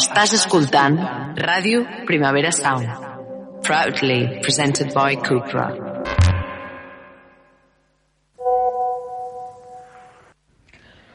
Estàs 0.00 0.30
escoltant 0.32 0.94
Ràdio 1.36 1.82
Primavera 2.08 2.48
Sound. 2.56 2.88
Proudly 3.66 4.40
presented 4.40 4.94
by 4.94 5.18
Cupra. 5.20 5.66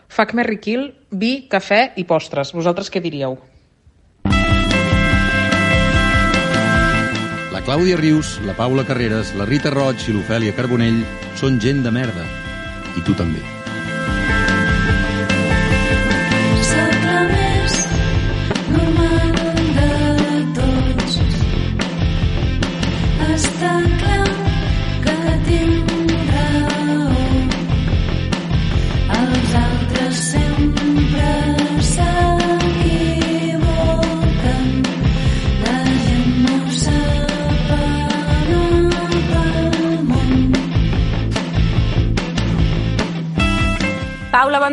Fuck, 0.06 0.36
Merry 0.38 0.60
Kill, 0.62 0.86
vi, 1.10 1.34
cafè 1.50 1.82
i 1.98 2.06
postres. 2.06 2.54
Vosaltres 2.54 2.94
què 2.94 3.02
diríeu? 3.02 3.40
La 7.58 7.66
Clàudia 7.66 7.98
Rius, 7.98 8.38
la 8.46 8.54
Paula 8.54 8.86
Carreras, 8.86 9.34
la 9.34 9.50
Rita 9.50 9.74
Roig 9.74 10.06
i 10.06 10.14
l'Ofèlia 10.14 10.54
Carbonell 10.54 11.02
són 11.42 11.58
gent 11.58 11.82
de 11.82 11.96
merda. 11.96 12.30
I 12.94 13.02
tu 13.02 13.18
també. 13.18 13.65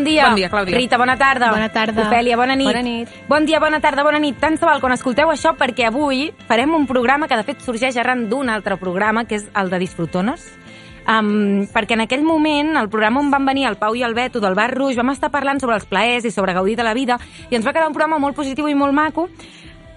Bon 0.02 0.11
dia. 0.11 0.27
Bon 0.29 0.37
dia, 0.37 0.51
Clàudia. 0.51 0.77
Rita, 0.77 0.98
bona 0.98 1.16
tarda. 1.16 1.51
Bona 1.51 1.69
tarda. 1.73 2.06
Ofèlia, 2.06 2.37
bona 2.37 2.56
nit. 2.56 2.66
Bona 2.66 2.83
nit. 2.83 3.09
Bon 3.29 3.47
dia, 3.47 3.61
bona 3.61 3.80
tarda, 3.80 4.02
bona 4.02 4.19
nit. 4.19 4.38
Tant 4.41 4.59
se 4.59 4.66
val 4.66 4.80
quan 4.80 4.95
escolteu 4.97 5.30
això 5.30 5.55
perquè 5.59 5.87
avui 5.88 6.30
farem 6.48 6.75
un 6.75 6.87
programa 6.87 7.28
que 7.28 7.38
de 7.38 7.47
fet 7.47 7.62
sorgeix 7.62 7.97
arran 7.97 8.28
d'un 8.28 8.50
altre 8.50 8.77
programa, 8.81 9.25
que 9.25 9.39
és 9.39 9.47
el 9.55 9.70
de 9.70 9.81
Disfrutones. 9.83 10.44
Um, 11.03 11.64
perquè 11.67 11.97
en 11.97 12.05
aquell 12.05 12.22
moment, 12.22 12.77
el 12.78 12.89
programa 12.89 13.19
on 13.20 13.31
van 13.31 13.47
venir 13.47 13.67
el 13.67 13.77
Pau 13.77 13.97
i 13.98 14.05
el 14.06 14.14
Beto 14.14 14.39
del 14.41 14.55
Bar 14.55 14.70
Rouge, 14.70 14.98
vam 15.00 15.11
estar 15.11 15.33
parlant 15.34 15.59
sobre 15.59 15.75
els 15.75 15.89
plaers 15.91 16.28
i 16.28 16.31
sobre 16.31 16.55
gaudir 16.55 16.77
de 16.78 16.87
la 16.87 16.94
vida, 16.94 17.19
i 17.50 17.59
ens 17.59 17.66
va 17.66 17.72
quedar 17.75 17.89
un 17.91 17.97
programa 17.97 18.20
molt 18.22 18.39
positiu 18.39 18.69
i 18.70 18.78
molt 18.78 18.94
maco, 18.94 19.27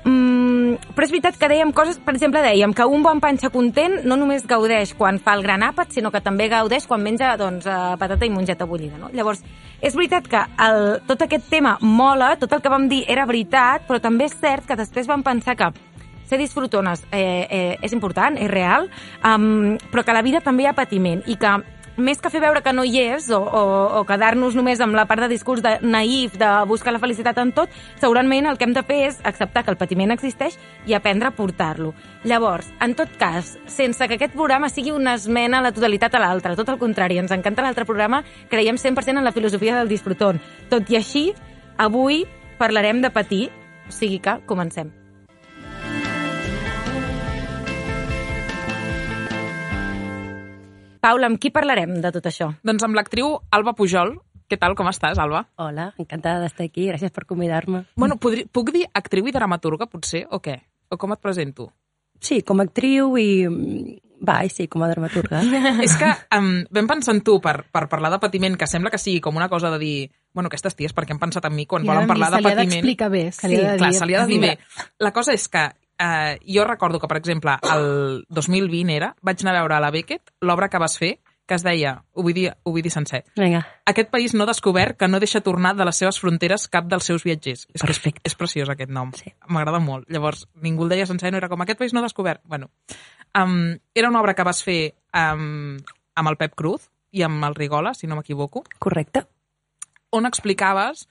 Mm, 0.06 0.76
però 0.94 1.08
és 1.08 1.10
veritat 1.10 1.38
que 1.42 1.48
dèiem 1.50 1.72
coses, 1.74 1.98
per 1.98 2.14
exemple, 2.14 2.44
dèiem 2.46 2.76
que 2.78 2.86
un 2.86 3.02
bon 3.02 3.18
panxa 3.18 3.50
content 3.50 4.04
no 4.06 4.14
només 4.22 4.44
gaudeix 4.46 4.92
quan 4.94 5.18
fa 5.18 5.34
el 5.34 5.42
gran 5.42 5.66
àpat, 5.66 5.96
sinó 5.96 6.12
que 6.14 6.22
també 6.22 6.46
gaudeix 6.52 6.86
quan 6.86 7.02
menja 7.02 7.32
doncs, 7.42 7.66
eh, 7.66 7.96
patata 7.98 8.28
i 8.28 8.30
mongeta 8.30 8.68
bullida. 8.70 9.00
No? 9.02 9.10
Llavors, 9.10 9.42
és 9.86 9.94
veritat 9.94 10.26
que 10.26 10.42
el, 10.66 10.80
tot 11.06 11.22
aquest 11.22 11.46
tema 11.52 11.76
mola, 11.82 12.34
tot 12.42 12.54
el 12.56 12.64
que 12.64 12.72
vam 12.74 12.88
dir 12.90 13.04
era 13.12 13.28
veritat, 13.30 13.86
però 13.86 14.02
també 14.02 14.26
és 14.26 14.34
cert 14.42 14.66
que 14.66 14.78
després 14.80 15.06
vam 15.10 15.22
pensar 15.26 15.54
que 15.60 15.70
ser 16.26 16.40
disfrutones 16.42 17.04
eh, 17.14 17.46
eh, 17.46 17.78
és 17.86 17.94
important, 17.94 18.34
és 18.42 18.50
real, 18.50 18.90
um, 19.22 19.76
però 19.94 20.02
que 20.02 20.16
la 20.16 20.24
vida 20.26 20.42
també 20.42 20.66
hi 20.66 20.70
ha 20.72 20.74
patiment 20.74 21.22
i 21.30 21.38
que 21.38 21.52
més 21.98 22.20
que 22.20 22.30
fer 22.32 22.42
veure 22.44 22.62
que 22.64 22.74
no 22.76 22.84
hi 22.84 23.00
és 23.02 23.30
o, 23.32 23.40
o, 23.40 23.62
o 24.00 24.04
quedar-nos 24.08 24.56
només 24.58 24.82
amb 24.84 24.98
la 24.98 25.06
part 25.10 25.24
de 25.24 25.30
discurs 25.32 25.64
de 25.64 25.78
naïf 25.82 26.36
de 26.40 26.50
buscar 26.68 26.94
la 26.94 27.00
felicitat 27.00 27.40
en 27.42 27.54
tot, 27.56 27.72
segurament 28.02 28.50
el 28.50 28.60
que 28.60 28.68
hem 28.68 28.76
de 28.76 28.84
fer 28.88 29.00
és 29.10 29.22
acceptar 29.24 29.64
que 29.64 29.74
el 29.74 29.80
patiment 29.80 30.12
existeix 30.16 30.58
i 30.86 30.96
aprendre 30.98 31.30
a 31.30 31.36
portar-lo. 31.36 31.94
Llavors, 32.28 32.68
en 32.82 32.96
tot 32.98 33.16
cas, 33.22 33.56
sense 33.68 34.08
que 34.08 34.20
aquest 34.20 34.36
programa 34.36 34.70
sigui 34.70 34.92
una 34.96 35.16
esmena 35.16 35.60
a 35.60 35.68
la 35.68 35.74
totalitat 35.76 36.16
a 36.16 36.24
l'altra, 36.24 36.56
tot 36.60 36.74
el 36.74 36.82
contrari, 36.82 37.20
ens 37.22 37.34
encanta 37.36 37.64
l'altre 37.66 37.88
programa, 37.88 38.24
creiem 38.52 38.82
100% 38.82 39.20
en 39.20 39.26
la 39.28 39.36
filosofia 39.36 39.78
del 39.80 39.92
disfrutón. 39.92 40.42
Tot 40.70 40.92
i 40.92 41.00
així, 41.00 41.26
avui 41.78 42.26
parlarem 42.60 43.02
de 43.04 43.12
patir, 43.12 43.48
o 43.88 43.94
sigui 43.94 44.20
que 44.20 44.40
comencem. 44.50 45.05
Paula, 51.06 51.28
amb 51.30 51.38
qui 51.38 51.52
parlarem 51.54 52.00
de 52.02 52.10
tot 52.16 52.26
això? 52.26 52.48
Doncs 52.66 52.82
amb 52.88 52.98
l'actriu 52.98 53.36
Alba 53.54 53.76
Pujol. 53.78 54.16
Què 54.50 54.58
tal, 54.62 54.74
com 54.78 54.88
estàs, 54.90 55.20
Alba? 55.22 55.44
Hola, 55.62 55.92
encantada 56.02 56.42
d'estar 56.42 56.66
aquí. 56.66 56.88
Gràcies 56.90 57.14
per 57.14 57.28
convidar-me. 57.30 57.84
Bueno, 57.98 58.18
podri, 58.22 58.48
puc 58.50 58.72
dir 58.74 58.88
actriu 58.94 59.26
i 59.30 59.34
dramaturga, 59.34 59.86
potser, 59.90 60.24
o 60.34 60.40
què? 60.42 60.56
O 60.90 60.98
com 61.02 61.14
et 61.14 61.22
presento? 61.22 61.68
Sí, 62.22 62.40
com 62.42 62.62
a 62.62 62.66
actriu 62.66 63.18
i... 63.22 63.30
Va, 64.26 64.40
i 64.48 64.50
sí, 64.50 64.66
com 64.72 64.82
a 64.82 64.90
dramaturga. 64.90 65.44
És 65.86 65.94
que 66.00 66.10
um, 66.40 66.52
vam 66.74 66.90
pensar 66.90 67.14
en 67.14 67.22
tu 67.26 67.38
per, 67.44 67.56
per 67.70 67.86
parlar 67.92 68.10
de 68.16 68.22
patiment, 68.24 68.58
que 68.58 68.66
sembla 68.70 68.90
que 68.94 69.02
sigui 69.02 69.22
com 69.22 69.38
una 69.38 69.50
cosa 69.52 69.70
de 69.74 69.78
dir 69.82 69.96
bueno, 70.34 70.50
aquestes 70.50 70.74
ties, 70.78 70.94
perquè 70.96 71.14
han 71.14 71.22
pensat 71.22 71.46
en 71.50 71.54
mi 71.54 71.68
quan 71.70 71.86
I 71.86 71.90
volen 71.90 72.06
a 72.06 72.08
mi 72.08 72.14
parlar 72.16 72.30
se 72.32 72.36
de 72.38 72.42
li 72.42 72.50
ha 72.50 72.56
patiment. 72.56 72.72
d'explicar 72.82 73.10
bé, 73.14 73.24
se 73.32 73.50
li 73.52 73.58
sí, 73.60 73.62
ha 73.66 73.74
de 73.74 73.78
clar, 73.82 73.92
dir- 73.94 74.00
se 74.02 74.06
li 74.10 74.16
ha 74.18 74.24
de 74.26 74.34
dir 74.34 74.40
bé. 74.42 74.54
La 75.06 75.14
cosa 75.14 75.38
és 75.38 75.46
que 75.54 75.68
eh, 76.00 76.40
jo 76.46 76.66
recordo 76.66 77.00
que, 77.00 77.08
per 77.08 77.18
exemple, 77.18 77.58
el 77.74 78.26
2020 78.30 78.96
era, 78.96 79.16
vaig 79.22 79.42
anar 79.42 79.56
a 79.56 79.62
veure 79.62 79.76
a 79.78 79.80
la 79.84 79.92
Beckett 79.92 80.32
l'obra 80.42 80.70
que 80.70 80.80
vas 80.82 80.98
fer, 80.98 81.20
que 81.46 81.54
es 81.54 81.62
deia, 81.62 82.00
ho 82.14 82.24
vull 82.26 82.34
dir, 82.34 82.48
ho 82.64 82.72
vull 82.74 82.82
dir 82.82 82.90
sencer, 82.90 83.20
Vinga. 83.38 83.60
aquest 83.86 84.10
país 84.10 84.34
no 84.34 84.48
descobert 84.50 84.98
que 84.98 85.08
no 85.08 85.20
deixa 85.22 85.42
tornar 85.46 85.76
de 85.78 85.86
les 85.86 86.00
seves 86.02 86.18
fronteres 86.20 86.68
cap 86.74 86.88
dels 86.90 87.06
seus 87.06 87.24
viatgers. 87.24 87.68
És, 87.72 87.82
que 87.84 87.92
és, 87.92 88.00
Perfecte. 88.00 88.22
és 88.26 88.34
preciós 88.36 88.72
aquest 88.74 88.90
nom. 88.90 89.12
Sí. 89.14 89.30
M'agrada 89.48 89.78
molt. 89.80 90.10
Llavors, 90.10 90.48
ningú 90.56 90.88
el 90.88 90.96
deia 90.96 91.06
sencer, 91.06 91.30
no 91.32 91.38
era 91.38 91.50
com 91.50 91.62
aquest 91.62 91.78
país 91.78 91.94
no 91.94 92.02
descobert. 92.02 92.42
Bueno, 92.46 92.72
um, 93.38 93.78
era 93.94 94.10
una 94.10 94.22
obra 94.22 94.34
que 94.34 94.44
vas 94.44 94.64
fer 94.66 94.96
um, 95.14 95.78
amb 96.16 96.32
el 96.34 96.38
Pep 96.42 96.56
Cruz 96.56 96.90
i 97.12 97.22
amb 97.22 97.46
el 97.46 97.54
Rigola, 97.56 97.94
si 97.94 98.08
no 98.08 98.16
m'equivoco, 98.18 98.64
Correcte. 98.80 99.28
on 100.10 100.26
explicaves, 100.26 101.08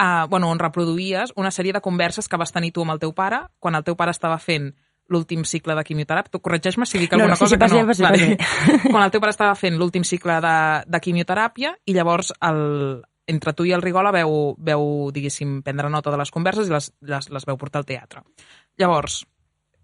uh, 0.00 0.28
bueno, 0.28 0.48
on 0.50 0.58
reproduïes 0.58 1.34
una 1.36 1.52
sèrie 1.52 1.74
de 1.76 1.82
converses 1.84 2.28
que 2.28 2.38
vas 2.40 2.52
tenir 2.52 2.72
tu 2.72 2.82
amb 2.82 2.96
el 2.96 3.02
teu 3.02 3.12
pare 3.12 3.44
quan 3.60 3.76
el 3.76 3.84
teu 3.84 3.96
pare 3.96 4.14
estava 4.16 4.38
fent 4.40 4.72
l'últim 5.10 5.42
cicle 5.44 5.74
de 5.74 5.84
quimioteràpia. 5.84 6.30
Tu 6.30 6.40
corregeix-me 6.40 6.86
si 6.86 7.00
dic 7.02 7.12
No, 7.12 7.24
alguna 7.24 7.34
no, 7.34 7.36
sí, 7.36 7.44
cosa 7.44 7.56
sí, 7.56 7.60
pas 7.60 7.72
que 7.72 7.76
bé, 7.76 7.82
no. 7.82 7.88
bé, 7.88 8.36
pas 8.38 8.90
quan 8.92 9.04
el 9.04 9.10
teu 9.10 9.20
pare 9.20 9.34
estava 9.34 9.54
fent 9.58 9.76
l'últim 9.78 10.06
cicle 10.06 10.38
de, 10.40 10.56
de 10.86 11.00
quimioteràpia 11.02 11.74
i 11.84 11.96
llavors 11.96 12.32
el, 12.46 13.02
entre 13.26 13.52
tu 13.54 13.66
i 13.66 13.74
el 13.74 13.82
Rigola 13.82 14.12
veu, 14.14 14.54
veu, 14.58 14.86
diguéssim, 15.14 15.60
prendre 15.66 15.90
nota 15.90 16.14
de 16.14 16.20
les 16.20 16.30
converses 16.30 16.70
i 16.70 16.74
les, 16.74 16.92
les, 17.02 17.30
les 17.30 17.46
veu 17.46 17.58
portar 17.58 17.82
al 17.82 17.88
teatre. 17.88 18.22
Llavors, 18.78 19.24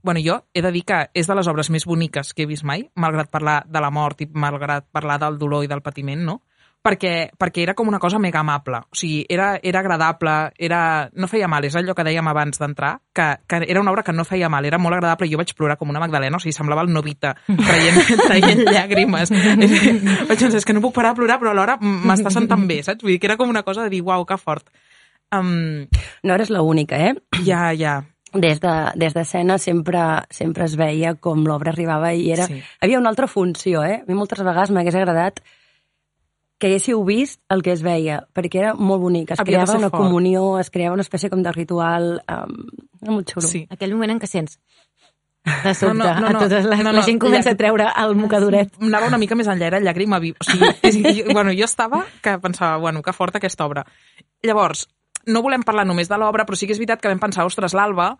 bueno, 0.07 0.23
jo 0.23 0.41
he 0.55 0.63
de 0.63 0.71
dir 0.71 0.85
que 0.87 1.01
és 1.15 1.27
de 1.27 1.35
les 1.35 1.49
obres 1.51 1.71
més 1.75 1.87
boniques 1.87 2.33
que 2.33 2.45
he 2.45 2.51
vist 2.51 2.65
mai, 2.65 2.87
malgrat 2.95 3.31
parlar 3.31 3.65
de 3.67 3.83
la 3.83 3.91
mort 3.91 4.23
i 4.23 4.31
malgrat 4.31 4.87
parlar 4.95 5.19
del 5.23 5.39
dolor 5.39 5.67
i 5.67 5.71
del 5.71 5.83
patiment, 5.83 6.23
no? 6.23 6.41
Perquè, 6.87 7.13
perquè 7.35 7.65
era 7.65 7.75
com 7.75 7.89
una 7.91 7.99
cosa 7.99 8.21
mega 8.23 8.39
amable. 8.45 8.79
O 8.87 8.95
sigui, 8.95 9.25
era, 9.29 9.57
era 9.63 9.81
agradable, 9.83 10.53
era, 10.57 10.81
no 11.19 11.27
feia 11.27 11.49
mal, 11.51 11.65
és 11.67 11.75
allò 11.75 11.97
que 11.99 12.05
dèiem 12.07 12.29
abans 12.31 12.61
d'entrar, 12.63 12.93
que, 13.13 13.25
que 13.51 13.59
era 13.67 13.81
una 13.83 13.91
obra 13.91 14.05
que 14.07 14.15
no 14.15 14.23
feia 14.29 14.47
mal, 14.53 14.65
era 14.69 14.79
molt 14.79 14.95
agradable 14.95 15.27
i 15.27 15.33
jo 15.35 15.41
vaig 15.41 15.51
plorar 15.59 15.77
com 15.81 15.91
una 15.91 15.99
magdalena, 15.99 16.39
o 16.39 16.41
sigui, 16.45 16.55
semblava 16.55 16.85
el 16.87 16.93
Novita 16.95 17.35
traient, 17.51 17.99
traient 18.29 18.63
llàgrimes. 18.71 19.33
vaig 20.31 20.39
pensar, 20.39 20.57
és 20.61 20.65
que 20.69 20.77
no 20.77 20.85
puc 20.85 20.95
parar 20.95 21.15
de 21.17 21.21
plorar, 21.25 21.41
però 21.43 21.51
alhora 21.57 21.79
m'està 21.83 22.31
sentant 22.31 22.69
bé, 22.71 22.83
saps? 22.87 23.03
Vull 23.03 23.17
dir 23.17 23.21
que 23.23 23.27
era 23.33 23.37
com 23.41 23.51
una 23.51 23.65
cosa 23.67 23.83
de 23.83 23.91
dir, 23.91 24.05
uau, 24.07 24.23
que 24.29 24.39
fort. 24.39 24.71
Um, 25.35 25.89
No 26.23 26.35
eres 26.39 26.51
l'única, 26.55 27.01
eh? 27.03 27.17
ja, 27.45 27.73
ja, 27.75 28.05
Des 28.37 28.59
de- 28.61 28.93
des 29.01 29.15
d'escena 29.15 29.55
de, 29.55 29.59
sempre, 29.63 30.01
sempre 30.31 30.65
es 30.67 30.75
veia 30.77 31.15
com 31.15 31.45
l'obra 31.47 31.71
arribava 31.73 32.11
i 32.13 32.31
era... 32.35 32.45
Sí. 32.47 32.59
Havia 32.83 32.99
una 32.99 33.09
altra 33.09 33.27
funció, 33.27 33.83
eh? 33.83 34.03
A 34.03 34.05
mi 34.07 34.15
moltes 34.19 34.43
vegades 34.45 34.71
m'hagués 34.75 34.95
agradat 34.99 35.41
que 36.59 36.69
haguéssiu 36.71 37.03
vist 37.05 37.41
el 37.53 37.63
que 37.63 37.73
es 37.73 37.83
veia, 37.85 38.23
perquè 38.33 38.61
era 38.63 38.75
molt 38.75 39.03
bonic. 39.03 39.31
Es 39.35 39.41
Havia 39.41 39.59
creava 39.65 39.79
una 39.79 39.91
fort. 39.91 40.03
comunió, 40.05 40.59
es 40.59 40.71
creava 40.71 40.95
una 40.95 41.03
espècie 41.05 41.29
com 41.31 41.43
de 41.43 41.53
ritual... 41.53 42.23
Um, 42.29 42.67
era 43.03 43.13
molt 43.13 43.29
xulo. 43.31 43.47
sí. 43.47 43.67
Aquell 43.71 43.93
moment 43.95 44.15
en 44.17 44.21
què 44.23 44.27
sents 44.27 44.59
de 45.63 45.75
sobte, 45.79 45.95
No, 45.95 46.05
no, 46.05 46.21
no, 46.21 46.39
a 46.39 46.41
totes 46.41 46.65
les, 46.65 46.79
No, 46.81 46.91
no, 46.91 46.93
la 46.97 47.03
gent 47.07 47.21
comença 47.23 47.51
ja- 47.51 47.55
a 47.55 47.59
treure 47.61 47.85
el 48.03 48.17
mocadoret. 48.19 48.73
anava 48.81 49.07
una 49.07 49.19
mica 49.19 49.37
més 49.39 49.47
enllà, 49.47 49.69
era 49.69 49.79
llàgrima 49.81 50.19
viva. 50.19 50.39
O 50.43 50.45
sigui, 50.49 50.73
és, 50.83 51.25
bueno, 51.33 51.53
jo 51.55 51.65
estava 51.69 52.05
que 52.23 52.39
pensava, 52.43 52.79
bueno, 52.83 53.03
que 53.03 53.13
forta 53.13 53.39
aquesta 53.39 53.65
obra. 53.67 53.85
Llavors, 54.43 54.89
no 55.27 55.43
volem 55.43 55.63
parlar 55.63 55.85
només 55.87 56.09
de 56.09 56.19
l'obra, 56.19 56.47
però 56.47 56.57
sí 56.59 56.67
que 56.67 56.73
és 56.75 56.79
veritat 56.81 57.01
que 57.01 57.09
vam 57.13 57.21
pensar, 57.23 57.45
ostres, 57.47 57.75
l'Alba 57.75 58.17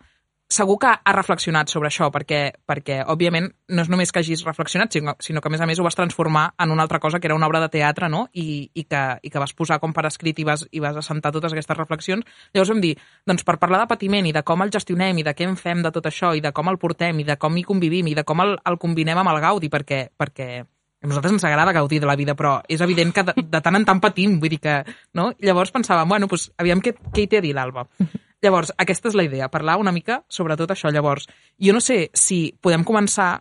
segur 0.49 0.77
que 0.79 0.87
ha 0.87 1.13
reflexionat 1.13 1.67
sobre 1.69 1.89
això, 1.89 2.07
perquè, 2.11 2.39
perquè 2.65 3.01
òbviament, 3.11 3.49
no 3.75 3.83
és 3.83 3.89
només 3.91 4.13
que 4.13 4.21
hagis 4.21 4.45
reflexionat, 4.47 4.93
sinó, 4.95 5.15
sinó 5.19 5.41
que, 5.41 5.49
a 5.49 5.51
més 5.51 5.61
a 5.61 5.67
més, 5.67 5.79
ho 5.79 5.83
vas 5.83 5.97
transformar 5.97 6.53
en 6.63 6.71
una 6.71 6.85
altra 6.85 7.01
cosa, 7.03 7.19
que 7.19 7.27
era 7.27 7.35
una 7.35 7.49
obra 7.49 7.59
de 7.59 7.69
teatre, 7.73 8.07
no? 8.09 8.27
I, 8.31 8.69
i, 8.73 8.85
que, 8.87 9.01
i 9.21 9.31
que 9.33 9.43
vas 9.43 9.53
posar 9.53 9.79
com 9.83 9.93
per 9.93 10.05
escrit 10.07 10.39
i 10.39 10.47
vas, 10.47 10.63
i 10.71 10.79
vas 10.83 10.95
assentar 10.95 11.33
totes 11.35 11.51
aquestes 11.51 11.77
reflexions. 11.77 12.23
Llavors 12.53 12.71
vam 12.71 12.81
dir, 12.83 12.95
doncs 13.27 13.43
per 13.43 13.57
parlar 13.59 13.83
de 13.83 13.91
patiment 13.91 14.29
i 14.29 14.33
de 14.35 14.45
com 14.47 14.63
el 14.63 14.71
gestionem 14.71 15.19
i 15.19 15.27
de 15.27 15.35
què 15.35 15.49
en 15.49 15.59
fem 15.59 15.83
de 15.83 15.91
tot 15.91 16.07
això 16.07 16.31
i 16.37 16.43
de 16.43 16.53
com 16.55 16.71
el 16.71 16.79
portem 16.79 17.19
i 17.19 17.27
de 17.27 17.35
com 17.35 17.57
hi 17.57 17.65
convivim 17.67 18.07
i 18.07 18.15
de 18.15 18.23
com 18.23 18.41
el, 18.45 18.55
el 18.63 18.79
combinem 18.79 19.19
amb 19.19 19.33
el 19.33 19.41
gaudi, 19.43 19.71
perquè, 19.73 20.05
perquè 20.15 20.63
a 20.63 21.07
nosaltres 21.07 21.35
ens 21.35 21.43
agrada 21.45 21.75
gaudir 21.75 21.99
de 22.01 22.07
la 22.09 22.15
vida, 22.15 22.33
però 22.39 22.55
és 22.67 22.81
evident 22.81 23.11
que 23.13 23.25
de, 23.27 23.35
de 23.37 23.61
tant 23.61 23.75
en 23.77 23.85
tant 23.85 23.99
patim, 24.01 24.39
vull 24.41 24.49
dir 24.55 24.61
que... 24.63 24.79
No? 25.13 25.29
Llavors 25.43 25.75
pensàvem, 25.75 26.07
bueno, 26.09 26.31
doncs, 26.31 26.47
aviam 26.57 26.81
què, 26.81 26.95
què 27.13 27.25
hi 27.25 27.29
té 27.29 27.41
a 27.41 27.45
dir 27.45 27.53
l'Alba. 27.57 27.85
Llavors, 28.43 28.71
aquesta 28.77 29.09
és 29.09 29.15
la 29.17 29.25
idea, 29.25 29.49
parlar 29.49 29.77
una 29.81 29.91
mica 29.91 30.21
sobre 30.29 30.57
tot 30.59 30.71
això. 30.73 30.91
Llavors, 30.93 31.27
jo 31.57 31.73
no 31.73 31.81
sé 31.81 32.07
si 32.13 32.53
podem 32.61 32.85
començar... 32.87 33.31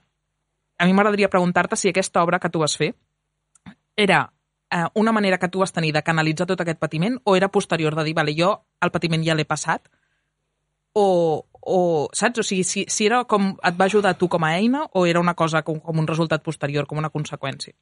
A 0.76 0.84
mi 0.84 0.92
m'agradaria 0.92 1.30
preguntar-te 1.32 1.76
si 1.80 1.88
aquesta 1.88 2.20
obra 2.20 2.38
que 2.38 2.50
tu 2.52 2.60
vas 2.60 2.74
fer 2.76 2.90
era 3.96 4.26
eh, 4.70 4.84
una 4.94 5.12
manera 5.12 5.38
que 5.38 5.48
tu 5.48 5.62
vas 5.62 5.72
tenir 5.72 5.94
de 5.94 6.02
canalitzar 6.04 6.46
tot 6.46 6.60
aquest 6.60 6.78
patiment 6.78 7.16
o 7.24 7.36
era 7.36 7.48
posterior 7.48 7.96
de 7.96 8.04
dir, 8.04 8.12
vale, 8.14 8.34
jo 8.36 8.50
el 8.84 8.92
patiment 8.92 9.24
ja 9.24 9.34
l'he 9.34 9.46
passat 9.48 9.88
o, 10.96 11.46
o 11.60 12.08
saps? 12.12 12.40
O 12.40 12.44
sigui, 12.44 12.64
si, 12.64 12.84
si 12.88 13.06
era 13.06 13.24
com, 13.24 13.54
et 13.64 13.76
va 13.78 13.88
ajudar 13.88 14.16
tu 14.20 14.28
com 14.32 14.44
a 14.44 14.54
eina 14.56 14.86
o 14.92 15.06
era 15.06 15.20
una 15.20 15.34
cosa 15.34 15.62
com, 15.62 15.80
com 15.80 16.00
un 16.00 16.08
resultat 16.08 16.44
posterior, 16.44 16.86
com 16.86 17.00
una 17.00 17.12
conseqüència? 17.12 17.76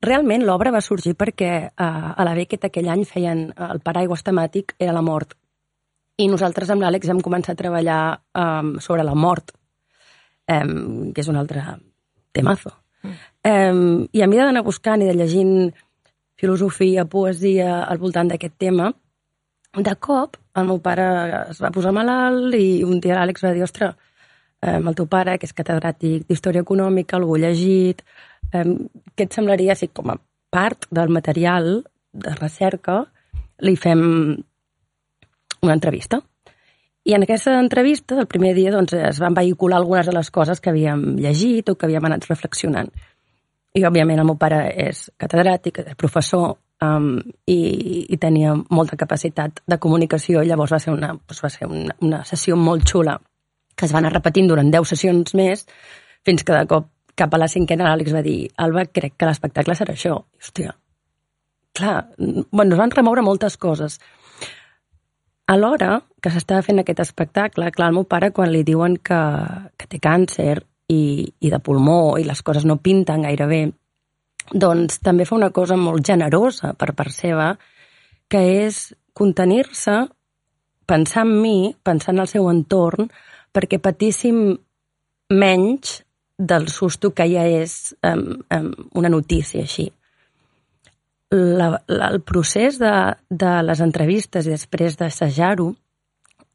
Realment 0.00 0.46
l'obra 0.46 0.72
va 0.72 0.80
sorgir 0.80 1.12
perquè 1.18 1.50
eh, 1.68 1.70
a 1.76 2.24
la 2.24 2.34
Beckett 2.38 2.70
aquell 2.70 2.88
any 2.88 3.04
feien 3.04 3.50
eh, 3.50 3.70
el 3.74 3.82
paraigües 3.84 4.24
temàtic 4.24 4.76
era 4.78 4.94
la 4.96 5.04
mort. 5.04 5.36
I 6.20 6.26
nosaltres 6.28 6.70
amb 6.72 6.84
l'Àlex 6.84 7.08
hem 7.08 7.22
començat 7.24 7.56
a 7.56 7.62
treballar 7.62 8.00
um, 8.36 8.74
sobre 8.82 9.04
la 9.06 9.14
mort, 9.16 9.54
um, 10.52 11.12
que 11.14 11.22
és 11.22 11.30
un 11.32 11.38
altre 11.40 11.62
temazo. 12.36 12.74
Mm. 13.02 13.14
Um, 13.50 13.84
I 14.12 14.22
a 14.22 14.28
mi 14.28 14.36
d'anar 14.36 14.64
buscant 14.66 15.00
i 15.00 15.08
de 15.08 15.16
llegint 15.16 15.70
filosofia, 16.40 17.06
poesia 17.08 17.84
al 17.84 18.00
voltant 18.02 18.28
d'aquest 18.28 18.58
tema, 18.60 18.90
de 19.70 19.94
cop 20.02 20.36
el 20.58 20.66
meu 20.66 20.80
pare 20.82 21.06
es 21.52 21.60
va 21.62 21.70
posar 21.70 21.92
malalt 21.94 22.56
i 22.58 22.82
un 22.82 22.98
dia 23.00 23.16
l'Àlex 23.16 23.44
va 23.44 23.52
dir, 23.54 23.62
ostres, 23.64 23.94
um, 24.66 24.88
el 24.90 24.98
teu 24.98 25.06
pare, 25.10 25.38
que 25.38 25.48
és 25.48 25.56
catedràtic 25.56 26.26
d'història 26.28 26.64
econòmica, 26.66 27.16
algú 27.16 27.38
llegit, 27.38 28.02
um, 28.52 28.76
què 29.14 29.28
et 29.28 29.36
semblaria 29.36 29.78
si 29.78 29.88
com 29.94 30.12
a 30.12 30.18
part 30.50 30.88
del 30.90 31.12
material 31.14 31.72
de 32.12 32.34
recerca 32.40 33.04
li 33.62 33.76
fem 33.78 34.02
una 35.62 35.76
entrevista? 35.76 36.20
I 37.04 37.14
en 37.16 37.24
aquesta 37.24 37.58
entrevista, 37.58 38.18
el 38.20 38.28
primer 38.28 38.54
dia, 38.54 38.72
doncs, 38.74 38.92
es 38.92 39.20
van 39.20 39.34
vehicular 39.34 39.78
algunes 39.78 40.06
de 40.06 40.12
les 40.12 40.30
coses 40.30 40.60
que 40.60 40.70
havíem 40.70 41.16
llegit 41.16 41.70
o 41.70 41.76
que 41.76 41.88
havíem 41.88 42.04
anat 42.04 42.28
reflexionant. 42.28 42.90
I, 43.72 43.84
òbviament, 43.86 44.20
el 44.20 44.28
meu 44.28 44.36
pare 44.36 44.66
és 44.88 45.06
catedràtic, 45.20 45.80
és 45.86 45.96
professor, 45.96 46.58
um, 46.84 47.14
i, 47.46 47.58
i 48.10 48.18
tenia 48.20 48.52
molta 48.68 48.98
capacitat 49.00 49.62
de 49.66 49.78
comunicació, 49.78 50.42
i 50.42 50.50
llavors 50.50 50.74
va 50.76 50.80
ser 50.82 50.92
una, 50.92 51.14
doncs 51.14 51.42
va 51.44 51.52
ser 51.52 51.68
una, 51.70 51.96
una 52.04 52.22
sessió 52.28 52.58
molt 52.58 52.88
xula 52.90 53.16
que 53.76 53.86
es 53.86 53.94
va 53.94 54.02
anar 54.02 54.12
repetint 54.12 54.50
durant 54.50 54.68
10 54.68 54.92
sessions 54.92 55.34
més, 55.38 55.64
fins 56.26 56.44
que 56.44 56.52
de 56.52 56.66
cop 56.68 56.90
cap 57.16 57.32
a 57.34 57.40
la 57.40 57.48
cinquena 57.48 57.86
l'Àlex 57.88 58.12
va 58.12 58.24
dir 58.24 58.50
Alba, 58.60 58.84
crec 58.92 59.16
que 59.16 59.28
l'espectacle 59.28 59.76
serà 59.76 59.94
això. 59.96 60.18
Hòstia, 60.40 60.74
clar, 61.76 61.96
bueno, 62.18 62.74
es 62.74 62.80
van 62.80 62.92
remoure 62.92 63.24
moltes 63.24 63.56
coses. 63.60 63.98
Alhora 65.50 66.00
que 66.22 66.30
s'estava 66.30 66.62
fent 66.62 66.78
aquest 66.78 67.00
espectacle, 67.02 67.72
clar, 67.74 67.88
el 67.90 67.96
meu 67.96 68.06
pare 68.06 68.30
quan 68.30 68.52
li 68.52 68.62
diuen 68.66 68.96
que, 69.02 69.20
que 69.74 69.88
té 69.90 69.98
càncer 70.02 70.60
i, 70.92 71.26
i 71.26 71.50
de 71.50 71.58
pulmó 71.58 72.18
i 72.20 72.26
les 72.26 72.42
coses 72.46 72.66
no 72.68 72.78
pinten 72.84 73.26
gaire 73.26 73.48
bé, 73.50 73.60
doncs 74.52 75.00
també 75.02 75.26
fa 75.26 75.36
una 75.36 75.50
cosa 75.54 75.78
molt 75.78 76.06
generosa 76.06 76.74
per 76.78 76.92
part 76.98 77.14
seva, 77.14 77.50
que 78.30 78.40
és 78.62 78.82
contenir-se, 79.14 79.96
pensar 80.86 81.26
en 81.26 81.34
mi, 81.42 81.74
pensar 81.82 82.14
en 82.14 82.22
el 82.22 82.30
seu 82.30 82.46
entorn, 82.50 83.10
perquè 83.50 83.80
patíssim 83.82 84.54
menys 85.30 86.00
del 86.38 86.68
susto 86.70 87.10
que 87.14 87.26
ja 87.30 87.42
és 87.46 87.94
um, 88.06 88.38
um, 88.54 88.70
una 88.98 89.10
notícia 89.12 89.62
així. 89.66 89.90
La, 91.30 91.68
la, 91.86 92.08
el 92.10 92.20
procés 92.26 92.80
de, 92.80 92.92
de 93.30 93.50
les 93.62 93.80
entrevistes 93.84 94.48
i 94.48 94.54
després 94.54 94.96
d'assajar-ho 94.98 95.68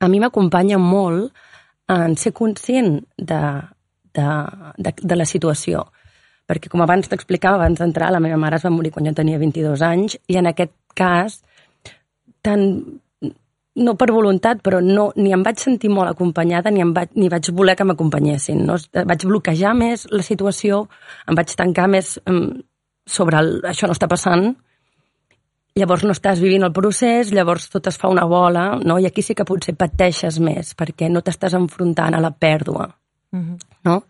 a 0.03 0.09
mi 0.11 0.19
m'acompanya 0.19 0.79
molt 0.81 1.31
en 1.91 2.17
ser 2.19 2.33
conscient 2.35 2.97
de, 3.15 3.41
de, 4.15 4.27
de, 4.77 4.93
de 4.99 5.15
la 5.15 5.27
situació. 5.29 5.85
Perquè, 6.45 6.69
com 6.69 6.83
abans 6.83 7.07
t'explicava, 7.09 7.57
abans 7.57 7.79
d'entrar, 7.81 8.11
la 8.13 8.21
meva 8.21 8.37
mare 8.41 8.59
es 8.59 8.65
va 8.65 8.73
morir 8.73 8.91
quan 8.93 9.07
jo 9.07 9.15
tenia 9.17 9.39
22 9.41 9.81
anys, 9.85 10.19
i 10.29 10.37
en 10.41 10.51
aquest 10.51 10.75
cas, 10.97 11.39
tant 12.45 12.67
no 13.75 13.95
per 13.99 14.07
voluntat, 14.13 14.61
però 14.63 14.79
no, 14.83 15.09
ni 15.19 15.33
em 15.35 15.43
vaig 15.43 15.59
sentir 15.59 15.89
molt 15.91 16.13
acompanyada 16.13 16.71
ni, 16.71 16.83
em 16.83 16.93
vaig, 16.95 17.11
ni 17.19 17.27
vaig 17.31 17.49
voler 17.55 17.75
que 17.75 17.87
m'acompanyessin. 17.87 18.61
No? 18.67 18.77
Vaig 18.95 19.25
bloquejar 19.27 19.73
més 19.75 20.05
la 20.13 20.23
situació, 20.23 20.85
em 21.27 21.35
vaig 21.35 21.51
tancar 21.59 21.89
més 21.91 22.15
sobre 23.05 23.41
el, 23.41 23.51
això 23.67 23.89
no 23.89 23.95
està 23.97 24.07
passant, 24.11 24.53
llavors 25.75 26.05
no 26.05 26.13
estàs 26.15 26.39
vivint 26.39 26.63
el 26.63 26.73
procés, 26.73 27.33
llavors 27.35 27.67
tot 27.69 27.87
es 27.87 27.97
fa 27.99 28.09
una 28.11 28.25
bola, 28.25 28.79
no? 28.83 28.99
i 28.99 29.05
aquí 29.05 29.21
sí 29.21 29.35
que 29.35 29.47
potser 29.47 29.75
pateixes 29.75 30.39
més, 30.39 30.73
perquè 30.75 31.09
no 31.11 31.21
t'estàs 31.21 31.57
enfrontant 31.57 32.15
a 32.15 32.21
la 32.23 32.31
pèrdua. 32.31 32.89
Mm 33.31 33.41
-hmm. 33.41 33.57
no? 33.83 34.03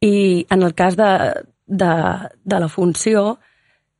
I 0.00 0.46
en 0.50 0.62
el 0.62 0.74
cas 0.74 0.96
de, 0.96 1.44
de, 1.66 1.92
de 2.44 2.60
la 2.60 2.68
funció, 2.68 3.38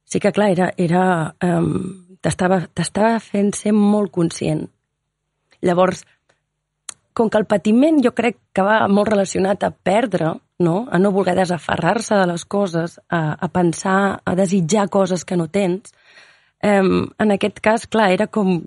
sí 0.04 0.20
que, 0.20 0.32
clar, 0.32 0.50
era, 0.50 0.72
era, 0.76 1.34
um, 1.42 2.06
t'estava 2.20 3.20
fent 3.20 3.52
ser 3.54 3.72
molt 3.72 4.10
conscient 4.10 4.68
Llavors, 5.60 6.04
com 7.12 7.30
que 7.30 7.38
el 7.40 7.48
patiment 7.50 7.98
jo 8.04 8.12
crec 8.14 8.38
que 8.54 8.62
va 8.62 8.84
molt 8.90 9.10
relacionat 9.10 9.64
a 9.66 9.72
perdre, 9.72 10.36
no? 10.62 10.76
a 10.90 10.98
no 11.02 11.10
voler 11.14 11.34
desaferrar-se 11.38 12.14
de 12.14 12.26
les 12.30 12.44
coses, 12.44 12.98
a, 13.08 13.34
a 13.34 13.48
pensar, 13.50 14.20
a 14.24 14.34
desitjar 14.38 14.88
coses 14.88 15.24
que 15.24 15.38
no 15.38 15.48
tens, 15.50 15.94
eh, 16.62 16.82
en 16.82 17.34
aquest 17.36 17.60
cas, 17.64 17.86
clar, 17.86 18.10
era 18.16 18.26
com 18.26 18.60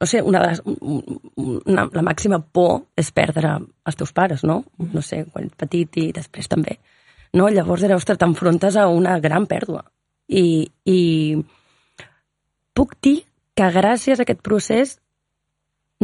no 0.00 0.06
sé, 0.06 0.20
una 0.22 0.42
de 0.42 0.48
les, 0.48 0.62
una, 0.66 1.86
la 1.92 2.02
màxima 2.04 2.38
por 2.40 2.82
és 3.00 3.08
perdre 3.16 3.54
els 3.56 3.96
teus 3.96 4.12
pares, 4.12 4.44
no? 4.44 4.62
No 4.92 5.02
sé, 5.02 5.22
quan 5.32 5.46
ets 5.48 5.56
petit 5.56 6.00
i 6.02 6.10
després 6.12 6.50
també. 6.52 6.76
No? 7.36 7.48
Llavors 7.48 7.86
era, 7.86 7.96
ostres, 7.96 8.18
t'enfrontes 8.20 8.76
a 8.76 8.88
una 8.92 9.16
gran 9.24 9.46
pèrdua. 9.48 9.86
I, 10.28 10.68
I 10.84 11.00
puc 12.76 12.96
dir 13.02 13.22
que 13.56 13.70
gràcies 13.72 14.20
a 14.20 14.26
aquest 14.26 14.42
procés 14.44 14.98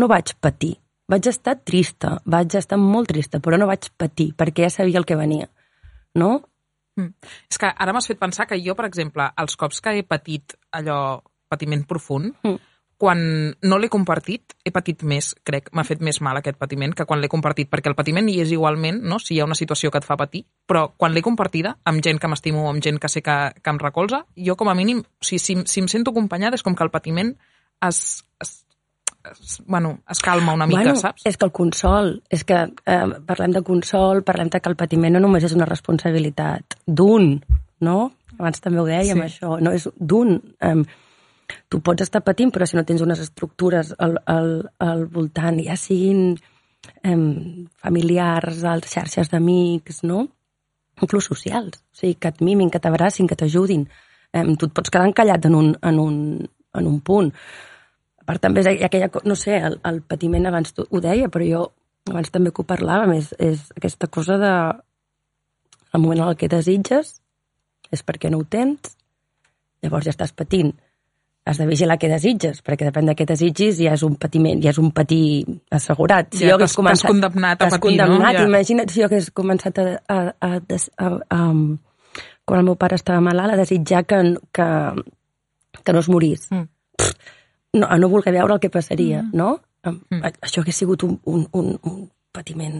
no 0.00 0.08
vaig 0.08 0.32
patir. 0.40 0.78
Vaig 1.12 1.28
estar 1.28 1.58
trista, 1.60 2.14
vaig 2.24 2.54
estar 2.56 2.78
molt 2.80 3.10
trista, 3.12 3.42
però 3.44 3.58
no 3.60 3.68
vaig 3.68 3.90
patir, 4.00 4.30
perquè 4.38 4.64
ja 4.64 4.72
sabia 4.72 5.02
el 5.02 5.04
que 5.04 5.18
venia. 5.20 5.50
No? 6.16 6.38
Mm. 6.98 7.30
És 7.50 7.60
que 7.60 7.70
ara 7.70 7.94
m'has 7.94 8.08
fet 8.10 8.20
pensar 8.20 8.46
que 8.48 8.58
jo, 8.60 8.76
per 8.78 8.88
exemple, 8.88 9.30
els 9.40 9.56
cops 9.56 9.80
que 9.84 9.96
he 9.96 10.04
patit 10.04 10.56
allò, 10.76 11.22
patiment 11.52 11.84
profund, 11.88 12.34
mm. 12.42 12.68
quan 13.02 13.22
no 13.66 13.78
l'he 13.80 13.90
compartit, 13.92 14.54
he 14.64 14.72
patit 14.74 15.02
més, 15.08 15.32
crec, 15.44 15.72
m'ha 15.74 15.84
fet 15.88 16.02
més 16.04 16.20
mal 16.22 16.38
aquest 16.38 16.58
patiment 16.60 16.94
que 16.96 17.06
quan 17.08 17.20
l'he 17.20 17.30
compartit, 17.32 17.70
perquè 17.72 17.90
el 17.90 17.98
patiment 17.98 18.28
hi 18.30 18.38
és 18.44 18.52
igualment, 18.54 19.02
no?, 19.02 19.18
si 19.18 19.34
hi 19.34 19.40
ha 19.42 19.48
una 19.48 19.58
situació 19.58 19.90
que 19.90 19.98
et 20.02 20.06
fa 20.06 20.18
patir, 20.20 20.44
però 20.68 20.86
quan 20.96 21.14
l'he 21.14 21.24
compartida 21.24 21.76
amb 21.88 22.04
gent 22.04 22.20
que 22.22 22.30
m'estimo, 22.30 22.68
amb 22.70 22.84
gent 22.84 23.00
que 23.02 23.10
sé 23.10 23.24
que, 23.24 23.38
que 23.58 23.74
em 23.74 23.80
recolza, 23.82 24.24
jo 24.36 24.56
com 24.56 24.70
a 24.70 24.76
mínim, 24.78 25.02
sigui, 25.20 25.42
si, 25.42 25.58
si 25.66 25.82
em 25.82 25.90
sento 25.90 26.14
acompanyada 26.14 26.60
és 26.60 26.64
com 26.64 26.78
que 26.78 26.86
el 26.86 26.94
patiment 26.94 27.34
es, 27.82 28.22
es, 28.40 28.62
bueno, 29.66 30.00
es 30.08 30.20
calma 30.20 30.54
una 30.54 30.66
mica, 30.66 30.82
bueno, 30.82 30.96
saps? 30.96 31.22
És 31.28 31.36
que 31.36 31.46
el 31.46 31.52
consol, 31.52 32.16
és 32.30 32.44
que 32.44 32.58
eh, 32.64 33.06
parlem 33.26 33.54
de 33.54 33.62
consol, 33.66 34.22
parlem 34.26 34.50
de 34.52 34.60
que 34.60 34.70
el 34.70 34.76
patiment 34.76 35.16
no 35.16 35.22
només 35.22 35.46
és 35.46 35.54
una 35.56 35.68
responsabilitat 35.68 36.76
d'un, 36.86 37.36
no? 37.86 37.96
Abans 38.38 38.62
també 38.64 38.82
ho 38.82 38.86
dèiem, 38.88 39.22
sí. 39.22 39.28
això, 39.28 39.56
no 39.62 39.72
és 39.76 39.88
d'un. 39.98 40.36
Eh, 40.60 40.76
tu 41.68 41.82
pots 41.84 42.04
estar 42.04 42.22
patint, 42.24 42.52
però 42.54 42.66
si 42.66 42.78
no 42.78 42.84
tens 42.88 43.02
unes 43.04 43.20
estructures 43.22 43.94
al, 43.98 44.18
al, 44.26 44.52
al 44.82 45.06
voltant, 45.12 45.60
ja 45.64 45.76
siguin 45.76 46.36
eh, 47.02 47.18
familiars, 47.82 48.62
als 48.68 48.88
xarxes 48.94 49.32
d'amics, 49.32 50.02
no? 50.08 50.26
Inclús 51.02 51.28
socials, 51.30 51.82
o 51.92 52.02
sigui, 52.02 52.16
que 52.20 52.32
et 52.32 52.40
mimin, 52.44 52.70
que 52.70 52.80
t'abracin, 52.82 53.28
que 53.28 53.38
t'ajudin. 53.38 53.86
Eh, 54.32 54.46
tu 54.56 54.68
et 54.68 54.72
pots 54.74 54.90
quedar 54.90 55.08
encallat 55.08 55.44
en 55.48 55.58
un, 55.58 55.76
en 55.82 56.00
un, 56.00 56.16
en 56.72 56.88
un 56.88 56.98
punt 57.04 57.30
a 58.22 58.28
part 58.28 58.42
també 58.42 58.62
és 58.62 58.84
aquella, 58.86 59.10
no 59.26 59.34
sé, 59.38 59.58
el, 59.58 59.80
el 59.88 60.00
patiment 60.06 60.46
abans 60.46 60.74
tu 60.76 60.86
ho 60.88 61.02
deia, 61.02 61.28
però 61.32 61.46
jo 61.46 61.62
abans 62.10 62.30
també 62.34 62.52
que 62.54 62.62
ho 62.62 62.68
parlàvem, 62.68 63.16
és, 63.18 63.32
és 63.42 63.66
aquesta 63.76 64.08
cosa 64.10 64.38
de 64.38 64.52
el 65.92 66.00
moment 66.00 66.22
en 66.22 66.30
el 66.30 66.38
que 66.38 66.50
desitges 66.50 67.18
és 67.92 68.02
perquè 68.06 68.30
no 68.32 68.40
ho 68.40 68.46
tens, 68.48 68.94
llavors 69.84 70.06
ja 70.08 70.14
estàs 70.14 70.32
patint. 70.32 70.72
Has 71.42 71.58
de 71.58 71.66
vigilar 71.66 71.96
què 71.98 72.06
desitges, 72.06 72.60
perquè 72.62 72.86
depèn 72.86 73.08
de 73.10 73.16
què 73.18 73.26
desitgis 73.26 73.80
ja 73.82 73.96
és 73.96 74.04
un 74.06 74.14
patiment, 74.14 74.60
ja 74.62 74.70
és 74.70 74.78
un 74.78 74.92
patir 74.94 75.42
assegurat. 75.74 76.30
Si 76.38 76.46
ja 76.46 76.54
hagués 76.54 76.76
començat, 76.78 77.10
condemnat 77.10 77.64
a 77.64 77.66
patir, 77.66 77.82
condemnat, 77.88 78.22
no? 78.22 78.38
Ja. 78.38 78.44
Imagina't 78.46 78.92
si 78.94 79.02
jo 79.02 79.08
hagués 79.08 79.32
començat 79.34 79.80
a, 79.82 79.88
a, 80.06 80.20
a, 80.38 80.52
a, 80.62 80.78
a, 81.02 81.10
a, 81.34 81.40
quan 82.46 82.62
el 82.62 82.68
meu 82.70 82.78
pare 82.78 82.94
estava 83.00 83.20
malalt, 83.26 83.56
a 83.56 83.58
desitjar 83.58 84.04
que, 84.06 84.22
que, 84.54 84.68
que 85.82 85.96
no 85.96 86.04
es 86.06 86.12
morís. 86.14 86.46
Mm 86.54 86.70
no, 87.72 87.86
a 87.88 87.98
no 87.98 88.08
voler 88.12 88.34
veure 88.34 88.56
el 88.56 88.60
que 88.60 88.70
passaria, 88.70 89.22
mm. 89.22 89.36
no? 89.36 89.56
Mm. 89.84 90.20
Això 90.46 90.62
hagués 90.62 90.78
sigut 90.78 91.02
un, 91.06 91.16
un, 91.26 91.46
un, 91.58 91.72
un 91.88 91.96
patiment 92.32 92.78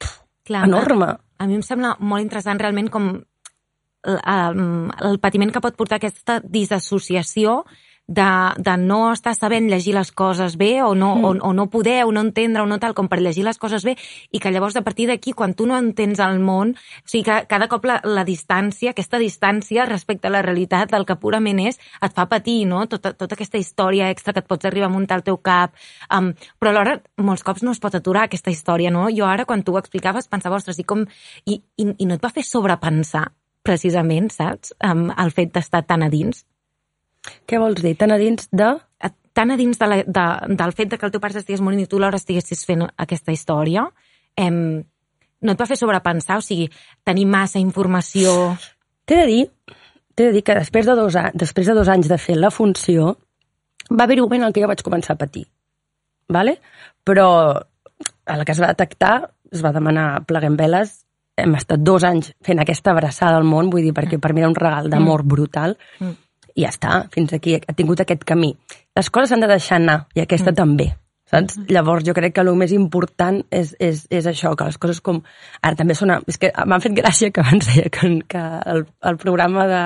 pff, 0.00 0.24
Clar, 0.48 0.64
enorme. 0.68 1.12
A, 1.14 1.44
a 1.44 1.48
mi 1.48 1.58
em 1.58 1.64
sembla 1.66 1.94
molt 2.00 2.24
interessant 2.24 2.60
realment 2.60 2.90
com 2.92 3.12
el, 4.04 4.62
el 5.08 5.20
patiment 5.22 5.52
que 5.54 5.62
pot 5.64 5.76
portar 5.78 6.00
aquesta 6.00 6.40
disassociació 6.44 7.62
de, 8.06 8.52
de 8.58 8.76
no 8.76 9.12
estar 9.12 9.32
sabent 9.34 9.70
llegir 9.70 9.94
les 9.96 10.10
coses 10.12 10.58
bé 10.60 10.82
o 10.84 10.94
no, 10.94 11.14
mm. 11.16 11.24
o, 11.24 11.30
o 11.48 11.52
no 11.56 11.68
poder 11.72 12.04
o 12.04 12.12
no 12.12 12.20
entendre 12.20 12.62
o 12.62 12.66
no 12.66 12.78
tal 12.78 12.92
com 12.94 13.08
per 13.08 13.20
llegir 13.22 13.46
les 13.46 13.58
coses 13.58 13.84
bé 13.84 13.96
i 14.30 14.40
que 14.40 14.52
llavors 14.52 14.76
a 14.76 14.82
partir 14.84 15.06
d'aquí 15.08 15.32
quan 15.32 15.54
tu 15.56 15.66
no 15.66 15.78
entens 15.78 16.20
el 16.20 16.38
món, 16.40 16.74
o 16.76 17.08
sigui 17.08 17.24
que 17.24 17.38
cada 17.48 17.68
cop 17.72 17.86
la, 17.88 18.00
la 18.04 18.26
distància, 18.28 18.92
aquesta 18.92 19.18
distància 19.18 19.88
respecte 19.88 20.28
a 20.28 20.34
la 20.34 20.42
realitat 20.44 20.92
del 20.92 21.06
que 21.08 21.16
purament 21.16 21.62
és, 21.64 21.80
et 22.04 22.14
fa 22.16 22.28
patir, 22.28 22.64
no? 22.68 22.84
Tota, 22.90 23.14
tota 23.16 23.38
aquesta 23.38 23.58
història 23.58 24.10
extra 24.12 24.34
que 24.34 24.44
et 24.44 24.50
pots 24.50 24.68
arribar 24.68 24.90
a 24.90 24.94
muntar 24.94 25.18
al 25.18 25.24
teu 25.24 25.40
cap, 25.40 25.72
um, 26.12 26.32
però 26.60 26.74
alhora 26.74 26.98
molts 27.16 27.44
cops 27.46 27.64
no 27.64 27.72
es 27.72 27.80
pot 27.80 27.94
aturar 27.96 28.28
aquesta 28.28 28.52
història, 28.52 28.92
no? 28.92 29.08
Jo 29.14 29.28
ara 29.30 29.48
quan 29.48 29.64
tu 29.64 29.74
ho 29.74 29.80
explicaves 29.80 30.28
pensava, 30.28 30.60
ostres, 30.60 30.78
i 30.78 30.84
com... 30.84 31.06
I, 31.48 31.60
i, 31.80 31.88
i 31.98 32.06
no 32.08 32.18
et 32.18 32.24
va 32.24 32.32
fer 32.32 32.44
sobrepensar 32.44 33.30
precisament, 33.64 34.28
saps? 34.32 34.74
Um, 34.84 35.08
el 35.16 35.32
fet 35.32 35.54
d'estar 35.54 35.86
tan 35.88 36.04
a 36.04 36.10
dins. 36.12 36.44
Què 37.46 37.60
vols 37.60 37.80
dir? 37.82 37.94
Tan 38.00 38.12
a 38.14 38.18
dins 38.20 38.48
de... 38.52 38.74
tan 39.34 39.50
a 39.50 39.56
dins 39.58 39.78
de 39.78 39.86
la, 39.90 39.96
de, 40.06 40.24
del 40.54 40.72
fet 40.72 40.92
de 40.92 40.98
que 40.98 41.06
el 41.08 41.12
teu 41.14 41.20
pare 41.22 41.34
estigués 41.40 41.62
morint 41.64 41.82
i 41.82 41.88
tu 41.90 41.98
l'hora 41.98 42.20
estiguessis 42.20 42.64
fent 42.68 42.84
aquesta 43.02 43.32
història, 43.34 43.82
em, 44.38 44.84
no 45.42 45.52
et 45.52 45.60
va 45.60 45.66
fer 45.66 45.78
sobrepensar? 45.80 46.38
O 46.38 46.44
sigui, 46.44 46.68
tenir 47.04 47.26
massa 47.26 47.58
informació... 47.58 48.54
T'he 49.04 49.18
de 49.20 49.24
dir, 49.28 49.40
t'he 50.14 50.30
de 50.30 50.32
dir 50.32 50.42
que 50.46 50.54
després 50.56 50.86
de, 50.86 50.94
dos, 50.96 51.16
després 51.34 51.66
de 51.68 51.74
dos 51.76 51.90
anys 51.92 52.08
de 52.08 52.16
fer 52.16 52.38
la 52.38 52.48
funció, 52.54 53.16
va 53.90 54.06
haver-hi 54.06 54.22
un 54.22 54.30
moment 54.30 54.46
en 54.46 54.54
què 54.54 54.62
jo 54.62 54.70
vaig 54.70 54.80
començar 54.86 55.18
a 55.18 55.20
patir. 55.20 55.44
Vale? 56.32 56.54
Però 57.04 57.26
a 57.52 58.36
la 58.38 58.46
que 58.46 58.54
es 58.54 58.62
va 58.62 58.70
detectar, 58.70 59.16
es 59.52 59.60
va 59.66 59.74
demanar 59.76 60.22
pleguem 60.24 60.56
veles, 60.56 61.02
hem 61.36 61.52
estat 61.58 61.82
dos 61.84 62.06
anys 62.06 62.30
fent 62.46 62.62
aquesta 62.62 62.94
abraçada 62.94 63.36
al 63.36 63.44
món, 63.44 63.68
vull 63.68 63.84
dir, 63.84 63.92
perquè 63.92 64.16
per 64.22 64.32
mi 64.32 64.40
era 64.40 64.48
un 64.48 64.56
regal 64.56 64.88
d'amor 64.88 65.26
brutal, 65.26 65.76
Mm. 65.98 66.14
I 66.54 66.62
ja 66.62 66.70
està, 66.70 67.04
fins 67.14 67.32
aquí 67.34 67.56
ha 67.56 67.72
tingut 67.74 68.00
aquest 68.00 68.22
camí. 68.24 68.52
Les 68.96 69.08
coses 69.10 69.28
s'han 69.32 69.40
de 69.42 69.48
deixar 69.50 69.76
anar, 69.80 70.06
i 70.14 70.20
aquesta 70.22 70.52
també. 70.54 70.92
Saps? 71.30 71.56
Llavors 71.72 72.04
jo 72.04 72.12
crec 72.14 72.34
que 72.36 72.42
el 72.44 72.50
més 72.54 72.70
important 72.76 73.40
és, 73.50 73.72
és, 73.80 74.04
és 74.12 74.26
això, 74.28 74.52
que 74.54 74.66
les 74.68 74.76
coses 74.78 75.00
com... 75.00 75.22
Ara 75.64 75.74
també 75.74 75.94
sona... 75.96 76.20
És 76.28 76.36
que 76.38 76.50
m'han 76.68 76.82
fet 76.84 76.92
gràcia 76.94 77.32
que 77.32 77.40
abans 77.42 77.66
deia 77.72 77.88
que, 77.90 78.10
que 78.28 78.42
el, 78.70 78.84
el 79.08 79.16
programa 79.18 79.64
de, 79.66 79.80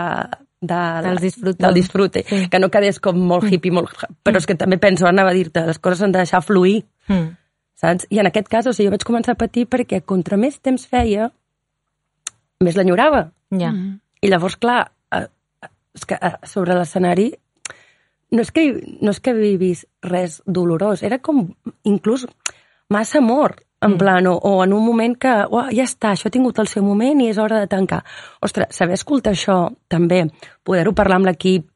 de, 0.61 0.81
Dels 1.07 1.23
disfrute. 1.23 1.63
del 1.63 1.75
disfrute, 1.79 2.25
Sí. 2.29 2.49
que 2.51 2.59
no 2.59 2.69
quedés 2.75 2.99
com 3.01 3.17
molt 3.17 3.47
hippie, 3.49 3.71
molt... 3.73 3.95
però 4.27 4.43
és 4.43 4.47
que 4.51 4.59
també 4.59 4.77
penso, 4.83 5.07
anava 5.07 5.31
a 5.31 5.37
dir-te, 5.39 5.63
les 5.71 5.79
coses 5.79 6.03
s'han 6.03 6.13
de 6.13 6.25
deixar 6.27 6.43
fluir, 6.43 6.83
Mm. 7.09 7.31
saps? 7.81 8.05
I 8.11 8.19
en 8.21 8.27
aquest 8.29 8.49
cas, 8.53 8.67
o 8.67 8.75
sigui, 8.75 8.91
jo 8.91 8.97
vaig 8.99 9.07
començar 9.07 9.33
a 9.33 9.41
patir 9.41 9.65
perquè 9.71 10.03
contra 10.05 10.37
més 10.37 10.59
temps 10.61 10.85
feia, 10.91 11.31
més 12.61 12.77
l'enyorava. 12.77 13.29
Ja. 13.55 13.71
I 14.21 14.29
llavors, 14.29 14.59
clar, 14.61 14.91
és 15.99 16.09
que 16.09 16.19
eh, 16.21 16.35
sobre 16.47 16.77
l'escenari 16.79 17.33
no 18.31 18.45
és, 18.45 18.51
que, 18.53 18.69
no 19.01 19.15
és 19.15 19.21
que 19.25 19.33
vivis 19.35 19.87
res 20.05 20.43
dolorós, 20.47 21.03
era 21.03 21.19
com 21.19 21.47
inclús 21.89 22.27
massa 22.93 23.19
amor, 23.23 23.57
en 23.81 23.93
Mm. 23.95 23.99
plan, 23.99 24.27
o, 24.27 24.35
o 24.35 24.65
en 24.65 24.73
un 24.73 24.85
moment 24.85 25.15
que 25.17 25.31
oh, 25.51 25.69
ja 25.71 25.85
està, 25.85 26.13
això 26.13 26.27
ha 26.29 26.35
tingut 26.35 26.59
el 26.59 26.67
seu 26.67 26.83
moment 26.83 27.21
i 27.23 27.29
és 27.31 27.39
hora 27.39 27.61
de 27.61 27.69
tancar. 27.71 28.03
Ostres, 28.43 28.75
saber 28.75 28.97
escoltar 28.99 29.33
això 29.33 29.69
també, 29.89 30.25
poder-ho 30.67 30.95
parlar 30.99 31.21
amb 31.21 31.31
l'equip, 31.31 31.69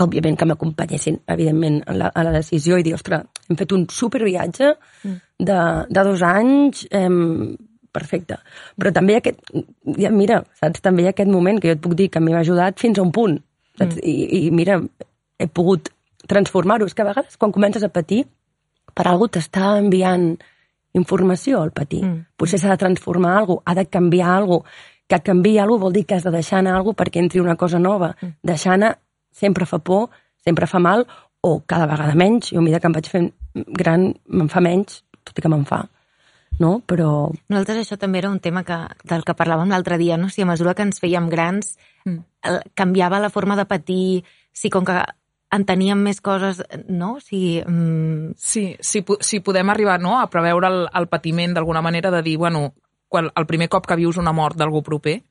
òbviament 0.00 0.36
que 0.36 0.46
m'acompanyessin, 0.46 1.16
evidentment, 1.26 1.80
a 1.88 1.96
la, 1.96 2.10
a 2.14 2.24
la 2.26 2.34
decisió 2.36 2.78
i 2.78 2.84
dir, 2.84 2.94
ostres, 2.94 3.24
hem 3.48 3.56
fet 3.58 3.72
un 3.72 3.88
superviatge 3.90 4.74
de, 5.38 5.58
de 5.88 6.04
dos 6.04 6.22
anys, 6.22 6.84
em, 6.94 7.56
perfecte. 7.90 8.36
Però 8.78 8.92
també 8.94 9.14
hi 9.14 9.18
ha 9.18 9.22
aquest, 9.24 9.40
ja, 9.98 10.12
mira, 10.14 10.44
saps, 10.60 10.84
també 10.84 11.02
hi 11.02 11.10
ha 11.10 11.14
aquest 11.16 11.32
moment 11.32 11.58
que 11.58 11.72
jo 11.72 11.78
et 11.78 11.82
puc 11.82 11.96
dir 11.98 12.10
que 12.12 12.20
m'ha 12.22 12.38
ajudat 12.38 12.78
fins 12.78 13.00
a 13.00 13.02
un 13.02 13.10
punt, 13.16 13.40
saps? 13.80 13.98
I, 14.04 14.14
I 14.38 14.42
mira, 14.54 14.78
he 15.40 15.48
pogut 15.48 15.90
transformar-ho. 16.30 16.86
És 16.86 16.94
que 16.94 17.02
a 17.02 17.10
vegades 17.10 17.40
quan 17.40 17.52
comences 17.56 17.84
a 17.86 17.90
patir, 17.92 18.24
per 18.94 19.08
algú 19.08 19.30
t'està 19.32 19.74
enviant 19.80 20.34
informació 20.98 21.60
al 21.64 21.74
patir. 21.74 22.04
Mm. 22.04 22.24
Potser 22.38 22.60
s'ha 22.60 22.72
de 22.72 22.80
transformar 22.80 23.36
alguna 23.38 23.62
ha 23.64 23.76
de 23.78 23.86
canviar 23.86 24.32
alguna 24.36 24.88
Que 25.10 25.18
canviï 25.26 25.58
alguna 25.58 25.82
vol 25.82 25.92
dir 25.92 26.04
que 26.06 26.14
has 26.14 26.22
de 26.22 26.30
deixar 26.30 26.60
anar 26.60 26.76
alguna 26.78 26.94
perquè 26.94 27.18
entri 27.18 27.40
una 27.42 27.56
cosa 27.58 27.80
nova. 27.82 28.12
Mm. 28.20 28.36
Deixar 28.46 28.76
anar 28.76 28.92
sempre 29.34 29.66
fa 29.66 29.80
por, 29.82 30.10
sempre 30.44 30.68
fa 30.70 30.78
mal, 30.78 31.02
o 31.42 31.62
cada 31.66 31.88
vegada 31.90 32.14
menys. 32.14 32.52
Jo 32.52 32.60
a 32.60 32.62
mesura 32.62 32.80
que 32.80 32.86
em 32.86 32.94
vaig 32.94 33.08
fent 33.10 33.32
gran 33.54 34.12
me'n 34.28 34.50
fa 34.52 34.62
menys, 34.62 35.02
tot 35.24 35.38
i 35.38 35.42
que 35.42 35.50
me'n 35.50 35.66
fa. 35.66 35.82
No? 36.60 36.82
Però 36.84 37.30
Nosaltres 37.48 37.78
això 37.86 37.96
també 37.98 38.18
era 38.20 38.28
un 38.30 38.38
tema 38.44 38.62
que, 38.68 38.76
del 39.08 39.24
que 39.24 39.32
parlàvem 39.34 39.70
l'altre 39.72 39.96
dia, 39.98 40.18
no? 40.20 40.28
Si 40.28 40.42
a 40.44 40.46
mesura 40.48 40.74
que 40.76 40.84
ens 40.86 41.00
fèiem 41.00 41.30
grans 41.32 41.76
Mm. 42.04 42.18
el- 42.48 42.62
canviava 42.74 43.18
la 43.20 43.28
forma 43.28 43.56
de 43.56 43.66
patir, 43.68 44.24
si 44.52 44.70
com 44.70 44.84
que 44.84 44.94
enteníem 45.52 45.98
més 46.00 46.20
coses, 46.20 46.62
no? 46.88 47.14
O 47.16 47.20
sigui, 47.20 47.62
mm, 47.66 48.34
Sí, 48.36 48.76
si, 48.80 49.04
si 49.20 49.40
podem 49.40 49.68
arribar 49.68 49.98
no, 50.00 50.18
a 50.20 50.30
preveure 50.30 50.66
el, 50.68 50.86
el 50.94 51.08
patiment 51.08 51.52
d'alguna 51.54 51.82
manera 51.82 52.10
de 52.10 52.22
dir, 52.22 52.36
bueno, 52.38 52.74
quan 53.08 53.28
el 53.34 53.46
primer 53.46 53.68
cop 53.68 53.86
que 53.86 53.96
vius 53.96 54.16
una 54.16 54.32
mort 54.32 54.56
d'algú 54.56 54.82
proper 54.82 55.22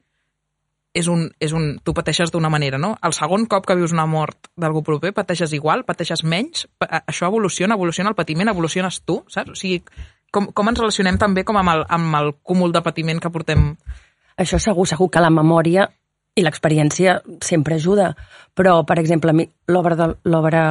és 0.93 1.07
un, 1.07 1.29
és 1.39 1.53
un, 1.53 1.79
tu 1.83 1.93
pateixes 1.93 2.31
d'una 2.33 2.49
manera, 2.49 2.77
no? 2.81 2.95
El 3.05 3.13
segon 3.13 3.45
cop 3.45 3.65
que 3.65 3.75
vius 3.77 3.91
una 3.93 4.07
mort 4.09 4.49
d'algú 4.57 4.81
proper 4.83 5.13
pateixes 5.13 5.53
igual, 5.53 5.85
pateixes 5.85 6.23
menys, 6.23 6.67
pa- 6.77 7.03
això 7.07 7.27
evoluciona, 7.29 7.75
evoluciona 7.77 8.09
el 8.09 8.15
patiment, 8.17 8.49
evoluciones 8.49 9.01
tu, 9.05 9.23
saps? 9.29 9.51
O 9.53 9.55
sigui, 9.55 9.83
com, 10.31 10.47
com 10.53 10.69
ens 10.69 10.79
relacionem 10.79 11.17
també 11.17 11.43
com 11.43 11.57
amb 11.57 11.69
el, 11.73 11.83
amb 11.89 12.15
el 12.21 12.33
cúmul 12.43 12.71
de 12.75 12.81
patiment 12.85 13.19
que 13.19 13.29
portem... 13.33 13.75
Això 14.39 14.59
segur, 14.59 14.85
segur 14.87 15.09
que 15.11 15.19
la 15.19 15.29
memòria 15.29 15.89
i 16.39 16.43
l'experiència 16.45 17.17
sempre 17.43 17.75
ajuda, 17.75 18.13
però, 18.55 18.85
per 18.87 18.95
exemple, 19.01 19.33
l'obra 19.67 19.95
de 19.99 20.07
l'obra 20.31 20.61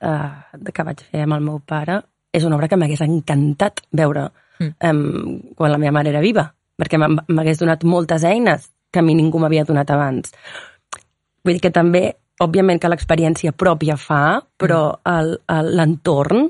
eh, 0.00 0.68
que 0.74 0.84
vaig 0.84 1.00
fer 1.10 1.22
amb 1.24 1.38
el 1.38 1.46
meu 1.46 1.62
pare 1.64 2.02
és 2.32 2.44
una 2.44 2.58
obra 2.58 2.68
que 2.68 2.76
m'hagués 2.76 3.00
encantat 3.06 3.80
veure 3.92 4.28
Mm. 4.58 4.72
em, 4.82 4.98
quan 5.54 5.70
la 5.70 5.78
meva 5.78 5.92
mare 5.94 6.10
era 6.10 6.18
viva, 6.20 6.42
perquè 6.76 6.98
m'ha- 6.98 7.22
m'hagués 7.30 7.60
donat 7.60 7.84
moltes 7.86 8.24
eines 8.26 8.64
que 8.90 8.98
a 8.98 9.02
mi 9.06 9.14
ningú 9.14 9.38
m'havia 9.38 9.62
donat 9.62 9.88
abans. 9.94 10.32
Vull 11.44 11.54
dir 11.54 11.60
que 11.62 11.70
també, 11.70 12.16
òbviament 12.42 12.80
que 12.82 12.88
l'experiència 12.90 13.52
pròpia 13.54 13.94
fa, 13.96 14.42
però 14.58 14.98
el- 15.06 15.38
l'entorn 15.76 16.48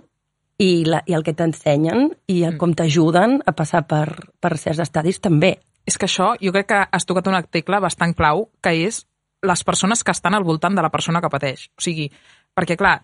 i, 0.59 0.85
la, 0.85 1.03
i 1.07 1.15
el 1.15 1.25
que 1.25 1.35
t'ensenyen 1.39 2.09
i 2.31 2.43
el, 2.49 2.57
com 2.59 2.75
t'ajuden 2.75 3.39
a 3.47 3.55
passar 3.57 3.85
per, 3.91 4.07
per 4.43 4.57
certs 4.59 4.83
estadis 4.83 5.23
també. 5.23 5.55
És 5.89 5.97
que 5.97 6.09
això, 6.09 6.35
jo 6.43 6.53
crec 6.53 6.69
que 6.73 6.81
has 6.93 7.07
tocat 7.09 7.31
una 7.31 7.45
tecla 7.47 7.81
bastant 7.81 8.13
clau, 8.19 8.49
que 8.61 8.75
és 8.89 9.05
les 9.47 9.63
persones 9.65 10.03
que 10.05 10.13
estan 10.13 10.35
al 10.35 10.45
voltant 10.45 10.75
de 10.75 10.83
la 10.83 10.91
persona 10.91 11.23
que 11.23 11.31
pateix. 11.31 11.69
O 11.79 11.85
sigui, 11.85 12.09
perquè, 12.59 12.77
clar, 12.77 12.99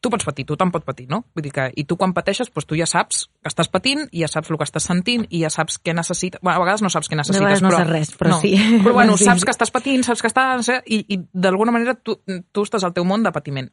tu 0.00 0.10
pots 0.12 0.26
patir, 0.28 0.44
tothom 0.46 0.70
pot 0.70 0.84
patir, 0.86 1.08
no? 1.10 1.22
Vull 1.34 1.46
dir 1.48 1.52
que, 1.54 1.64
i 1.74 1.84
tu 1.88 1.96
quan 1.98 2.12
pateixes, 2.14 2.52
doncs 2.52 2.68
tu 2.68 2.76
ja 2.78 2.86
saps 2.86 3.24
que 3.42 3.50
estàs 3.50 3.70
patint, 3.72 4.04
i 4.12 4.22
ja 4.22 4.28
saps 4.30 4.52
el 4.52 4.60
que 4.60 4.68
estàs 4.68 4.86
sentint, 4.86 5.24
i 5.30 5.42
ja 5.42 5.50
saps 5.50 5.80
què 5.82 5.96
necessites... 5.96 6.42
Bueno, 6.44 6.60
a 6.60 6.62
vegades 6.62 6.84
no 6.84 6.92
saps 6.92 7.10
què 7.10 7.18
necessites, 7.18 7.42
vegades 7.42 7.64
no 7.64 7.72
però... 7.72 7.80
saps 7.82 7.94
res, 7.96 8.12
però 8.20 8.36
no. 8.36 8.40
sí. 8.44 8.52
Però 8.84 8.94
bueno, 9.00 9.16
Sí. 9.18 9.26
saps 9.26 9.48
que 9.48 9.56
estàs 9.56 9.74
patint, 9.74 10.04
saps 10.06 10.22
que 10.22 10.30
estàs... 10.30 10.70
I, 10.86 11.02
i 11.16 11.18
d'alguna 11.32 11.74
manera 11.74 11.96
tu, 11.96 12.20
tu 12.22 12.68
estàs 12.68 12.86
al 12.86 12.94
teu 12.94 13.08
món 13.08 13.26
de 13.26 13.34
patiment. 13.34 13.72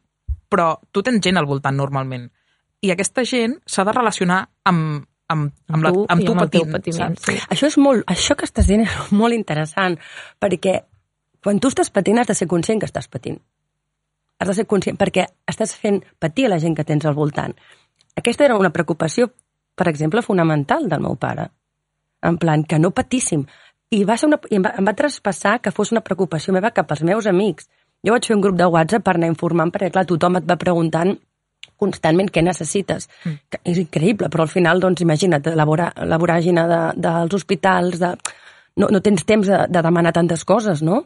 Però 0.50 0.72
tu 0.90 1.04
tens 1.06 1.22
gent 1.22 1.38
al 1.38 1.46
voltant, 1.46 1.76
normalment. 1.76 2.30
I 2.84 2.92
aquesta 2.92 3.24
gent 3.24 3.56
s'ha 3.66 3.84
de 3.88 3.94
relacionar 3.94 4.42
amb, 4.68 5.06
amb, 5.32 5.52
amb, 5.68 5.82
la, 5.82 5.92
tu 5.92 6.04
amb 6.08 6.24
tu 6.24 6.34
amb 6.34 6.50
teu 6.50 6.66
patint. 6.66 6.72
patiment, 6.72 7.16
sí. 7.22 7.36
Això 7.50 7.70
és 7.70 7.78
molt, 7.80 8.04
això 8.10 8.36
que 8.36 8.46
estàs 8.46 8.68
dient 8.68 8.84
és 8.86 9.12
molt 9.12 9.34
interessant, 9.36 9.98
perquè 10.42 10.80
quan 11.42 11.60
tu 11.62 11.70
estàs 11.72 11.90
patint 11.94 12.20
has 12.20 12.30
de 12.30 12.34
ser 12.34 12.48
conscient 12.50 12.82
que 12.82 12.88
estàs 12.88 13.08
patint. 13.08 13.38
Has 14.38 14.48
de 14.50 14.54
ser 14.58 14.66
conscient, 14.68 14.98
perquè 15.00 15.24
estàs 15.48 15.72
fent 15.80 16.02
patir 16.20 16.46
a 16.46 16.52
la 16.52 16.60
gent 16.60 16.76
que 16.76 16.84
tens 16.84 17.06
al 17.06 17.14
voltant. 17.16 17.54
Aquesta 18.16 18.44
era 18.44 18.56
una 18.56 18.72
preocupació, 18.72 19.30
per 19.76 19.88
exemple, 19.88 20.22
fonamental 20.22 20.88
del 20.88 21.00
meu 21.04 21.16
pare. 21.16 21.48
En 22.26 22.36
plan, 22.40 22.64
que 22.64 22.78
no 22.78 22.90
patíssim. 22.90 23.46
I, 23.90 24.02
va 24.04 24.16
ser 24.18 24.28
una, 24.28 24.40
i 24.50 24.58
em, 24.58 24.64
va, 24.64 24.74
em 24.76 24.88
va 24.88 24.96
traspassar 24.98 25.60
que 25.62 25.72
fos 25.72 25.92
una 25.94 26.02
preocupació 26.04 26.52
meva 26.52 26.72
cap 26.76 26.90
als 26.92 27.04
meus 27.06 27.28
amics. 27.30 27.70
Jo 28.04 28.12
vaig 28.12 28.26
fer 28.28 28.36
un 28.36 28.42
grup 28.44 28.58
de 28.58 28.66
WhatsApp 28.66 29.04
per 29.06 29.14
anar 29.16 29.30
informant, 29.30 29.72
perquè, 29.72 29.92
clar, 29.94 30.04
tothom 30.08 30.40
et 30.40 30.48
va 30.48 30.58
preguntant 30.60 31.14
constantment 31.80 32.30
què 32.32 32.42
necessites. 32.44 33.08
Mm. 33.24 33.36
Que 33.50 33.60
és 33.72 33.82
increïble, 33.82 34.30
però 34.32 34.46
al 34.46 34.52
final, 34.52 34.80
doncs, 34.82 35.04
imagina't, 35.04 35.50
la, 35.56 35.68
vora, 35.68 35.90
la 36.04 36.18
voràgina 36.22 36.66
de, 36.70 36.80
dels 37.08 37.38
hospitals, 37.40 38.00
de... 38.02 38.14
No, 38.76 38.90
no 38.92 39.00
tens 39.00 39.24
temps 39.24 39.48
de, 39.48 39.62
de 39.72 39.82
demanar 39.82 40.12
tantes 40.12 40.44
coses, 40.44 40.82
no? 40.84 41.04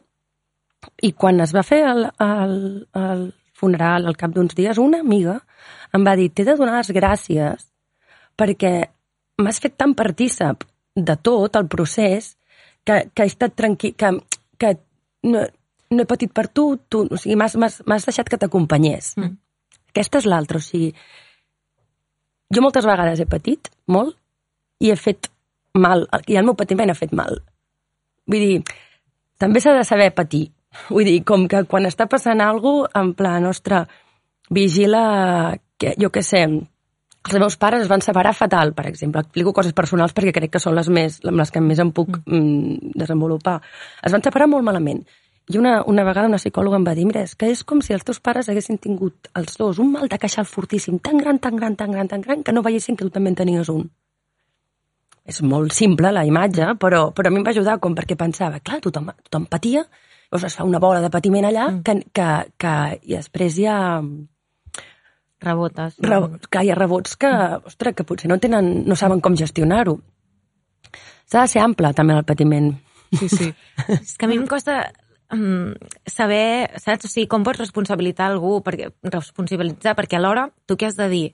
I 1.07 1.13
quan 1.13 1.39
es 1.45 1.53
va 1.55 1.63
fer 1.63 1.85
el, 1.87 2.07
el, 2.25 2.57
el 2.99 3.29
funeral, 3.61 4.09
al 4.09 4.17
cap 4.19 4.33
d'uns 4.35 4.57
dies, 4.59 4.81
una 4.81 5.03
amiga 5.05 5.37
em 5.97 6.07
va 6.07 6.17
dir, 6.19 6.31
t'he 6.33 6.47
de 6.47 6.57
donar 6.59 6.81
les 6.81 6.91
gràcies 6.97 7.67
perquè 8.41 8.73
m'has 9.43 9.61
fet 9.63 9.77
tan 9.81 9.95
partícip 9.99 10.65
de 10.97 11.17
tot 11.21 11.57
el 11.61 11.69
procés 11.73 12.35
que, 12.85 13.03
que 13.15 13.27
he 13.27 13.31
estat 13.31 13.57
tranquil, 13.59 13.95
que, 13.99 14.13
que 14.61 14.73
no, 15.29 15.45
no 15.91 16.03
he 16.03 16.09
patit 16.09 16.33
per 16.37 16.47
tu, 16.49 16.73
tu 16.89 17.05
o 17.07 17.21
sigui, 17.21 17.37
m'has 17.37 18.09
deixat 18.09 18.31
que 18.31 18.41
t'acompanyés. 18.41 19.15
Mm. 19.19 19.37
Aquesta 19.91 20.23
és 20.23 20.29
l'altra, 20.31 20.61
o 20.61 20.65
sigui, 20.65 20.93
jo 22.51 22.63
moltes 22.65 22.87
vegades 22.87 23.21
he 23.21 23.29
patit, 23.31 23.71
molt, 23.87 24.17
i 24.81 24.91
he 24.91 24.97
fet 24.99 25.29
mal, 25.79 26.07
i 26.27 26.39
el 26.39 26.47
meu 26.47 26.57
patiment 26.59 26.91
ha 26.91 26.99
fet 26.99 27.13
mal. 27.15 27.39
Vull 28.31 28.47
dir, 28.47 28.57
també 29.39 29.63
s'ha 29.63 29.77
de 29.77 29.87
saber 29.87 30.11
patir. 30.17 30.49
Vull 30.89 31.07
dir, 31.07 31.21
com 31.27 31.47
que 31.51 31.65
quan 31.71 31.87
està 31.89 32.07
passant 32.11 32.43
alguna 32.43 32.87
cosa, 32.87 33.01
en 33.03 33.15
plan, 33.19 33.47
ostres, 33.51 34.03
vigila, 34.51 35.57
que, 35.79 35.95
jo 35.99 36.11
què 36.15 36.23
sé, 36.27 36.45
els 37.21 37.39
meus 37.39 37.57
pares 37.61 37.85
es 37.85 37.91
van 37.91 38.03
separar 38.03 38.33
fatal, 38.35 38.73
per 38.75 38.87
exemple. 38.89 39.23
Explico 39.23 39.55
coses 39.57 39.75
personals 39.77 40.15
perquè 40.17 40.33
crec 40.35 40.55
que 40.55 40.63
són 40.63 40.77
les 40.79 40.89
més, 40.89 41.21
amb 41.27 41.43
les 41.43 41.51
que 41.53 41.63
més 41.63 41.81
em 41.83 41.91
puc 41.95 42.21
mm, 42.25 42.95
desenvolupar. 42.99 43.59
Es 44.03 44.15
van 44.15 44.25
separar 44.25 44.49
molt 44.51 44.67
malament. 44.67 45.03
I 45.49 45.59
una, 45.59 45.83
una 45.87 46.05
vegada 46.05 46.29
una 46.29 46.39
psicòloga 46.39 46.77
em 46.77 46.85
va 46.87 46.95
dir, 46.95 47.07
mira, 47.07 47.23
és 47.27 47.35
que 47.35 47.49
és 47.51 47.65
com 47.65 47.81
si 47.83 47.93
els 47.97 48.05
teus 48.05 48.21
pares 48.21 48.49
haguessin 48.49 48.79
tingut 48.79 49.31
els 49.35 49.57
dos 49.59 49.79
un 49.83 49.91
mal 49.93 50.09
de 50.09 50.19
queixal 50.19 50.45
fortíssim, 50.47 50.99
tan 51.01 51.19
gran, 51.19 51.39
tan 51.39 51.57
gran, 51.57 51.75
tan 51.77 51.91
gran, 51.91 52.09
tan 52.09 52.21
gran, 52.21 52.43
que 52.45 52.53
no 52.53 52.63
veiessin 52.63 52.97
que 52.97 53.05
tu 53.05 53.11
també 53.11 53.31
en 53.33 53.37
tenies 53.41 53.69
un. 53.73 53.89
És 55.27 55.43
molt 55.43 55.73
simple 55.73 56.13
la 56.13 56.25
imatge, 56.27 56.75
però, 56.79 57.11
però 57.15 57.29
a 57.29 57.31
mi 57.35 57.41
em 57.41 57.45
va 57.47 57.51
ajudar 57.51 57.79
com 57.81 57.95
perquè 57.95 58.17
pensava, 58.19 58.61
clar, 58.61 58.81
tothom, 58.85 59.11
tothom 59.27 59.47
patia, 59.51 59.83
llavors 60.31 60.47
es 60.47 60.57
fa 60.57 60.65
una 60.65 60.79
bola 60.79 61.01
de 61.03 61.11
patiment 61.11 61.45
allà 61.49 61.69
Mm. 61.71 61.83
que, 61.83 61.95
que, 62.15 62.29
que, 62.57 62.75
i 63.03 63.17
després 63.17 63.59
hi 63.59 63.67
ha, 63.67 63.79
Rebotes. 65.41 65.97
re, 66.05 66.17
que 66.51 66.63
hi 66.65 66.71
ha 66.71 66.75
rebots 66.77 67.17
que, 67.17 67.31
ostres, 67.67 67.95
que 67.97 68.05
potser 68.05 68.29
no 68.29 68.39
tenen, 68.39 68.85
no 68.87 68.97
saben 68.97 69.21
com 69.25 69.35
gestionar-ho. 69.37 69.99
S'ha 71.31 71.43
de 71.47 71.49
ser 71.49 71.63
ample, 71.63 71.93
també, 71.95 72.15
el 72.15 72.25
patiment. 72.29 72.75
Sí, 73.17 73.29
sí. 73.29 73.49
És 74.01 74.17
que 74.19 74.27
a 74.27 74.29
mi 74.29 74.37
em 74.37 74.47
costa 74.47 74.83
saber, 75.31 76.71
saps? 76.83 77.07
O 77.07 77.09
sigui, 77.09 77.29
com 77.31 77.45
pots 77.47 77.61
responsabilitzar 77.63 78.31
algú, 78.31 78.59
perquè, 78.67 78.91
responsabilitzar, 79.03 79.95
perquè 79.99 80.19
alhora 80.19 80.49
tu 80.67 80.77
què 80.77 80.89
has 80.89 80.99
de 80.99 81.09
dir? 81.09 81.27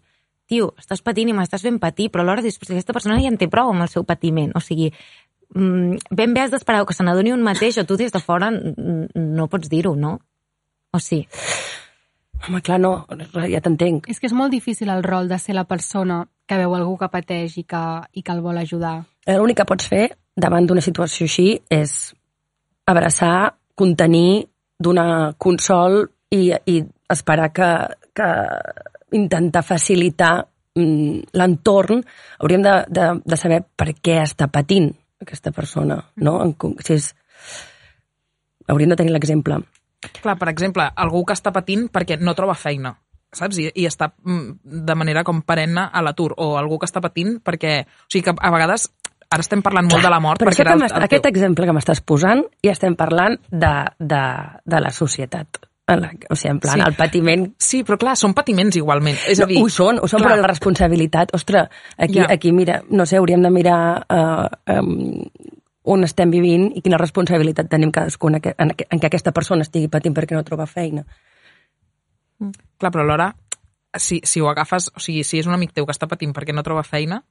Tio, 0.47 0.75
estàs 0.79 1.03
patint 1.03 1.31
i 1.31 1.35
m'estàs 1.35 1.65
fent 1.65 1.81
patir, 1.83 2.11
però 2.13 2.23
alhora 2.23 2.43
dius, 2.43 2.59
"Però 2.59 2.69
si 2.69 2.77
aquesta 2.77 2.93
persona 2.93 3.21
ja 3.21 3.29
en 3.29 3.39
té 3.39 3.49
prou 3.49 3.71
amb 3.71 3.83
el 3.83 3.89
seu 3.89 4.05
patiment. 4.05 4.53
O 4.55 4.61
sigui, 4.61 4.93
um, 5.55 5.97
ben 6.11 6.35
bé 6.35 6.41
has 6.41 6.51
d'esperar 6.51 6.87
que 6.87 6.95
se 6.95 7.03
n'adoni 7.03 7.33
un 7.33 7.43
mateix 7.43 7.79
o 7.79 7.85
tu 7.85 7.97
des 7.97 8.13
de 8.13 8.21
fora 8.21 8.51
no 8.51 9.49
pots 9.49 9.69
dir-ho, 9.69 9.97
no? 9.97 10.21
O 10.93 11.01
sí. 11.01 11.27
Home, 12.47 12.61
clar, 12.63 12.79
no, 12.79 13.07
ja 13.49 13.61
t'entenc. 13.61 14.09
És 14.09 14.21
que 14.21 14.27
és 14.27 14.33
molt 14.33 14.53
difícil 14.53 14.89
el 14.89 15.03
rol 15.03 15.29
de 15.29 15.39
ser 15.39 15.55
la 15.55 15.65
persona 15.65 16.29
que 16.47 16.57
veu 16.57 16.75
algú 16.75 16.97
que 16.99 17.09
pateix 17.09 17.57
i 17.59 17.65
que, 17.65 17.85
i 18.13 18.23
que 18.23 18.33
el 18.33 18.41
vol 18.41 18.59
ajudar. 18.59 19.05
L'únic 19.27 19.57
que 19.57 19.65
pots 19.65 19.89
fer 19.89 20.17
davant 20.37 20.67
d'una 20.67 20.85
situació 20.85 21.27
així 21.27 21.61
és 21.73 22.15
abraçar, 22.87 23.57
contenir, 23.77 24.49
donar 24.79 25.37
consol 25.39 26.03
i, 26.33 26.51
i 26.51 26.81
esperar 27.13 27.53
que, 27.55 27.71
que 28.17 28.29
intentar 29.17 29.63
facilitar 29.65 30.35
mm, 30.75 31.37
l'entorn. 31.39 32.03
Hauríem 32.41 32.65
de, 32.65 32.77
de, 32.89 33.09
de 33.25 33.39
saber 33.39 33.63
per 33.77 33.93
què 34.01 34.21
està 34.25 34.51
patint 34.53 34.91
aquesta 35.23 35.53
persona, 35.53 36.01
no? 36.17 36.39
En, 36.45 36.55
si 36.85 36.97
és... 36.99 37.13
Hauríem 38.67 38.91
de 38.91 38.99
tenir 38.99 39.13
l'exemple. 39.15 39.61
Clar, 40.21 40.37
per 40.39 40.49
exemple, 40.51 40.89
algú 40.99 41.23
que 41.27 41.37
està 41.37 41.53
patint 41.55 41.87
perquè 41.93 42.19
no 42.19 42.35
troba 42.35 42.57
feina, 42.59 42.97
saps? 43.35 43.61
I, 43.63 43.69
i 43.79 43.87
està 43.87 44.11
mm, 44.11 44.83
de 44.87 44.97
manera 44.99 45.23
com 45.27 45.43
perenne 45.47 45.87
a 45.87 46.03
l'atur, 46.03 46.35
o 46.43 46.55
algú 46.61 46.81
que 46.81 46.89
està 46.89 47.03
patint 47.05 47.39
perquè... 47.45 47.79
O 47.87 48.11
sigui 48.11 48.27
que 48.27 48.35
a 48.35 48.53
vegades, 48.55 48.91
ara 49.31 49.43
estem 49.45 49.63
parlant 49.63 49.89
molt 49.91 50.05
de 50.05 50.11
la 50.13 50.21
mort, 50.23 50.41
Però 50.41 50.51
perquè 50.51 50.63
això 50.63 50.69
era 50.69 50.75
el, 50.79 50.85
el 50.87 51.07
aquest 51.07 51.23
teu... 51.25 51.31
exemple 51.31 51.67
que 51.67 51.75
m'estàs 51.77 52.03
posant 52.07 52.45
ja 52.65 52.73
estem 52.73 52.95
parlant 52.97 53.39
de, 53.51 53.73
de, 53.99 54.23
de 54.65 54.81
la 54.81 54.93
societat. 54.95 55.61
En 55.87 56.01
la, 56.03 56.09
o 56.31 56.35
sigui, 56.35 56.51
en 56.51 56.59
plan, 56.59 56.81
Sí. 56.81 56.85
el 56.89 56.97
patiment 56.99 57.45
Sí, 57.63 57.85
però 57.87 57.95
clar, 57.99 58.17
són 58.19 58.33
patiments 58.35 58.75
igualment. 58.75 59.19
És 59.31 59.39
a 59.39 59.47
dir, 59.47 59.61
no, 59.61 59.67
ho 59.67 59.71
són, 59.71 60.01
ho 60.03 60.09
són, 60.11 60.19
clar, 60.19 60.33
però 60.33 60.41
la 60.43 60.49
responsabilitat, 60.51 61.31
ostres, 61.39 61.69
aquí, 61.97 62.19
Ja. 62.19 62.27
aquí 62.29 62.51
mira, 62.53 62.81
no 62.91 63.07
sé, 63.07 63.21
hauríem 63.21 63.43
de 63.43 63.51
mirar 63.55 64.07
uh, 64.11 64.49
um, 64.81 65.31
on 65.85 66.03
estem 66.03 66.31
vivint 66.35 66.73
i 66.75 66.83
quina 66.83 66.99
responsabilitat 66.99 67.69
tenim 67.71 67.93
cadascun 67.95 68.35
en, 68.35 68.43
en, 68.59 68.73
en 68.91 68.99
que 69.01 69.07
aquesta 69.07 69.31
persona 69.31 69.63
estigui 69.63 69.87
patint 69.87 70.15
perquè 70.17 70.35
no 70.35 70.43
troba 70.43 70.67
feina. 70.67 71.05
Clar, 72.79 72.91
però 72.91 73.05
alhora, 73.05 73.31
si, 73.97 74.21
si 74.25 74.41
ho 74.43 74.51
agafes, 74.51 74.91
o 74.95 75.01
sigui, 75.01 75.23
si 75.25 75.39
és 75.39 75.47
un 75.47 75.55
amic 75.55 75.73
teu 75.73 75.87
que 75.87 75.95
està 75.95 76.09
patint 76.11 76.35
perquè 76.35 76.53
no 76.55 76.67
troba 76.67 76.83
feina... 76.83 77.23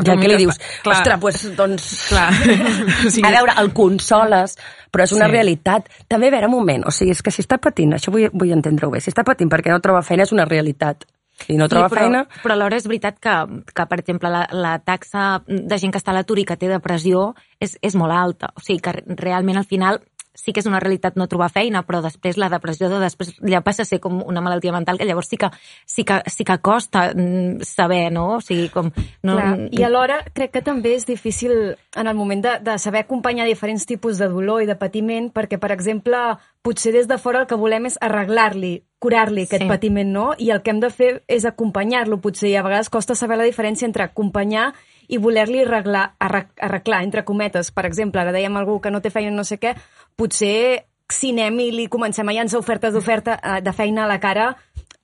Ja 0.00 0.14
que 0.16 0.28
li 0.30 0.36
dius, 0.40 0.56
clar, 0.82 0.96
ostres, 0.96 1.18
pues, 1.20 1.42
doncs... 1.58 2.08
Clar. 2.08 2.30
o 3.06 3.10
sigui, 3.10 3.26
A 3.28 3.32
veure, 3.34 3.52
el 3.60 3.72
consoles, 3.76 4.56
però 4.90 5.04
és 5.04 5.12
una 5.12 5.26
Sí. 5.28 5.32
realitat. 5.32 5.90
També, 6.08 6.28
a 6.28 6.30
veure, 6.30 6.46
un 6.48 6.54
moment, 6.56 6.86
o 6.88 6.90
sigui, 6.94 7.12
és 7.12 7.20
que 7.22 7.30
si 7.30 7.42
està 7.42 7.58
patint, 7.60 7.92
això 7.92 8.12
vull, 8.14 8.30
vull 8.32 8.52
entendre-ho 8.56 8.90
bé, 8.90 9.00
si 9.00 9.10
està 9.12 9.24
patint 9.24 9.50
perquè 9.52 9.68
no 9.74 9.80
troba 9.84 10.00
feina 10.02 10.24
és 10.24 10.32
una 10.32 10.46
realitat. 10.48 11.04
Si 11.40 11.56
no 11.56 11.68
troba 11.72 11.88
sí, 11.88 11.94
però, 11.94 12.02
feina... 12.04 12.24
Però 12.42 12.52
alhora 12.52 12.76
és 12.76 12.86
veritat 12.86 13.16
que, 13.18 13.34
que 13.72 13.86
per 13.88 13.98
exemple, 14.00 14.28
la, 14.28 14.42
la 14.52 14.74
taxa 14.84 15.42
de 15.46 15.78
gent 15.80 15.92
que 15.92 16.00
està 16.00 16.12
a 16.12 16.16
l'atur 16.18 16.38
i 16.38 16.44
que 16.44 16.56
té 16.60 16.68
depressió 16.68 17.30
és, 17.58 17.78
és 17.80 17.96
molt 17.96 18.12
alta. 18.12 18.50
O 18.56 18.60
sigui 18.60 18.80
que 18.84 18.92
realment 19.16 19.56
al 19.56 19.64
final 19.64 20.02
sí 20.40 20.52
que 20.52 20.60
és 20.60 20.66
una 20.66 20.80
realitat 20.80 21.16
no 21.20 21.26
trobar 21.28 21.50
feina, 21.52 21.82
però 21.86 22.00
després 22.02 22.36
la 22.40 22.48
depressió 22.48 22.88
de 22.88 22.98
després 23.02 23.34
ja 23.46 23.60
passa 23.60 23.82
a 23.82 23.88
ser 23.88 24.00
com 24.00 24.22
una 24.26 24.40
malaltia 24.40 24.72
mental 24.72 24.98
que 24.98 25.04
llavors 25.08 25.28
sí 25.28 25.36
que, 25.36 25.50
sí 25.86 26.04
que, 26.04 26.22
sí 26.26 26.44
que 26.44 26.58
costa 26.58 27.12
mm, 27.14 27.60
saber, 27.62 28.10
no? 28.12 28.36
O 28.36 28.40
sigui, 28.40 28.68
com... 28.72 28.90
No, 29.22 29.36
Clar, 29.36 29.68
I 29.70 29.82
alhora 29.86 30.20
crec 30.32 30.52
que 30.56 30.62
també 30.66 30.94
és 30.96 31.06
difícil 31.06 31.52
en 31.96 32.06
el 32.06 32.14
moment 32.16 32.42
de, 32.44 32.56
de 32.64 32.78
saber 32.78 33.04
acompanyar 33.04 33.46
diferents 33.46 33.84
tipus 33.86 34.18
de 34.18 34.28
dolor 34.28 34.62
i 34.62 34.66
de 34.70 34.76
patiment, 34.80 35.30
perquè, 35.32 35.58
per 35.60 35.72
exemple, 35.72 36.16
potser 36.62 36.92
des 36.92 37.08
de 37.08 37.18
fora 37.18 37.40
el 37.42 37.46
que 37.48 37.56
volem 37.56 37.86
és 37.88 37.98
arreglar-li, 38.00 38.82
curar-li 39.00 39.46
aquest 39.46 39.62
Sí. 39.64 39.68
patiment, 39.68 40.10
no? 40.12 40.26
I 40.38 40.50
el 40.52 40.62
que 40.62 40.70
hem 40.74 40.80
de 40.80 40.90
fer 40.90 41.22
és 41.28 41.44
acompanyar-lo, 41.48 42.20
potser, 42.20 42.50
i 42.50 42.56
a 42.56 42.62
vegades 42.62 42.90
costa 42.92 43.14
saber 43.14 43.38
la 43.40 43.44
diferència 43.48 43.86
entre 43.88 44.04
acompanyar 44.04 44.72
i 45.10 45.18
voler-li 45.18 45.62
arreglar, 45.64 46.12
arreg- 46.20 46.52
arreglar, 46.62 47.02
entre 47.02 47.24
cometes. 47.24 47.72
Per 47.74 47.84
exemple, 47.88 48.20
ara 48.20 48.30
dèiem 48.32 48.54
algú 48.56 48.78
que 48.80 48.90
no 48.92 49.00
té 49.02 49.10
feina 49.10 49.32
no 49.34 49.42
sé 49.44 49.58
què, 49.58 49.72
potser 50.20 50.86
si 51.10 51.32
anem 51.34 51.58
i 51.64 51.70
li 51.74 51.88
comencem 51.90 52.28
a 52.28 52.34
llançar 52.36 52.60
ofertes 52.60 52.94
d'oferta 52.94 53.38
eh, 53.40 53.58
de 53.64 53.72
feina 53.74 54.04
a 54.04 54.10
la 54.10 54.20
cara, 54.22 54.52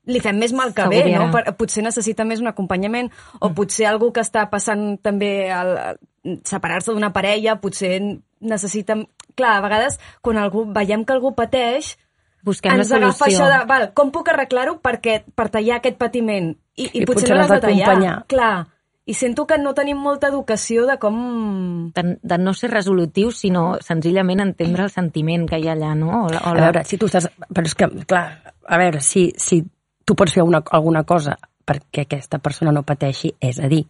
li 0.07 0.21
fem 0.23 0.39
més 0.39 0.55
mal 0.55 0.73
que 0.75 0.87
bé, 0.91 1.03
no? 1.11 1.29
Per, 1.35 1.43
potser 1.59 1.83
necessita 1.83 2.25
més 2.29 2.43
un 2.43 2.51
acompanyament, 2.51 3.11
o 3.43 3.51
potser 3.57 3.89
algú 3.91 4.13
que 4.15 4.23
està 4.23 4.47
passant 4.53 4.85
també 5.03 5.51
el, 5.51 5.73
separar-se 6.47 6.95
d'una 6.95 7.13
parella, 7.17 7.59
potser 7.63 7.99
necessita... 8.41 9.01
Clar, 9.37 9.59
a 9.59 9.65
vegades, 9.67 9.99
quan 10.25 10.39
algú, 10.41 10.63
veiem 10.73 11.03
que 11.05 11.13
algú 11.13 11.35
pateix, 11.37 11.91
busquem 12.47 12.73
la 12.73 12.87
ens 12.87 12.93
agafa 12.95 13.27
solució. 13.27 13.43
això 13.43 13.49
de, 13.51 13.59
val, 13.69 13.91
com 13.99 14.09
puc 14.15 14.31
arreglar-ho 14.33 14.79
perquè 14.81 15.19
per 15.37 15.51
tallar 15.53 15.77
aquest 15.77 15.99
patiment? 16.01 16.55
I, 16.73 16.87
i, 16.87 17.03
I 17.03 17.05
potser, 17.05 17.27
potser 17.27 17.35
no 17.35 17.43
l'has 17.43 17.53
de 17.53 17.59
tallar. 17.67 18.15
Clar, 18.31 18.55
i 19.07 19.15
sento 19.15 19.47
que 19.47 19.57
no 19.59 19.73
tenim 19.75 19.99
molta 20.03 20.29
educació 20.33 20.85
de 20.87 20.97
com... 20.99 21.93
de, 21.95 22.05
de 22.23 22.39
no 22.43 22.55
ser 22.59 22.73
resolutiu, 22.73 23.31
sinó 23.31 23.77
senzillament 23.81 24.43
entendre 24.43 24.83
el 24.83 24.91
sentiment 24.91 25.47
que 25.47 25.61
hi 25.63 25.69
ha 25.69 25.77
allà, 25.77 25.93
no? 25.95 26.25
O 26.25 26.31
la, 26.33 26.41
o 26.43 26.51
A 26.51 26.55
veure, 26.59 26.83
si 26.85 26.99
tu 26.99 27.07
estàs... 27.07 27.29
Però 27.55 27.65
és 27.71 27.75
que, 27.79 27.87
clar, 28.11 28.25
a 28.67 28.79
veure, 28.83 29.01
si, 29.01 29.29
si 29.39 29.61
tu 30.05 30.17
pots 30.19 30.35
fer 30.35 30.43
una, 30.43 30.63
alguna 30.75 31.05
cosa 31.07 31.37
perquè 31.67 32.05
aquesta 32.05 32.39
persona 32.39 32.71
no 32.71 32.85
pateixi, 32.87 33.33
és 33.43 33.57
a 33.59 33.67
dir, 33.67 33.81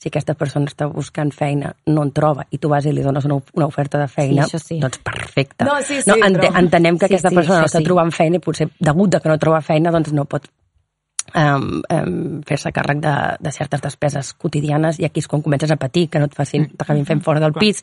si 0.00 0.08
aquesta 0.08 0.32
persona 0.32 0.64
està 0.70 0.86
buscant 0.88 1.28
feina, 1.36 1.74
no 1.92 2.04
en 2.06 2.12
troba, 2.16 2.46
i 2.52 2.56
tu 2.56 2.70
vas 2.72 2.86
i 2.88 2.92
li 2.96 3.02
dones 3.04 3.26
una, 3.28 3.36
una 3.52 3.66
oferta 3.68 3.98
de 4.00 4.06
feina, 4.08 4.46
Sí, 4.48 4.56
sí. 4.62 4.78
doncs 4.80 4.96
perfecte. 5.04 5.66
No, 5.68 5.74
sí, 5.84 6.00
sí, 6.00 6.08
no, 6.08 6.16
ente, 6.24 6.46
però- 6.46 6.56
entenem 6.62 6.96
que 6.96 7.04
Sí, 7.08 7.12
aquesta 7.18 7.28
sí, 7.28 7.36
persona 7.36 7.58
no 7.60 7.68
està 7.68 7.82
sí. 7.82 7.84
trobant 7.84 8.12
feina 8.16 8.40
i 8.40 8.40
potser, 8.40 8.70
degut 8.80 9.12
de 9.12 9.20
que 9.20 9.28
no 9.28 9.36
troba 9.36 9.60
feina, 9.60 9.92
doncs 9.92 10.12
no 10.16 10.24
pot 10.24 10.48
um, 11.34 11.82
um, 11.92 12.40
fer-se 12.46 12.72
càrrec 12.74 13.00
de, 13.02 13.14
de 13.40 13.52
certes 13.52 13.82
despeses 13.84 14.32
quotidianes 14.34 14.98
i 15.00 15.06
aquí 15.08 15.22
és 15.22 15.28
quan 15.30 15.42
comences 15.44 15.70
a 15.70 15.78
patir, 15.80 16.08
que 16.08 16.22
no 16.22 16.28
et 16.30 16.36
facin, 16.36 16.68
t'acabin 16.78 17.06
fent 17.08 17.22
fora 17.24 17.42
del 17.42 17.56
pis, 17.56 17.82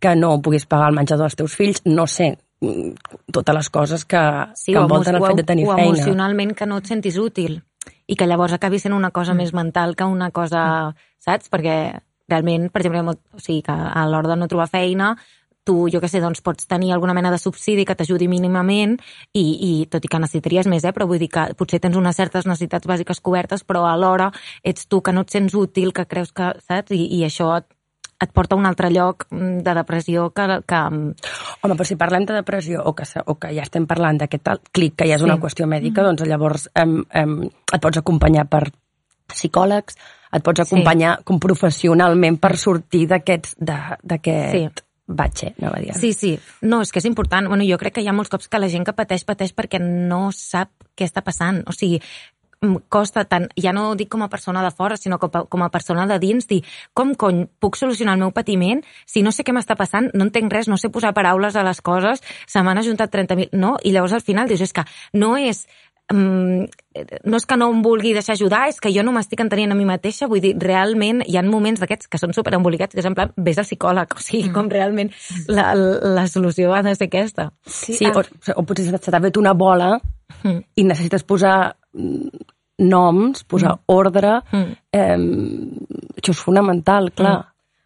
que 0.00 0.14
no 0.16 0.36
puguis 0.42 0.66
pagar 0.66 0.90
el 0.92 0.98
menjador 0.98 1.28
als 1.28 1.38
teus 1.38 1.56
fills, 1.58 1.82
no 1.86 2.06
sé, 2.06 2.32
mm, 2.60 3.30
totes 3.32 3.58
les 3.60 3.70
coses 3.70 4.04
que, 4.04 4.24
sí, 4.54 4.72
que 4.72 4.80
o, 4.80 4.86
envolten 4.86 5.18
el 5.18 5.26
fet 5.26 5.42
de 5.42 5.46
tenir 5.52 5.68
o 5.68 5.74
feina. 5.74 5.92
emocionalment 5.92 6.56
que 6.56 6.66
no 6.66 6.80
et 6.82 6.90
sentis 6.92 7.18
útil 7.18 7.60
i 8.06 8.16
que 8.16 8.26
llavors 8.26 8.54
acabi 8.54 8.78
sent 8.78 8.94
una 8.94 9.10
cosa 9.10 9.34
mm. 9.34 9.42
més 9.42 9.54
mental 9.54 9.96
que 9.96 10.04
una 10.04 10.30
cosa, 10.30 10.94
saps? 11.22 11.50
Perquè 11.50 11.78
realment, 12.28 12.70
per 12.74 12.82
exemple, 12.82 13.16
o 13.32 13.40
sigui, 13.40 13.62
que 13.62 13.72
a 13.72 14.06
l'hora 14.10 14.32
de 14.32 14.36
no 14.40 14.48
trobar 14.50 14.68
feina, 14.70 15.14
tu, 15.66 15.76
jo 15.92 16.00
què 16.02 16.08
sé, 16.10 16.22
doncs 16.22 16.40
pots 16.46 16.68
tenir 16.70 16.92
alguna 16.94 17.14
mena 17.16 17.32
de 17.34 17.40
subsidi 17.42 17.84
que 17.84 17.96
t'ajudi 17.98 18.28
mínimament 18.30 18.96
i, 19.34 19.42
i 19.42 19.70
tot 19.90 20.04
i 20.06 20.10
que 20.12 20.20
necessitaries 20.22 20.68
més, 20.70 20.86
eh, 20.86 20.92
però 20.94 21.08
vull 21.10 21.20
dir 21.22 21.28
que 21.32 21.48
potser 21.58 21.80
tens 21.82 21.98
unes 21.98 22.16
certes 22.16 22.46
necessitats 22.46 22.86
bàsiques 22.86 23.20
cobertes, 23.20 23.64
però 23.66 23.84
alhora 23.90 24.30
ets 24.62 24.86
tu 24.86 25.02
que 25.02 25.12
no 25.12 25.26
et 25.26 25.34
sents 25.34 25.54
útil, 25.58 25.92
que 25.92 26.06
creus 26.06 26.30
que, 26.32 26.52
saps? 26.64 26.94
I, 26.94 27.02
i 27.18 27.24
això 27.26 27.50
et, 27.58 27.66
et 28.22 28.30
porta 28.32 28.54
a 28.56 28.58
un 28.62 28.64
altre 28.70 28.88
lloc 28.94 29.26
mm, 29.28 29.58
de 29.66 29.74
depressió 29.76 30.30
que, 30.32 30.46
que 30.64 30.80
Home, 31.66 31.74
però 31.74 31.84
si 31.88 31.96
parlem 31.98 32.24
de 32.28 32.36
depressió 32.38 32.82
o 32.86 32.94
que, 32.94 33.04
o 33.26 33.34
que 33.40 33.50
ja 33.56 33.64
estem 33.66 33.86
parlant 33.90 34.20
d'aquest 34.22 34.44
tal 34.46 34.60
clic 34.72 34.94
que 34.96 35.08
ja 35.08 35.18
és 35.18 35.24
una 35.26 35.36
Sí. 35.36 35.42
qüestió 35.42 35.66
mèdica, 35.66 36.04
doncs 36.06 36.22
llavors 36.28 36.68
em, 36.78 37.00
em, 37.10 37.38
et 37.72 37.80
pots 37.82 37.98
acompanyar 37.98 38.46
per 38.48 38.68
psicòlegs, 39.26 39.96
et 40.32 40.44
pots 40.46 40.62
acompanyar 40.62 41.16
com 41.26 41.40
professionalment 41.42 42.38
per 42.38 42.56
sortir 42.60 43.06
d'aquest 43.10 43.56
Sí. 44.52 44.85
Batxe, 45.06 45.54
anava 45.60 45.78
a 45.78 45.82
dir. 45.84 45.94
Sí, 45.94 46.12
sí. 46.12 46.36
No, 46.62 46.80
és 46.82 46.92
que 46.92 47.00
és 47.02 47.08
important. 47.08 47.46
Bueno, 47.48 47.66
jo 47.66 47.78
crec 47.78 47.98
que 47.98 48.04
hi 48.04 48.08
ha 48.10 48.16
molts 48.16 48.32
cops 48.32 48.50
que 48.50 48.60
la 48.60 48.70
gent 48.72 48.86
que 48.86 48.96
pateix, 48.96 49.24
pateix 49.24 49.54
perquè 49.54 49.80
no 49.82 50.30
sap 50.34 50.72
què 50.98 51.06
està 51.06 51.22
passant. 51.22 51.62
O 51.70 51.74
sigui, 51.76 52.00
em 52.64 52.76
costa 52.88 53.24
tant, 53.28 53.46
ja 53.60 53.72
no 53.76 53.90
dic 53.98 54.08
com 54.12 54.22
a 54.24 54.30
persona 54.32 54.62
de 54.64 54.70
fora, 54.74 54.96
sinó 54.96 55.18
com 55.20 55.30
a, 55.34 55.44
com 55.44 55.62
a 55.62 55.68
persona 55.70 56.06
de 56.08 56.18
dins, 56.18 56.46
dir 56.48 56.62
com 56.96 57.14
cony 57.14 57.44
puc 57.60 57.76
solucionar 57.76 58.16
el 58.16 58.22
meu 58.24 58.32
patiment 58.32 58.82
si 59.04 59.22
no 59.22 59.32
sé 59.32 59.44
què 59.44 59.54
m'està 59.54 59.76
passant, 59.76 60.08
no 60.14 60.26
entenc 60.26 60.52
res, 60.52 60.68
no 60.68 60.78
sé 60.80 60.90
posar 60.92 61.12
paraules 61.14 61.56
a 61.56 61.64
les 61.66 61.82
coses, 61.84 62.22
se 62.46 62.62
m'han 62.62 62.80
ajuntat 62.80 63.12
30.000... 63.12 63.52
No? 63.56 63.76
I 63.84 63.92
llavors 63.92 64.16
al 64.16 64.24
final 64.24 64.48
dius, 64.48 64.64
és 64.64 64.72
que 64.72 64.86
no 65.12 65.34
és 65.36 65.66
mm, 65.66 65.85
no 66.14 67.38
és 67.40 67.46
que 67.46 67.56
no 67.58 67.70
em 67.72 67.80
vulgui 67.82 68.12
deixar 68.14 68.36
ajudar, 68.36 68.66
és 68.70 68.78
que 68.80 68.92
jo 68.94 69.02
no 69.02 69.14
m'estic 69.16 69.40
entenent 69.42 69.74
a 69.74 69.78
mi 69.78 69.84
mateixa, 69.88 70.28
vull 70.30 70.40
dir, 70.44 70.54
realment 70.62 71.24
hi 71.26 71.38
ha 71.38 71.42
moments 71.42 71.82
d'aquests 71.82 72.06
que 72.12 72.20
són 72.22 72.34
superembolicats, 72.36 72.94
que 72.94 73.02
és 73.02 73.08
en 73.08 73.16
plan, 73.18 73.32
vés 73.36 73.58
al 73.58 73.66
psicòleg, 73.66 74.14
o 74.14 74.22
sigui, 74.22 74.52
com 74.54 74.70
realment 74.70 75.10
la, 75.48 75.72
la 75.74 76.28
solució 76.30 76.74
ha 76.74 76.84
de 76.86 76.94
ser 76.94 77.10
aquesta. 77.10 77.50
Sí, 77.66 77.96
sí 77.98 78.06
o, 78.06 78.22
o 78.54 78.66
potser 78.68 78.92
se 78.92 79.10
t'ha 79.10 79.22
fet 79.24 79.42
una 79.42 79.56
bola 79.58 79.96
Mm. 80.42 80.62
i 80.76 80.84
necessites 80.84 81.24
posar 81.26 81.56
mm, 81.94 82.44
noms, 82.86 83.44
posar 83.48 83.76
ordre. 83.92 84.40
Mm. 84.52 84.76
Eh, 84.92 86.16
això 86.20 86.34
és 86.34 86.42
fonamental, 86.42 87.10
clar. 87.16 87.36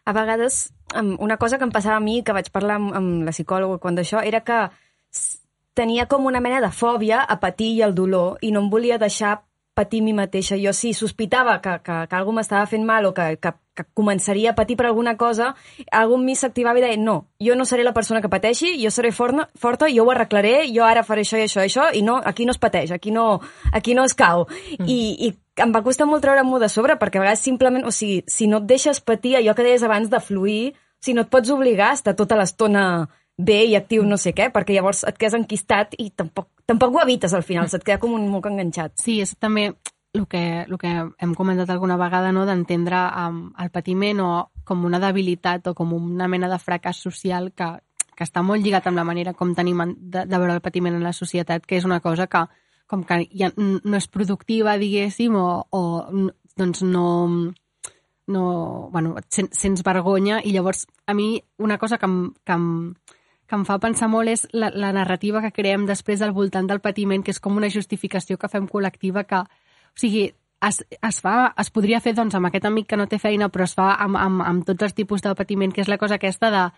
A 0.09 0.15
vegades, 0.17 0.71
una 0.97 1.37
cosa 1.39 1.59
que 1.59 1.67
em 1.69 1.73
passava 1.73 2.01
a 2.01 2.05
mi, 2.05 2.21
que 2.27 2.35
vaig 2.35 2.51
parlar 2.51 2.81
amb, 2.81 2.95
amb 2.97 3.27
la 3.29 3.35
psicòloga 3.35 3.79
quan 3.83 3.99
d'això, 3.99 4.25
era 4.27 4.43
que 4.43 4.65
tenia 5.81 6.05
com 6.11 6.29
una 6.29 6.43
mena 6.45 6.61
de 6.61 6.69
fòbia 6.77 7.23
a 7.25 7.41
patir 7.41 7.73
i 7.79 7.87
al 7.87 7.97
dolor 7.97 8.37
i 8.45 8.53
no 8.53 8.61
em 8.61 8.69
volia 8.73 9.01
deixar 9.01 9.39
patir 9.81 10.03
mi 10.05 10.13
mateixa. 10.13 10.59
Jo 10.61 10.75
si 10.77 10.93
sospitava 10.93 11.61
que, 11.65 11.79
que, 11.85 11.97
que 12.11 12.17
algú 12.19 12.35
m'estava 12.37 12.67
fent 12.69 12.85
mal 12.85 13.07
o 13.09 13.15
que, 13.17 13.39
que, 13.41 13.53
que 13.77 13.87
començaria 13.97 14.53
a 14.53 14.57
patir 14.59 14.77
per 14.77 14.89
alguna 14.91 15.17
cosa, 15.17 15.55
algú 16.03 16.19
en 16.19 16.27
mi 16.27 16.35
s'activava 16.37 16.83
i 16.83 16.85
deia 16.85 16.99
no, 17.01 17.17
jo 17.41 17.57
no 17.57 17.65
seré 17.69 17.87
la 17.87 17.95
persona 17.97 18.21
que 18.21 18.29
pateixi, 18.33 18.75
jo 18.83 18.93
seré 18.93 19.13
forna, 19.17 19.47
forta, 19.57 19.89
jo 19.89 20.05
ho 20.05 20.13
arreglaré, 20.13 20.67
jo 20.75 20.85
ara 20.85 21.07
faré 21.07 21.25
això 21.25 21.41
i 21.41 21.47
això 21.47 21.65
i 21.65 21.71
això, 21.71 21.87
i 21.97 22.03
no, 22.05 22.19
aquí 22.33 22.45
no 22.45 22.57
es 22.57 22.61
pateix, 22.61 22.93
aquí 22.93 23.15
no, 23.15 23.41
aquí 23.73 23.97
no 23.97 24.05
es 24.05 24.17
cau. 24.19 24.47
Mm. 24.77 24.91
I, 24.91 25.01
I 25.31 25.65
em 25.65 25.73
va 25.73 25.85
costar 25.87 26.09
molt 26.11 26.25
treure-m'ho 26.27 26.61
de 26.61 26.69
sobre, 26.73 26.99
perquè 27.01 27.21
a 27.21 27.25
vegades 27.25 27.47
simplement, 27.47 27.87
o 27.87 27.95
sigui, 27.95 28.21
si 28.29 28.51
no 28.51 28.61
et 28.61 28.69
deixes 28.69 29.01
patir, 29.01 29.39
allò 29.39 29.57
que 29.57 29.65
deies 29.65 29.87
abans 29.87 30.13
de 30.13 30.21
fluir, 30.21 30.75
si 31.01 31.15
no 31.17 31.25
et 31.25 31.33
pots 31.33 31.49
obligar 31.49 31.95
a 31.95 31.97
estar 31.97 32.13
tota 32.17 32.37
l'estona 32.37 33.09
bé 33.47 33.63
i 33.69 33.77
actiu 33.79 34.05
no 34.07 34.17
sé 34.21 34.33
què, 34.37 34.51
perquè 34.53 34.75
llavors 34.77 35.05
et 35.09 35.17
quedes 35.19 35.37
enquistat 35.39 35.95
i 35.99 36.11
tampoc, 36.11 36.49
tampoc 36.69 36.95
ho 36.95 37.03
evites 37.03 37.35
al 37.35 37.43
final, 37.47 37.69
se't 37.73 37.85
queda 37.87 38.01
com 38.03 38.15
un 38.17 38.29
moc 38.31 38.47
enganxat. 38.51 38.97
Sí, 39.01 39.21
és 39.25 39.35
també 39.41 39.71
el 40.13 40.27
que, 40.27 40.43
el 40.67 40.79
que 40.79 40.91
hem 41.23 41.35
comentat 41.39 41.71
alguna 41.71 41.97
vegada, 42.01 42.33
no? 42.35 42.47
d'entendre 42.47 42.99
um, 43.27 43.45
el 43.63 43.71
patiment 43.71 44.21
o 44.25 44.31
com 44.67 44.85
una 44.85 44.99
debilitat 45.03 45.69
o 45.71 45.75
com 45.79 45.93
una 45.95 46.27
mena 46.29 46.49
de 46.51 46.59
fracàs 46.59 46.99
social 47.03 47.53
que, 47.55 47.69
que 48.17 48.27
està 48.27 48.43
molt 48.43 48.63
lligat 48.65 48.89
amb 48.91 48.99
la 48.99 49.05
manera 49.07 49.35
com 49.39 49.55
tenim 49.55 49.81
en- 49.85 49.95
de, 50.01 50.27
de 50.27 50.39
veure 50.39 50.57
el 50.59 50.65
patiment 50.65 50.99
en 50.99 51.07
la 51.07 51.13
societat, 51.15 51.65
que 51.67 51.79
és 51.79 51.87
una 51.87 52.01
cosa 52.01 52.27
que 52.27 52.43
com 52.91 53.05
que 53.07 53.21
ja 53.31 53.53
no 53.57 53.97
és 53.97 54.09
productiva, 54.11 54.75
diguéssim, 54.77 55.37
o, 55.39 55.63
o 55.71 55.83
doncs 56.59 56.83
no, 56.83 57.05
no, 58.27 58.43
bueno, 58.91 59.15
et 59.19 59.27
sen, 59.31 59.47
sents 59.55 59.85
vergonya 59.87 60.41
i 60.43 60.51
llavors 60.55 60.89
a 61.07 61.15
mi 61.15 61.37
una 61.59 61.79
cosa 61.79 61.99
que 61.99 62.07
em, 62.11 62.33
que 62.45 62.53
em, 62.59 62.67
que 63.51 63.59
em 63.59 63.65
fa 63.67 63.81
pensar 63.83 64.07
molt 64.09 64.31
és 64.31 64.45
la, 64.55 64.71
la 64.71 64.93
narrativa 64.95 65.43
que 65.43 65.51
creem 65.51 65.89
després 65.89 66.23
al 66.23 66.35
voltant 66.37 66.69
del 66.71 66.79
patiment, 66.85 67.25
que 67.27 67.35
és 67.35 67.41
com 67.43 67.57
una 67.59 67.71
justificació 67.75 68.39
que 68.39 68.51
fem 68.53 68.69
col·lectiva 68.71 69.25
que, 69.27 69.41
o 69.43 69.99
sigui, 69.99 70.29
es, 70.69 70.79
es, 70.95 71.19
fa, 71.25 71.51
es 71.59 71.73
podria 71.75 71.99
fer 72.05 72.15
doncs, 72.15 72.37
amb 72.39 72.47
aquest 72.47 72.69
amic 72.69 72.87
que 72.93 72.99
no 73.01 73.09
té 73.11 73.19
feina, 73.19 73.49
però 73.51 73.67
es 73.67 73.75
fa 73.75 73.95
amb, 73.97 74.19
amb, 74.21 74.45
amb 74.47 74.69
tots 74.69 74.87
els 74.87 74.95
tipus 74.95 75.25
de 75.25 75.35
patiment, 75.35 75.75
que 75.75 75.83
és 75.83 75.91
la 75.91 75.99
cosa 75.99 76.21
aquesta 76.21 76.53
de 76.55 76.69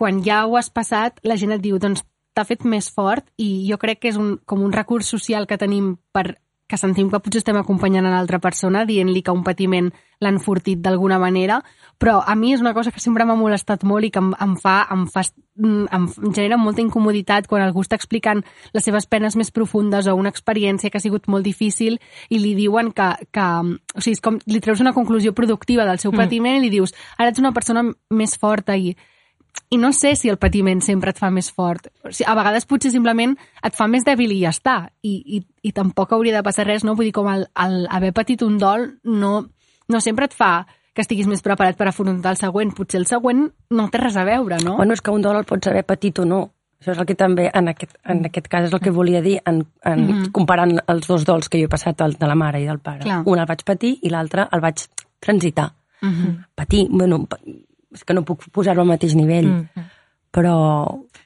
quan 0.00 0.22
ja 0.24 0.46
ho 0.46 0.56
has 0.56 0.70
passat, 0.72 1.20
la 1.28 1.36
gent 1.36 1.52
et 1.52 1.60
diu, 1.60 1.76
doncs 1.82 2.06
t'ha 2.32 2.46
fet 2.46 2.64
més 2.64 2.88
fort 2.94 3.26
i 3.42 3.66
jo 3.68 3.76
crec 3.82 4.00
que 4.00 4.12
és 4.14 4.16
un, 4.16 4.38
com 4.46 4.62
un 4.64 4.72
recurs 4.72 5.10
social 5.10 5.48
que 5.50 5.58
tenim 5.60 5.96
per 6.14 6.38
que 6.70 6.78
sentim 6.78 7.10
que 7.10 7.18
potser 7.18 7.42
estem 7.42 7.58
acompanyant 7.58 8.06
a 8.06 8.12
l'altra 8.14 8.38
persona 8.38 8.86
dient-li 8.86 9.24
que 9.26 9.34
un 9.34 9.42
patiment 9.42 9.90
l'ha 10.20 10.30
enfortit 10.30 10.78
d'alguna 10.84 11.18
manera, 11.18 11.58
però 11.98 12.18
a 12.20 12.34
mi 12.36 12.52
és 12.54 12.60
una 12.60 12.74
cosa 12.76 12.92
que 12.92 13.00
sempre 13.00 13.24
m'ha 13.26 13.36
molestat 13.36 13.82
molt 13.88 14.06
i 14.06 14.10
que 14.14 14.20
em, 14.20 14.30
em 14.38 14.54
fa, 14.60 14.86
em, 14.92 15.06
fa, 15.08 15.24
mm, 15.56 15.86
em 15.96 16.08
genera 16.36 16.58
molta 16.60 16.84
incomoditat 16.84 17.48
quan 17.48 17.64
algú 17.64 17.82
està 17.82 17.96
explicant 17.98 18.44
les 18.76 18.84
seves 18.84 19.08
penes 19.10 19.36
més 19.36 19.50
profundes 19.50 20.06
o 20.06 20.16
una 20.16 20.30
experiència 20.30 20.90
que 20.90 21.00
ha 21.00 21.04
sigut 21.04 21.26
molt 21.26 21.44
difícil 21.44 21.98
i 22.28 22.38
li 22.38 22.54
diuen 22.54 22.92
que, 22.92 23.10
que 23.32 23.46
o 23.96 24.00
sigui, 24.00 24.18
és 24.18 24.20
com 24.20 24.38
li 24.46 24.60
treus 24.60 24.80
una 24.84 24.94
conclusió 24.94 25.32
productiva 25.34 25.88
del 25.88 25.98
seu 25.98 26.12
Mm. 26.12 26.20
patiment 26.22 26.60
i 26.60 26.66
li 26.68 26.70
dius, 26.70 26.94
ara 27.18 27.30
ets 27.30 27.40
una 27.40 27.52
persona 27.56 27.82
més 28.10 28.36
forta 28.38 28.76
i 28.76 28.94
i 29.70 29.78
no 29.78 29.92
sé 29.92 30.16
si 30.16 30.28
el 30.28 30.36
patiment 30.38 30.80
sempre 30.82 31.10
et 31.10 31.18
fa 31.18 31.30
més 31.30 31.50
fort. 31.52 31.88
O 32.04 32.10
sigui, 32.10 32.26
a 32.30 32.34
vegades 32.34 32.66
potser 32.66 32.90
simplement 32.90 33.36
et 33.62 33.76
fa 33.76 33.86
més 33.86 34.04
dèbil 34.04 34.32
i 34.34 34.40
ja 34.42 34.50
està. 34.50 34.90
I, 35.02 35.14
i, 35.36 35.42
i 35.62 35.72
tampoc 35.72 36.12
hauria 36.12 36.34
de 36.36 36.42
passar 36.42 36.66
res, 36.66 36.84
no? 36.84 36.96
Vull 36.98 37.06
dir, 37.10 37.14
com 37.14 37.28
el, 37.30 37.46
el 37.54 37.86
haver 37.90 38.12
patit 38.12 38.42
un 38.42 38.58
dol 38.58 38.88
no, 39.04 39.46
no 39.88 40.00
sempre 40.00 40.26
et 40.26 40.34
fa 40.34 40.66
que 40.92 41.02
estiguis 41.04 41.28
més 41.30 41.42
preparat 41.42 41.76
per 41.78 41.86
afrontar 41.86 42.32
el 42.34 42.36
següent. 42.40 42.72
Potser 42.74 42.98
el 42.98 43.06
següent 43.06 43.44
no 43.70 43.88
té 43.90 43.98
res 44.02 44.16
a 44.18 44.24
veure, 44.26 44.58
no? 44.64 44.76
Bueno, 44.76 44.92
és 44.98 45.00
que 45.00 45.14
un 45.14 45.22
dol 45.22 45.38
el 45.38 45.46
pots 45.46 45.70
haver 45.70 45.84
patit 45.86 46.18
o 46.18 46.24
no. 46.26 46.40
Això 46.80 46.94
és 46.94 46.98
el 46.98 47.06
que 47.06 47.14
també, 47.14 47.50
en 47.54 47.68
aquest, 47.68 47.92
en 48.08 48.24
aquest 48.24 48.46
cas, 48.48 48.64
és 48.66 48.72
el 48.72 48.80
que 48.80 48.90
volia 48.90 49.20
dir, 49.20 49.36
en, 49.46 49.66
en, 49.84 50.00
Mhm. 50.06 50.30
comparant 50.32 50.78
els 50.88 51.06
dos 51.06 51.26
dols 51.28 51.48
que 51.48 51.58
jo 51.60 51.66
he 51.68 51.68
passat, 51.68 52.00
el 52.00 52.14
de 52.16 52.26
la 52.26 52.34
mare 52.34 52.60
i 52.62 52.64
del 52.66 52.78
pare. 52.80 53.04
Clar. 53.04 53.22
Un 53.26 53.38
el 53.38 53.46
vaig 53.46 53.62
patir 53.68 53.98
i 54.02 54.08
l'altre 54.08 54.48
el 54.50 54.60
vaig 54.60 54.86
transitar. 55.20 55.74
Mhm. 56.00 56.38
Patir, 56.56 56.88
bueno, 56.90 57.26
és 57.94 58.04
que 58.04 58.14
no 58.14 58.24
puc 58.24 58.46
posar-ho 58.52 58.82
al 58.82 58.90
mateix 58.90 59.14
nivell, 59.18 59.48
Mm. 59.50 59.88
però 60.30 60.56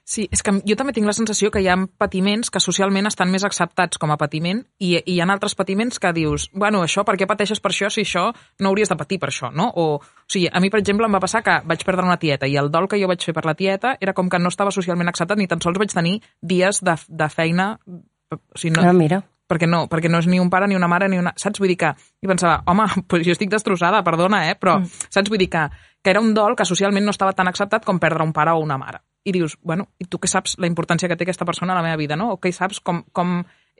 Sí, 0.05 0.27
és 0.29 0.42
que 0.44 0.53
jo 0.68 0.74
també 0.77 0.92
tinc 0.92 1.07
la 1.09 1.14
sensació 1.16 1.48
que 1.48 1.62
hi 1.64 1.68
ha 1.72 1.79
patiments 1.96 2.50
que 2.53 2.61
socialment 2.61 3.09
estan 3.09 3.31
més 3.33 3.44
acceptats 3.48 3.96
com 3.96 4.12
a 4.12 4.18
patiment 4.20 4.61
i, 4.77 4.98
i 4.98 5.14
hi 5.14 5.20
ha 5.24 5.29
altres 5.33 5.57
patiments 5.57 5.96
que 5.98 6.11
dius, 6.12 6.50
bueno, 6.53 6.83
això, 6.85 7.07
per 7.09 7.14
què 7.16 7.24
pateixes 7.27 7.62
per 7.64 7.72
això 7.72 7.88
si 7.88 8.05
això 8.05 8.27
no 8.61 8.68
hauries 8.68 8.92
de 8.92 8.98
patir 9.00 9.18
per 9.22 9.31
això, 9.33 9.48
no? 9.48 9.70
O, 9.81 9.87
o 9.96 10.29
sigui, 10.29 10.50
a 10.53 10.61
mi, 10.61 10.68
per 10.68 10.83
exemple, 10.83 11.09
em 11.09 11.16
va 11.16 11.22
passar 11.24 11.40
que 11.46 11.57
vaig 11.64 11.87
perdre 11.88 12.05
una 12.05 12.18
tieta 12.20 12.46
i 12.46 12.59
el 12.61 12.68
dol 12.74 12.85
que 12.90 13.00
jo 13.00 13.09
vaig 13.09 13.24
fer 13.24 13.33
per 13.33 13.46
la 13.48 13.57
tieta 13.57 13.96
era 13.98 14.12
com 14.12 14.29
que 14.29 14.38
no 14.38 14.53
estava 14.53 14.74
socialment 14.77 15.09
acceptat 15.09 15.40
ni 15.40 15.48
tan 15.48 15.64
sols 15.64 15.81
vaig 15.81 15.96
tenir 15.96 16.18
dies 16.42 16.85
de, 16.85 16.98
de 17.09 17.31
feina 17.33 17.79
o 17.81 18.38
sigui, 18.61 18.77
no, 18.77 18.85
ah, 18.85 18.92
mira, 18.92 19.22
perquè 19.50 19.68
no, 19.68 19.85
perquè 19.90 20.11
no 20.11 20.20
és 20.22 20.28
ni 20.30 20.40
un 20.40 20.50
pare, 20.52 20.68
ni 20.68 20.76
una 20.76 20.88
mare, 20.88 21.09
ni 21.09 21.18
una... 21.20 21.35
Saps? 21.40 21.61
Vull 21.61 21.72
dir 21.72 21.78
que... 21.80 21.92
I 22.24 22.30
pensava, 22.30 22.62
home, 22.70 22.87
pues 23.09 23.24
jo 23.26 23.35
estic 23.35 23.50
destrossada, 23.52 24.02
perdona, 24.07 24.44
eh? 24.50 24.59
Però, 24.61 24.78
mm. 24.80 25.09
saps? 25.09 25.33
Vull 25.33 25.42
dir 25.42 25.50
que, 25.52 25.66
que 26.02 26.14
era 26.14 26.22
un 26.24 26.33
dol 26.37 26.57
que 26.57 26.68
socialment 26.68 27.04
no 27.07 27.14
estava 27.14 27.35
tan 27.37 27.50
acceptat 27.50 27.85
com 27.85 28.00
perdre 28.02 28.24
un 28.24 28.33
pare 28.37 28.54
o 28.54 28.62
una 28.62 28.78
mare. 28.80 29.02
I 29.24 29.33
dius, 29.33 29.57
bueno, 29.62 29.88
i 30.00 30.09
tu 30.09 30.20
què 30.20 30.28
saps 30.28 30.59
la 30.61 30.68
importància 30.68 31.09
que 31.09 31.16
té 31.16 31.24
aquesta 31.24 31.46
persona 31.48 31.72
a 31.72 31.80
la 31.80 31.85
meva 31.87 32.00
vida, 32.00 32.16
no? 32.16 32.35
O 32.35 32.40
què 32.40 32.52
saps 32.52 32.80
com, 32.85 33.02
com, 33.12 33.38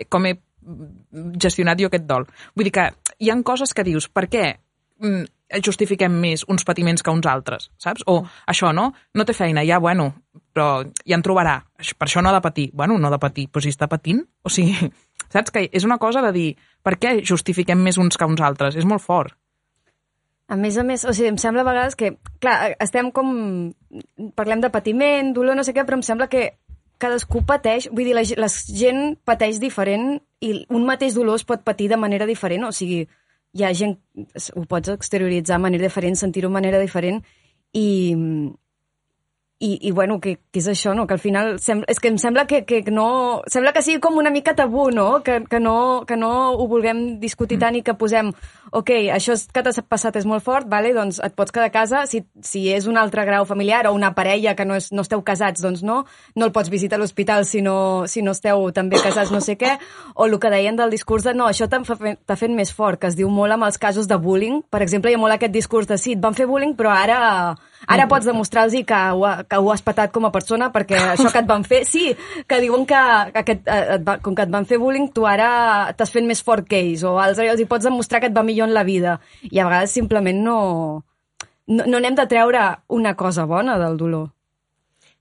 com 0.09 0.29
he 0.29 0.37
gestionat 1.41 1.81
jo 1.81 1.91
aquest 1.91 2.07
dol? 2.09 2.29
Vull 2.57 2.69
dir 2.69 2.75
que 2.79 2.91
hi 3.21 3.33
han 3.33 3.45
coses 3.45 3.77
que 3.77 3.85
dius, 3.85 4.09
per 4.09 4.25
què 4.33 4.47
mm, 5.05 5.27
justifiquem 5.65 6.13
més 6.21 6.45
uns 6.49 6.65
patiments 6.65 7.05
que 7.05 7.13
uns 7.13 7.27
altres, 7.29 7.69
saps? 7.79 8.05
O 8.11 8.23
això, 8.51 8.73
no? 8.73 8.91
No 9.15 9.27
té 9.29 9.37
feina, 9.37 9.65
ja, 9.69 9.79
bueno, 9.79 10.09
però 10.53 10.69
ja 11.05 11.19
en 11.19 11.25
trobarà. 11.25 11.59
Per 11.77 12.09
això 12.09 12.23
no 12.23 12.31
ha 12.31 12.37
de 12.37 12.43
patir. 12.45 12.71
Bueno, 12.73 12.99
no 12.99 13.09
ha 13.09 13.15
de 13.15 13.21
patir, 13.21 13.49
però 13.53 13.63
si 13.63 13.73
està 13.75 13.89
patint, 13.91 14.25
o 14.43 14.53
sigui, 14.53 14.91
saps? 15.35 15.53
Que 15.55 15.67
és 15.71 15.87
una 15.87 15.99
cosa 16.03 16.23
de 16.25 16.33
dir, 16.35 16.51
per 16.87 16.97
què 17.01 17.19
justifiquem 17.27 17.83
més 17.83 17.99
uns 18.01 18.19
que 18.19 18.29
uns 18.29 18.43
altres? 18.45 18.79
És 18.79 18.87
molt 18.89 19.05
fort. 19.05 19.37
A 20.49 20.57
més 20.61 20.77
a 20.77 20.85
més, 20.85 21.07
o 21.09 21.13
sigui, 21.17 21.31
em 21.33 21.39
sembla 21.41 21.63
a 21.65 21.69
vegades 21.71 21.97
que, 21.97 22.15
clar, 22.43 22.75
estem 22.85 23.11
com... 23.17 23.31
Parlem 24.37 24.61
de 24.61 24.71
patiment, 24.73 25.33
dolor, 25.37 25.57
no 25.57 25.65
sé 25.65 25.73
què, 25.73 25.87
però 25.87 25.97
em 25.97 26.05
sembla 26.05 26.29
que 26.29 26.51
cadascú 27.01 27.43
pateix, 27.47 27.89
vull 27.93 28.07
dir, 28.07 28.15
la, 28.17 28.25
la 28.39 28.49
gent 28.51 29.17
pateix 29.27 29.59
diferent 29.63 30.19
i 30.45 30.53
un 30.73 30.85
mateix 30.87 31.17
dolor 31.17 31.41
es 31.41 31.47
pot 31.49 31.65
patir 31.67 31.89
de 31.91 31.99
manera 32.01 32.29
diferent, 32.29 32.67
o 32.69 32.73
sigui, 32.77 33.03
hi 33.55 33.65
ha 33.65 33.73
gent, 33.77 33.97
ho 34.55 34.65
pots 34.71 34.93
exterioritzar 34.95 35.59
de 35.59 35.65
manera 35.65 35.89
diferent, 35.89 36.19
sentir-ho 36.19 36.51
de 36.51 36.59
manera 36.59 36.81
diferent 36.83 37.21
i, 37.73 37.87
i, 39.65 39.71
i 39.89 39.93
bueno, 39.97 40.19
que, 40.21 40.37
que 40.53 40.61
és 40.61 40.67
això, 40.69 40.93
no? 40.95 41.07
Que 41.09 41.17
al 41.17 41.23
final 41.23 41.55
sembla, 41.63 41.87
és 41.89 42.01
que 42.03 42.11
em 42.13 42.19
sembla 42.21 42.45
que, 42.51 42.63
que 42.67 42.83
no... 42.93 43.43
Sembla 43.51 43.73
que 43.73 43.83
sigui 43.87 44.01
com 44.05 44.19
una 44.21 44.33
mica 44.35 44.53
tabú, 44.59 44.91
no? 44.93 45.23
Que, 45.25 45.41
que 45.49 45.61
no? 45.63 46.05
que 46.09 46.19
no 46.21 46.33
ho 46.59 46.67
vulguem 46.69 47.19
discutir 47.23 47.59
tant 47.63 47.79
i 47.79 47.83
que 47.87 47.95
posem 47.97 48.33
ok, 48.75 48.91
això 49.15 49.37
que 49.55 49.63
t'ha 49.63 49.73
passat 49.89 50.17
és 50.19 50.25
molt 50.27 50.43
fort, 50.43 50.67
vale? 50.69 50.91
doncs 50.97 51.21
et 51.23 51.35
pots 51.39 51.53
quedar 51.55 51.69
a 51.71 51.75
casa. 51.75 52.05
Si, 52.11 52.25
si 52.43 52.65
és 52.75 52.89
un 52.91 52.99
altre 52.99 53.23
grau 53.25 53.47
familiar 53.47 53.87
o 53.87 53.95
una 53.95 54.13
parella 54.17 54.57
que 54.59 54.65
no, 54.67 54.75
és, 54.77 54.91
no 54.93 55.05
esteu 55.07 55.23
casats, 55.23 55.63
doncs 55.63 55.85
no. 55.87 56.03
No 56.35 56.49
el 56.49 56.53
pots 56.53 56.71
visitar 56.73 56.99
a 56.99 57.03
l'hospital 57.03 57.47
si, 57.47 57.63
no, 57.63 58.05
si 58.11 58.23
no 58.27 58.35
esteu 58.35 58.67
també 58.75 58.99
casats, 59.01 59.31
no 59.33 59.41
sé 59.45 59.55
què. 59.61 59.77
O 60.15 60.27
el 60.27 60.37
que 60.43 60.51
deien 60.51 60.77
del 60.77 60.91
discurs 60.91 61.23
de 61.25 61.33
no, 61.39 61.47
això 61.49 61.69
t'ha 61.71 61.81
fe- 61.87 62.17
t'ha 62.27 62.37
fet 62.41 62.51
més 62.51 62.73
fort, 62.75 62.99
que 63.01 63.07
es 63.13 63.17
diu 63.17 63.31
molt 63.31 63.55
amb 63.55 63.69
els 63.71 63.79
casos 63.79 64.11
de 64.11 64.19
bullying. 64.19 64.61
Per 64.71 64.83
exemple, 64.83 65.13
hi 65.13 65.17
ha 65.17 65.23
molt 65.23 65.39
aquest 65.39 65.55
discurs 65.55 65.87
de 65.87 65.97
sí, 66.01 66.17
et 66.19 66.23
van 66.25 66.35
fer 66.35 66.49
bullying, 66.51 66.75
però 66.75 66.91
ara, 66.91 67.21
ara 67.87 68.09
pots 68.11 68.27
demostrar-los 68.27 68.75
que, 68.85 68.95
ha- 68.95 69.45
que 69.55 69.63
ho 69.63 69.71
has 69.73 69.83
patat 69.87 70.13
com 70.13 70.27
a 70.27 70.33
persona 70.35 70.71
perquè 70.75 70.99
això 71.13 71.31
que 71.31 71.43
et 71.45 71.49
van 71.49 71.65
fer... 71.67 71.85
Sí, 71.87 72.11
que 72.49 72.61
diuen 72.63 72.87
que, 72.89 73.01
que 73.33 73.43
aquest, 73.45 73.67
eh, 73.71 73.97
et 73.97 74.05
va, 74.07 74.19
com 74.23 74.35
que 74.35 74.47
et 74.47 74.53
van 74.53 74.67
fer 74.67 74.81
bullying, 74.83 75.11
tu 75.15 75.29
ara 75.31 75.93
t'has 75.97 76.11
fet 76.11 76.27
més 76.27 76.43
fort 76.43 76.67
que 76.67 76.81
ells, 76.81 77.05
o 77.07 77.17
els, 77.23 77.39
els 77.39 77.63
hi 77.63 77.69
pots 77.71 77.87
demostrar 77.87 78.23
que 78.23 78.33
et 78.33 78.37
va 78.37 78.47
millor 78.47 78.69
en 78.69 78.75
la 78.75 78.85
vida. 78.87 79.19
I 79.51 79.61
a 79.61 79.69
vegades 79.69 79.95
simplement 79.95 80.43
no, 80.43 80.59
no, 81.71 81.87
no 81.87 82.01
de 82.01 82.27
treure 82.31 82.65
una 82.89 83.15
cosa 83.15 83.45
bona 83.45 83.79
del 83.79 83.97
dolor. 84.01 84.33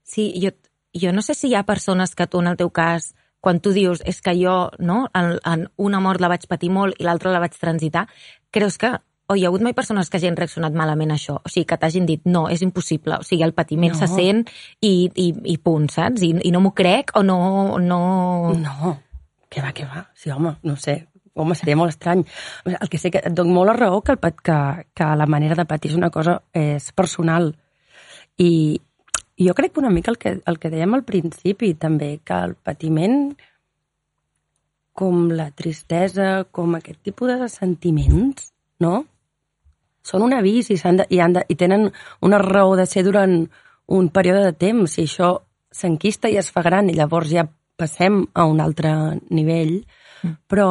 Sí, 0.04 0.34
jo, 0.42 0.52
jo 0.94 1.14
no 1.14 1.22
sé 1.22 1.36
si 1.36 1.52
hi 1.52 1.56
ha 1.56 1.68
persones 1.68 2.16
que 2.16 2.28
tu, 2.28 2.42
en 2.42 2.50
el 2.52 2.58
teu 2.58 2.74
cas, 2.74 3.14
quan 3.44 3.60
tu 3.60 3.74
dius 3.76 4.02
és 4.08 4.22
que 4.24 4.34
jo, 4.40 4.72
no, 4.80 5.10
en, 5.14 5.38
en 5.44 5.68
una 5.78 6.00
mort 6.00 6.22
la 6.24 6.32
vaig 6.32 6.48
patir 6.48 6.72
molt 6.72 6.96
i 7.00 7.06
l'altra 7.06 7.32
la 7.34 7.44
vaig 7.44 7.56
transitar, 7.60 8.08
creus 8.52 8.80
que 8.80 8.96
o 9.28 9.36
hi 9.36 9.46
ha 9.46 9.48
hagut 9.50 9.62
mai 9.64 9.74
persones 9.74 10.10
que 10.12 10.18
hagin 10.20 10.36
reaccionat 10.36 10.74
malament 10.76 11.12
a 11.14 11.16
això? 11.16 11.38
O 11.40 11.50
sigui, 11.50 11.66
que 11.70 11.78
t'hagin 11.80 12.06
dit, 12.06 12.22
no, 12.26 12.48
és 12.52 12.62
impossible. 12.62 13.18
O 13.22 13.24
sigui, 13.24 13.44
el 13.46 13.54
patiment 13.56 13.94
No. 13.96 14.00
se 14.02 14.08
sent 14.12 14.44
i, 14.82 15.10
i, 15.16 15.30
i 15.54 15.58
punt, 15.58 15.88
saps? 15.94 16.22
I, 16.28 16.34
i 16.44 16.52
no 16.52 16.60
m'ho 16.62 16.74
crec 16.76 17.14
o 17.16 17.24
no... 17.24 17.78
no... 17.80 18.02
no. 18.60 18.94
Què 19.54 19.62
va, 19.62 19.72
què 19.72 19.86
va? 19.88 20.08
Sí, 20.18 20.32
home, 20.34 20.56
no 20.66 20.76
sé. 20.76 21.04
Home, 21.34 21.56
seria 21.56 21.76
molt 21.78 21.94
estrany. 21.94 22.24
El 22.66 22.90
que 22.90 22.98
sé 23.02 23.10
que 23.14 23.22
et 23.26 23.34
dono 23.34 23.54
molt 23.54 23.72
la 23.72 23.78
raó 23.78 24.02
que, 24.02 24.12
el, 24.14 24.20
pat- 24.22 24.42
que, 24.44 24.58
que 24.94 25.08
la 25.18 25.26
manera 25.30 25.56
de 25.56 25.66
patir 25.66 25.92
és 25.92 25.98
una 25.98 26.10
cosa 26.14 26.40
és 26.54 26.92
personal. 26.94 27.54
I 28.38 28.82
jo 29.40 29.54
crec 29.58 29.74
que 29.74 29.82
una 29.82 29.90
mica 29.94 30.12
el 30.12 30.18
que, 30.22 30.36
el 30.46 30.60
que 30.60 30.70
dèiem 30.74 30.94
al 30.98 31.06
principi 31.08 31.74
també, 31.80 32.20
que 32.26 32.38
el 32.50 32.54
patiment 32.56 33.34
com 34.94 35.30
la 35.34 35.48
tristesa, 35.58 36.44
com 36.52 36.76
aquest 36.78 37.00
tipus 37.06 37.32
de 37.40 37.50
sentiments, 37.50 38.52
no? 38.84 39.06
Són 40.04 40.26
un 40.26 40.36
avís 40.36 40.70
i, 40.74 40.78
s'han 40.80 41.00
de, 41.02 41.08
i, 41.10 41.20
han 41.24 41.38
de, 41.38 41.46
i 41.48 41.56
tenen 41.60 41.88
una 42.22 42.42
raó 42.42 42.76
de 42.80 42.86
ser 42.90 43.06
durant 43.08 43.38
un 43.88 44.10
període 44.12 44.44
de 44.50 44.58
temps. 44.66 44.98
I 45.00 45.08
això 45.08 45.32
s'enquista 45.74 46.32
i 46.32 46.38
es 46.42 46.52
fa 46.52 46.64
gran 46.66 46.92
i 46.92 46.98
llavors 46.98 47.32
ja 47.32 47.48
passem 47.80 48.24
a 48.34 48.46
un 48.50 48.62
altre 48.64 48.92
nivell. 49.32 49.80
Mm. 50.24 50.36
Però 50.52 50.68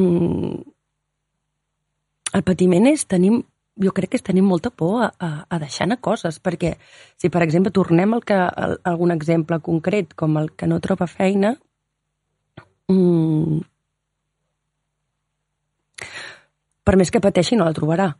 mm, 0.00 0.54
el 2.34 2.46
patiment 2.46 2.92
és 2.92 3.08
tenim 3.08 3.42
jo 3.82 3.90
crec 3.90 4.12
que 4.12 4.18
és 4.20 4.22
tenim 4.22 4.46
molta 4.46 4.70
por 4.70 5.02
a, 5.02 5.10
a, 5.18 5.28
a 5.50 5.58
deixar 5.58 5.88
anar 5.88 5.98
coses, 6.02 6.38
perquè 6.38 6.76
si, 7.18 7.30
per 7.30 7.42
exemple, 7.42 7.72
tornem 7.74 8.14
al 8.14 8.22
que, 8.22 8.36
a 8.38 8.68
algun 8.90 9.10
exemple 9.14 9.58
concret, 9.58 10.14
com 10.14 10.38
el 10.38 10.52
que 10.54 10.68
no 10.70 10.78
troba 10.84 11.08
feina, 11.10 11.56
mm, 12.92 13.58
per 16.84 16.96
més 17.00 17.10
que 17.10 17.22
pateixi 17.24 17.58
no 17.58 17.66
la 17.66 17.74
trobarà. 17.74 18.12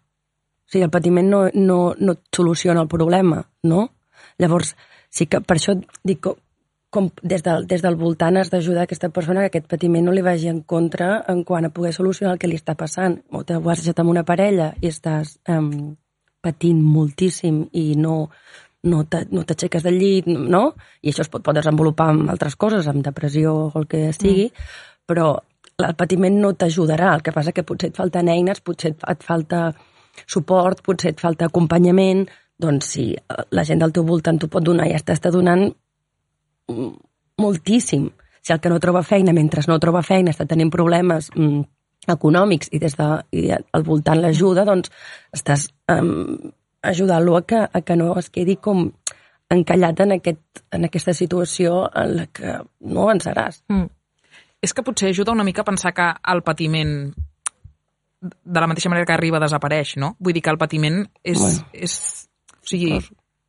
O 0.64 0.72
sigui, 0.72 0.85
el 0.87 0.92
patiment 0.94 1.29
no, 1.31 1.44
no, 1.55 1.79
no 1.98 2.16
et 2.16 2.37
soluciona 2.37 2.83
el 2.83 2.88
problema, 2.88 3.42
no? 3.62 3.88
Llavors, 4.38 4.74
sí 5.12 5.27
que 5.31 5.40
per 5.44 5.59
això 5.59 5.77
dic 6.03 6.22
com, 6.24 6.38
com 6.94 7.09
des, 7.22 7.42
del, 7.42 7.66
des 7.70 7.83
del 7.83 7.96
voltant 7.98 8.38
has 8.38 8.50
d'ajudar 8.53 8.85
aquesta 8.87 9.11
persona 9.11 9.42
que 9.42 9.50
aquest 9.50 9.66
patiment 9.70 10.07
no 10.07 10.14
li 10.14 10.22
vagi 10.22 10.48
en 10.50 10.62
contra 10.62 11.24
en 11.29 11.42
quant 11.44 11.66
a 11.66 11.72
poder 11.74 11.92
solucionar 11.92 12.35
el 12.35 12.40
que 12.42 12.50
li 12.50 12.59
està 12.59 12.77
passant. 12.79 13.18
O 13.35 13.42
te 13.44 13.57
ho 13.59 13.70
has 13.70 13.83
deixat 13.83 14.00
amb 14.00 14.14
una 14.14 14.24
parella 14.27 14.72
i 14.81 14.90
estàs 14.90 15.37
um, 15.50 15.96
patint 16.44 16.83
moltíssim 16.83 17.64
i 17.72 17.87
no, 17.98 18.29
no 18.90 19.05
te- 19.11 19.24
no 19.33 19.42
t'aixeques 19.44 19.85
del 19.87 19.98
llit, 19.98 20.29
no? 20.29 20.68
I 21.03 21.11
això 21.11 21.24
es 21.27 21.33
pot, 21.33 21.42
pot 21.42 21.57
desenvolupar 21.57 22.12
amb 22.12 22.31
altres 22.31 22.57
coses, 22.57 22.87
amb 22.88 23.03
depressió 23.05 23.57
o 23.66 23.72
el 23.81 23.88
que 23.90 24.07
sigui, 24.12 24.46
mm. 24.53 25.09
però 25.11 25.33
el 25.83 25.96
patiment 25.98 26.38
no 26.40 26.53
t'ajudarà. 26.55 27.14
El 27.16 27.27
que 27.27 27.35
passa 27.35 27.53
que 27.53 27.66
potser 27.66 27.90
et 27.90 27.98
falten 27.98 28.31
eines, 28.31 28.62
potser 28.62 28.94
et, 28.94 29.03
et 29.11 29.27
falta 29.27 29.72
suport, 30.27 30.83
potser 30.85 31.12
et 31.12 31.20
falta 31.20 31.48
acompanyament, 31.48 32.24
doncs 32.61 32.92
si 32.94 33.07
la 33.50 33.64
gent 33.66 33.83
del 33.83 33.92
teu 33.92 34.05
voltant 34.07 34.38
t'ho 34.38 34.48
pot 34.50 34.64
donar 34.64 34.87
i 34.87 34.94
ja 34.94 35.03
t'està 35.03 35.33
donant 35.35 35.66
moltíssim. 37.40 38.11
Si 38.44 38.53
el 38.53 38.61
que 38.61 38.70
no 38.70 38.81
troba 38.81 39.03
feina, 39.03 39.33
mentre 39.33 39.64
no 39.68 39.81
troba 39.81 40.03
feina, 40.05 40.31
està 40.31 40.46
tenint 40.46 40.70
problemes 40.70 41.31
mm, 41.35 41.62
econòmics 42.12 42.70
i 42.72 42.81
des 42.83 42.96
de 42.98 43.09
i 43.33 43.48
al 43.55 43.87
voltant 43.87 44.20
l'ajuda, 44.20 44.66
doncs 44.68 44.92
estàs 45.33 45.68
um, 45.92 46.53
ajudant-lo 46.85 47.38
a, 47.38 47.42
que, 47.48 47.62
a 47.64 47.81
que 47.81 47.96
no 47.96 48.12
es 48.20 48.29
quedi 48.31 48.59
com 48.61 48.90
encallat 49.55 50.00
en, 50.05 50.16
aquest, 50.18 50.64
en 50.72 50.85
aquesta 50.88 51.14
situació 51.16 51.85
en 51.94 52.16
la 52.18 52.27
que 52.27 52.59
no 52.81 53.07
avançaràs. 53.07 53.62
Mm. 53.72 53.88
És 54.64 54.72
que 54.72 54.85
potser 54.85 55.11
ajuda 55.11 55.33
una 55.33 55.44
mica 55.44 55.62
a 55.62 55.68
pensar 55.68 55.92
que 55.96 56.07
el 56.33 56.42
patiment 56.44 57.12
de 58.24 58.60
la 58.60 58.68
mateixa 58.70 58.90
manera 58.92 59.06
que 59.08 59.14
arriba 59.16 59.42
desapareix, 59.42 59.96
no? 60.00 60.14
Vull 60.20 60.37
dir 60.37 60.42
que 60.44 60.52
el 60.54 60.60
patiment 60.60 61.04
és... 61.22 61.40
Bueno. 61.40 61.68
és 61.72 61.98
o 62.64 62.66
sigui, 62.66 62.96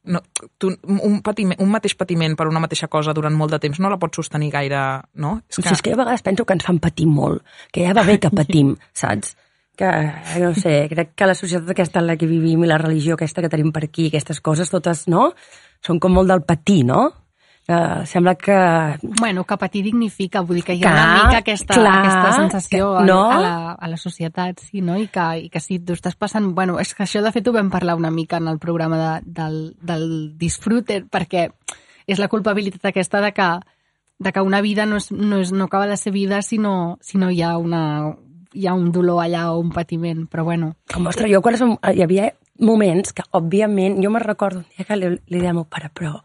no, 0.06 0.22
tu, 0.58 0.70
un, 0.84 1.20
patiment, 1.26 1.58
un 1.64 1.72
mateix 1.72 1.96
patiment 1.98 2.36
per 2.38 2.48
una 2.50 2.62
mateixa 2.64 2.90
cosa 2.92 3.14
durant 3.16 3.36
molt 3.36 3.56
de 3.56 3.60
temps 3.64 3.80
no 3.82 3.90
la 3.90 4.00
pots 4.02 4.22
sostenir 4.22 4.52
gaire, 4.54 4.82
no? 5.22 5.38
És 5.50 5.58
que... 5.58 5.68
Si 5.70 5.78
és 5.78 5.82
que 5.82 5.94
jo 5.94 6.00
a 6.00 6.04
vegades 6.04 6.26
penso 6.26 6.46
que 6.46 6.56
ens 6.58 6.68
fan 6.68 6.80
patir 6.84 7.08
molt, 7.10 7.44
que 7.74 7.88
ja 7.88 7.96
va 7.98 8.06
bé 8.08 8.20
que 8.22 8.32
patim, 8.34 8.76
saps? 9.02 9.36
Que, 9.76 9.90
no 10.40 10.54
sé, 10.56 10.86
crec 10.88 11.16
que 11.20 11.28
la 11.28 11.36
societat 11.36 11.74
aquesta 11.74 12.00
en 12.00 12.08
la 12.08 12.16
que 12.20 12.30
vivim 12.30 12.64
i 12.64 12.70
la 12.70 12.80
religió 12.80 13.18
aquesta 13.18 13.44
que 13.44 13.52
tenim 13.52 13.74
per 13.76 13.84
aquí, 13.90 14.08
aquestes 14.08 14.40
coses 14.44 14.72
totes, 14.72 15.04
no? 15.12 15.32
Són 15.84 16.00
com 16.00 16.16
molt 16.16 16.32
del 16.32 16.46
patir, 16.48 16.84
no? 16.88 17.10
Que 17.66 18.06
sembla 18.06 18.36
que... 18.36 18.56
Bueno, 19.20 19.44
que 19.44 19.58
patir 19.58 19.82
dignifica, 19.84 20.42
vull 20.46 20.60
dir 20.60 20.64
que 20.68 20.76
hi 20.78 20.84
ha 20.84 20.92
Clar, 20.92 21.06
una 21.06 21.24
mica 21.24 21.40
aquesta, 21.42 21.74
clar, 21.74 21.94
aquesta 22.04 22.34
sensació 22.38 22.92
que- 22.94 23.00
a, 23.02 23.06
no? 23.08 23.22
a, 23.32 23.40
la, 23.42 23.56
a 23.74 23.88
la 23.90 23.98
societat, 23.98 24.60
sí, 24.62 24.84
no? 24.86 25.00
I 25.02 25.08
que, 25.10 25.26
i 25.48 25.50
que 25.50 25.60
si 25.64 25.80
tu 25.80 25.96
estàs 25.98 26.14
passant... 26.16 26.52
Bueno, 26.54 26.78
és 26.80 26.94
que 26.94 27.08
això 27.08 27.24
de 27.26 27.32
fet 27.34 27.48
ho 27.50 27.56
vam 27.56 27.72
parlar 27.74 27.96
una 27.98 28.12
mica 28.14 28.38
en 28.38 28.52
el 28.52 28.60
programa 28.62 29.00
de, 29.02 29.10
del, 29.40 29.58
del 29.82 30.06
disfrute, 30.38 31.02
perquè 31.10 31.48
és 32.06 32.22
la 32.22 32.30
culpabilitat 32.30 32.86
aquesta 32.92 33.24
de 33.26 33.34
que, 33.34 33.50
de 34.22 34.32
que 34.32 34.46
una 34.46 34.62
vida 34.62 34.86
no, 34.86 35.02
és, 35.02 35.10
no, 35.12 35.42
és, 35.42 35.50
no 35.52 35.66
acaba 35.66 35.88
de 35.90 35.98
ser 35.98 36.14
vida 36.14 36.44
si 36.46 36.62
no, 36.62 37.00
si 37.02 37.18
no 37.18 37.32
hi 37.34 37.42
ha 37.42 37.58
una 37.58 38.14
hi 38.56 38.68
ha 38.70 38.74
un 38.78 38.92
dolor 38.94 39.20
allà 39.20 39.50
o 39.52 39.58
un 39.60 39.74
patiment, 39.76 40.28
però 40.32 40.46
bueno. 40.46 40.76
Com, 40.94 41.10
ostres, 41.10 41.28
jo 41.34 41.42
quan 41.44 41.58
som, 41.60 41.74
hi 41.92 42.06
havia 42.06 42.30
moments 42.64 43.12
que, 43.12 43.26
òbviament, 43.36 43.98
jo 44.06 44.14
me 44.14 44.22
recordo 44.24 44.62
un 44.62 44.70
dia 44.78 44.86
que 44.88 44.96
li, 44.96 45.10
li 45.18 45.42
deia 45.42 45.52
al 45.52 45.58
meu 45.58 45.66
pare, 45.68 45.90
però 45.92 46.22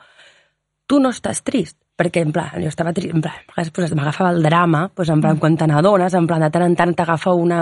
tu 0.90 0.98
no 1.03 1.12
estàs 1.14 1.44
trist? 1.46 1.76
Perquè, 2.00 2.24
en 2.24 2.33
plan, 2.33 2.48
jo 2.57 2.70
estava 2.70 2.94
trist, 2.96 3.12
en 3.14 3.22
plan, 3.22 3.37
a 3.37 3.53
vegades 3.53 3.70
pues, 3.76 3.94
m'agafava 3.94 4.33
el 4.35 4.42
drama, 4.42 4.87
pues, 4.96 5.11
en 5.12 5.20
plan, 5.20 5.38
quan 5.38 5.59
te 5.61 5.68
n'adones, 5.68 6.16
en 6.16 6.26
plan, 6.26 6.42
de 6.42 6.48
tant 6.50 6.64
en 6.66 6.76
tant 6.79 6.94
t'agafa 6.96 7.35
una... 7.37 7.61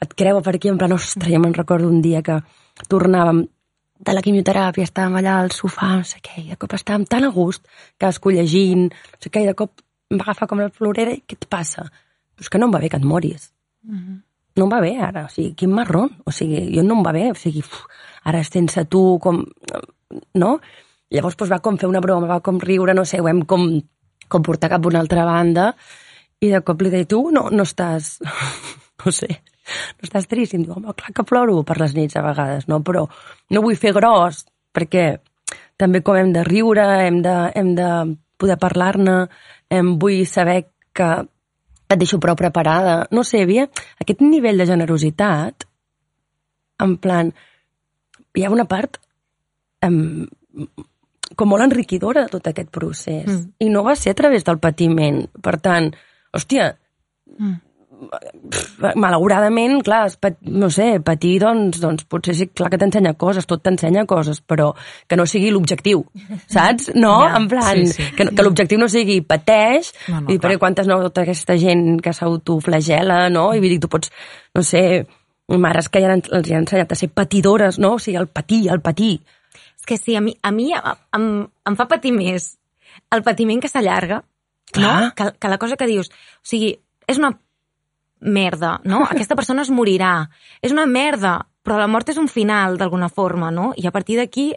et 0.00 0.14
creu 0.14 0.38
per 0.46 0.54
aquí, 0.56 0.70
en 0.70 0.78
plan, 0.78 0.94
ostres, 0.94 1.32
jo 1.32 1.40
me'n 1.42 1.56
recordo 1.56 1.90
un 1.90 1.98
dia 2.04 2.22
que 2.22 2.38
tornàvem 2.88 3.42
de 3.98 4.14
la 4.14 4.22
quimioteràpia, 4.22 4.86
estàvem 4.86 5.18
allà 5.18 5.40
al 5.42 5.50
sofà, 5.50 5.96
no 5.98 6.06
sé 6.06 6.22
què, 6.22 6.38
i 6.44 6.52
de 6.52 6.60
cop 6.60 6.76
estàvem 6.78 7.08
tan 7.10 7.26
a 7.26 7.32
gust, 7.34 7.66
que 7.98 8.12
llegint, 8.36 8.86
no 8.94 9.26
sé 9.26 9.34
què, 9.34 9.42
i 9.42 9.50
de 9.50 9.56
cop 9.58 9.82
em 10.08 10.22
va 10.22 10.30
agafar 10.30 10.46
com 10.48 10.62
la 10.62 10.70
florera, 10.70 11.12
i 11.18 11.24
què 11.26 11.34
et 11.34 11.48
passa? 11.50 11.88
Pues 12.38 12.48
que 12.48 12.62
no 12.62 12.70
em 12.70 12.74
va 12.76 12.78
bé 12.78 12.88
que 12.88 13.02
et 13.02 13.04
moris 13.04 13.50
no 14.58 14.66
em 14.66 14.72
va 14.72 14.80
bé 14.82 14.96
ara, 14.98 15.24
o 15.26 15.32
sigui, 15.32 15.54
quin 15.58 15.72
marrón, 15.72 16.10
o 16.26 16.34
sigui, 16.34 16.64
jo 16.74 16.82
no 16.82 16.98
em 16.98 17.04
va 17.06 17.14
bé, 17.14 17.28
o 17.30 17.38
sigui, 17.38 17.62
uf, 17.62 17.84
ara 18.28 18.42
sense 18.44 18.84
tu, 18.90 19.02
com, 19.22 19.44
no? 20.42 20.52
Llavors 21.14 21.38
doncs, 21.38 21.52
va 21.52 21.62
com 21.64 21.78
fer 21.80 21.88
una 21.88 22.02
broma, 22.04 22.28
va 22.28 22.42
com 22.44 22.58
riure, 22.60 22.94
no 22.94 23.04
sé, 23.08 23.20
ho 23.20 23.28
hem 23.30 23.44
com, 23.48 23.68
com 24.28 24.44
portar 24.44 24.70
cap 24.74 24.84
a 24.84 24.90
una 24.90 25.00
altra 25.00 25.24
banda, 25.24 25.70
i 26.44 26.50
de 26.52 26.60
cop 26.62 26.82
li 26.84 26.92
deia, 26.92 27.08
tu 27.08 27.22
no, 27.34 27.48
no 27.50 27.64
estàs, 27.64 28.18
no 29.04 29.14
sé, 29.14 29.30
no 29.98 30.08
estàs 30.08 30.28
trist? 30.30 30.54
I 30.54 30.60
em 30.60 30.66
diu, 30.66 30.76
home, 30.76 30.92
clar 30.98 31.14
que 31.16 31.26
ploro 31.28 31.62
per 31.66 31.78
les 31.80 31.96
nits 31.96 32.18
a 32.18 32.24
vegades, 32.26 32.68
no? 32.68 32.82
Però 32.84 33.06
no 33.54 33.64
vull 33.64 33.80
fer 33.80 33.94
gros, 33.96 34.44
perquè 34.76 35.08
també 35.80 36.02
com 36.04 36.18
hem 36.18 36.34
de 36.34 36.44
riure, 36.46 36.84
hem 37.06 37.22
de, 37.24 37.36
hem 37.56 37.74
de 37.78 37.90
poder 38.38 38.58
parlar-ne, 38.60 39.18
vull 40.00 40.22
saber 40.28 40.60
que 40.94 41.10
et 41.88 41.98
deixo 41.98 42.20
prou 42.20 42.36
preparada. 42.36 43.06
No 43.14 43.24
sé, 43.24 43.42
havia 43.42 43.66
aquest 44.02 44.20
nivell 44.20 44.60
de 44.60 44.68
generositat, 44.68 45.64
en 46.84 46.96
plan, 47.02 47.32
hi 48.36 48.44
ha 48.44 48.52
una 48.54 48.68
part 48.70 49.00
em, 49.82 50.28
com 51.36 51.48
molt 51.50 51.64
enriquidora 51.66 52.24
de 52.24 52.32
tot 52.32 52.46
aquest 52.48 52.70
procés. 52.70 53.26
Mm. 53.26 53.46
I 53.60 53.70
no 53.70 53.84
va 53.84 53.96
ser 53.96 54.14
a 54.14 54.18
través 54.18 54.44
del 54.44 54.58
patiment. 54.58 55.26
Per 55.42 55.58
tant, 55.60 55.92
hòstia, 56.32 56.76
Mm. 57.38 57.56
malauradament, 58.94 59.80
clar, 59.84 60.06
es 60.06 60.16
pat, 60.20 60.36
no 60.42 60.68
sé, 60.70 61.00
patir, 61.04 61.38
doncs, 61.42 61.80
doncs 61.82 62.04
potser 62.10 62.34
sí, 62.38 62.46
clar 62.54 62.70
que 62.70 62.78
t'ensenya 62.80 63.14
coses, 63.18 63.46
tot 63.48 63.62
t'ensenya 63.64 64.04
coses, 64.06 64.40
però 64.40 64.70
que 65.08 65.16
no 65.18 65.26
sigui 65.26 65.50
l'objectiu, 65.54 66.04
saps? 66.46 66.92
No? 66.98 67.14
Ja, 67.26 67.36
en 67.36 67.48
plan, 67.50 67.84
sí, 67.86 67.92
sí. 67.96 68.08
que, 68.16 68.28
que 68.34 68.44
l'objectiu 68.46 68.78
no 68.78 68.88
sigui 68.88 69.20
pateix, 69.26 69.92
No, 70.08 70.20
no, 70.20 70.32
i 70.32 70.38
perquè 70.38 70.58
quantes 70.58 70.86
no, 70.86 71.00
tota 71.08 71.22
aquesta 71.26 71.56
gent 71.58 72.00
que 72.04 72.14
s'autoflagela, 72.14 73.28
no? 73.34 73.48
I 73.54 73.62
vull 73.62 73.74
dir, 73.74 73.80
tu 73.82 73.90
pots, 73.92 74.12
no 74.54 74.62
sé, 74.62 75.06
mares 75.48 75.88
que 75.88 76.02
ja 76.04 76.14
els 76.14 76.50
han 76.52 76.64
ensenyat 76.64 76.92
a 76.92 76.98
ser 76.98 77.10
patidores, 77.10 77.78
no? 77.78 77.96
O 77.96 78.02
sigui, 78.02 78.18
el 78.20 78.28
patir, 78.28 78.68
el 78.70 78.82
patir. 78.84 79.18
Que 79.88 79.96
sí, 79.96 80.16
a 80.18 80.20
mi, 80.20 80.34
a 80.44 80.52
mi 80.52 80.70
em, 80.76 81.28
em 81.48 81.76
fa 81.78 81.88
patir 81.88 82.12
més 82.12 82.52
el 83.14 83.24
patiment 83.24 83.62
que 83.62 83.70
s'allarga, 83.72 84.22
no? 84.76 84.94
Que, 85.16 85.30
que 85.40 85.48
la 85.48 85.58
cosa 85.60 85.78
que 85.80 85.88
dius. 85.88 86.10
O 86.42 86.48
sigui, 86.50 86.74
és 87.08 87.20
una 87.20 87.32
merda, 88.20 88.78
no? 88.84 89.04
Aquesta 89.10 89.36
persona 89.38 89.64
es 89.64 89.72
morirà. 89.72 90.28
És 90.60 90.74
una 90.74 90.86
merda, 90.86 91.38
però 91.64 91.78
la 91.80 91.88
mort 91.90 92.08
és 92.12 92.20
un 92.20 92.28
final, 92.28 92.78
d'alguna 92.80 93.08
forma, 93.08 93.50
no? 93.54 93.72
I 93.76 93.88
a 93.88 93.94
partir 93.94 94.18
d'aquí 94.20 94.52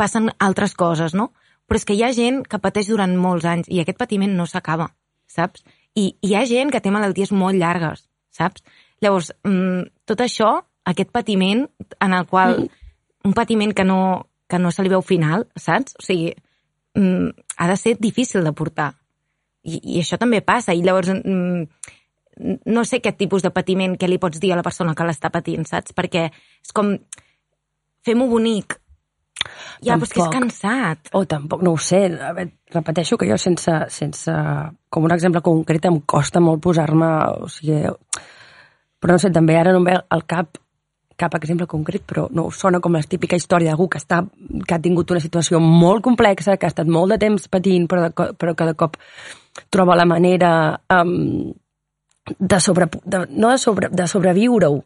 passen 0.00 0.30
altres 0.42 0.74
coses, 0.74 1.14
no? 1.14 1.30
Però 1.68 1.78
és 1.80 1.86
que 1.86 1.96
hi 1.96 2.02
ha 2.04 2.12
gent 2.12 2.42
que 2.48 2.60
pateix 2.60 2.90
durant 2.90 3.14
molts 3.16 3.46
anys 3.48 3.70
i 3.72 3.80
aquest 3.80 3.98
patiment 4.00 4.34
no 4.36 4.46
s'acaba, 4.50 4.90
saps? 5.30 5.64
I 5.94 6.10
hi 6.20 6.34
ha 6.34 6.44
gent 6.50 6.72
que 6.74 6.82
té 6.82 6.90
malalties 6.92 7.32
molt 7.32 7.56
llargues, 7.56 8.08
saps? 8.34 8.64
Llavors, 9.02 9.30
mm, 9.46 9.86
tot 10.10 10.20
això, 10.24 10.56
aquest 10.84 11.12
patiment 11.14 11.68
en 12.00 12.16
el 12.16 12.26
qual... 12.26 12.66
Un 13.24 13.32
patiment 13.32 13.72
que 13.74 13.84
no, 13.84 14.28
que 14.48 14.58
no 14.60 14.70
se 14.70 14.84
li 14.84 14.92
veu 14.92 15.02
final, 15.02 15.46
saps? 15.56 15.96
O 15.98 16.04
sigui, 16.04 16.34
mm, 16.94 17.30
ha 17.56 17.68
de 17.70 17.76
ser 17.80 17.96
difícil 17.98 18.44
de 18.44 18.52
portar. 18.52 18.92
I, 19.64 19.80
i 19.96 20.00
això 20.02 20.18
també 20.20 20.42
passa. 20.44 20.74
I 20.76 20.82
llavors, 20.84 21.08
mm, 21.08 21.64
no 22.66 22.84
sé 22.84 23.00
aquest 23.00 23.16
tipus 23.18 23.42
de 23.42 23.52
patiment 23.54 23.96
que 23.96 24.08
li 24.10 24.18
pots 24.20 24.40
dir 24.42 24.52
a 24.52 24.58
la 24.60 24.66
persona 24.66 24.94
que 24.94 25.06
l'està 25.08 25.30
patint, 25.32 25.64
saps? 25.68 25.94
Perquè 25.96 26.28
és 26.30 26.72
com... 26.76 26.96
Fem-ho 28.04 28.26
bonic. 28.28 28.76
Ja, 29.84 29.96
però 29.96 30.04
és 30.04 30.12
que 30.12 30.20
és 30.20 30.26
tampoc- 30.26 30.34
cansat. 30.36 31.08
O 31.16 31.24
tampoc, 31.28 31.62
no 31.64 31.72
ho 31.72 31.80
sé, 31.80 32.02
a 32.12 32.32
veure, 32.36 32.52
repeteixo 32.74 33.16
que 33.20 33.28
jo 33.28 33.38
sense, 33.40 33.72
sense, 33.92 34.32
com 34.92 35.04
un 35.04 35.12
exemple 35.16 35.40
concret 35.44 35.88
em 35.88 35.96
costa 36.00 36.40
molt 36.44 36.60
posar-me, 36.64 37.08
o 37.44 37.48
sigui, 37.48 37.80
però 39.00 39.16
no 39.16 39.20
sé, 39.20 39.30
també 39.32 39.56
ara 39.56 39.72
no 39.72 39.80
em 39.80 39.88
ve 39.88 39.96
al 40.16 40.24
cap 40.28 40.58
cap 41.16 41.34
exemple 41.38 41.66
concret, 41.70 42.02
però 42.06 42.26
no 42.34 42.48
sona 42.50 42.80
com 42.82 42.94
la 42.96 43.02
típica 43.02 43.36
història 43.38 43.72
d'algú 43.72 43.88
que, 43.92 44.00
està, 44.02 44.22
que 44.66 44.74
ha 44.74 44.82
tingut 44.82 45.10
una 45.14 45.22
situació 45.22 45.60
molt 45.62 46.02
complexa, 46.06 46.56
que 46.56 46.66
ha 46.66 46.72
estat 46.72 46.90
molt 46.90 47.14
de 47.14 47.20
temps 47.22 47.46
patint, 47.48 47.86
però, 47.90 48.08
de, 48.08 48.30
però 48.38 48.54
que 48.54 48.70
de 48.70 48.74
cop 48.78 48.98
troba 49.70 49.96
la 49.98 50.06
manera 50.10 50.50
um, 50.90 51.52
de, 52.38 52.60
sobre, 52.60 52.88
de, 53.04 53.26
no 53.30 53.52
de, 53.52 53.58
sobre, 53.58 53.90
de 53.92 54.08
sobreviure-ho. 54.10 54.82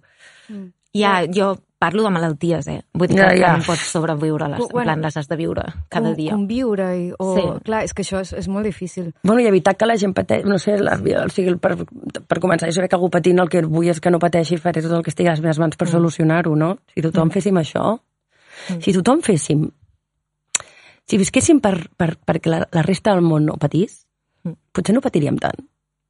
Ja, 0.96 1.20
jo 1.28 1.54
parlo 1.78 2.02
de 2.02 2.10
malalties, 2.10 2.66
eh? 2.68 2.80
Vull 2.92 3.08
dir 3.08 3.18
Ja, 3.20 3.28
que, 3.30 3.38
ja. 3.38 3.52
que 3.52 3.60
no 3.62 3.66
pots 3.68 3.84
sobreviure-les, 3.92 4.58
Bueno, 4.58 4.80
en 4.80 4.84
plan, 4.84 5.02
les 5.02 5.16
has 5.16 5.28
de 5.30 5.36
viure 5.38 5.62
cada 5.88 6.12
dia. 6.14 6.32
Conviure 6.32 6.88
i... 6.98 7.04
O, 7.18 7.28
Sí. 7.36 7.44
Clar, 7.68 7.84
és 7.86 7.94
que 7.94 8.02
això 8.02 8.20
és, 8.24 8.32
és 8.32 8.48
molt 8.50 8.66
difícil. 8.66 9.12
Bueno, 9.22 9.40
i 9.40 9.46
evitar 9.46 9.76
que 9.78 9.86
la 9.86 9.96
gent 9.96 10.14
pateixi, 10.16 10.48
no 10.48 10.58
sé, 10.58 10.76
la, 10.82 10.96
o 10.98 11.28
sigui, 11.30 11.54
per, 11.62 11.76
per 12.26 12.40
començar, 12.42 12.70
jo 12.74 12.82
crec 12.82 12.90
que 12.90 12.98
algú 12.98 13.10
patint 13.14 13.38
el 13.38 13.48
que 13.52 13.62
vull 13.62 13.88
és 13.92 14.00
que 14.02 14.10
no 14.10 14.18
pateixi 14.18 14.56
i 14.56 14.62
faré 14.62 14.82
tot 14.82 14.92
el 14.98 15.04
que 15.06 15.14
estigui 15.14 15.30
a 15.30 15.36
les 15.36 15.42
meves 15.44 15.62
mans 15.62 15.78
per 15.78 15.88
solucionar-ho, 15.88 16.56
no? 16.58 16.74
Si 16.94 17.04
tothom 17.04 17.30
féssim 17.30 17.56
això, 17.60 17.94
si 18.82 18.92
tothom 18.96 19.22
féssim, 19.22 19.68
si 21.08 21.16
visquéssim 21.20 21.62
per, 21.64 21.76
per, 21.96 22.16
perquè 22.26 22.50
la, 22.50 22.64
la 22.74 22.82
resta 22.82 23.14
del 23.14 23.22
món 23.24 23.46
no 23.46 23.56
patís, 23.60 24.02
potser 24.74 24.94
no 24.96 25.04
patiríem 25.04 25.38
tant. 25.40 25.62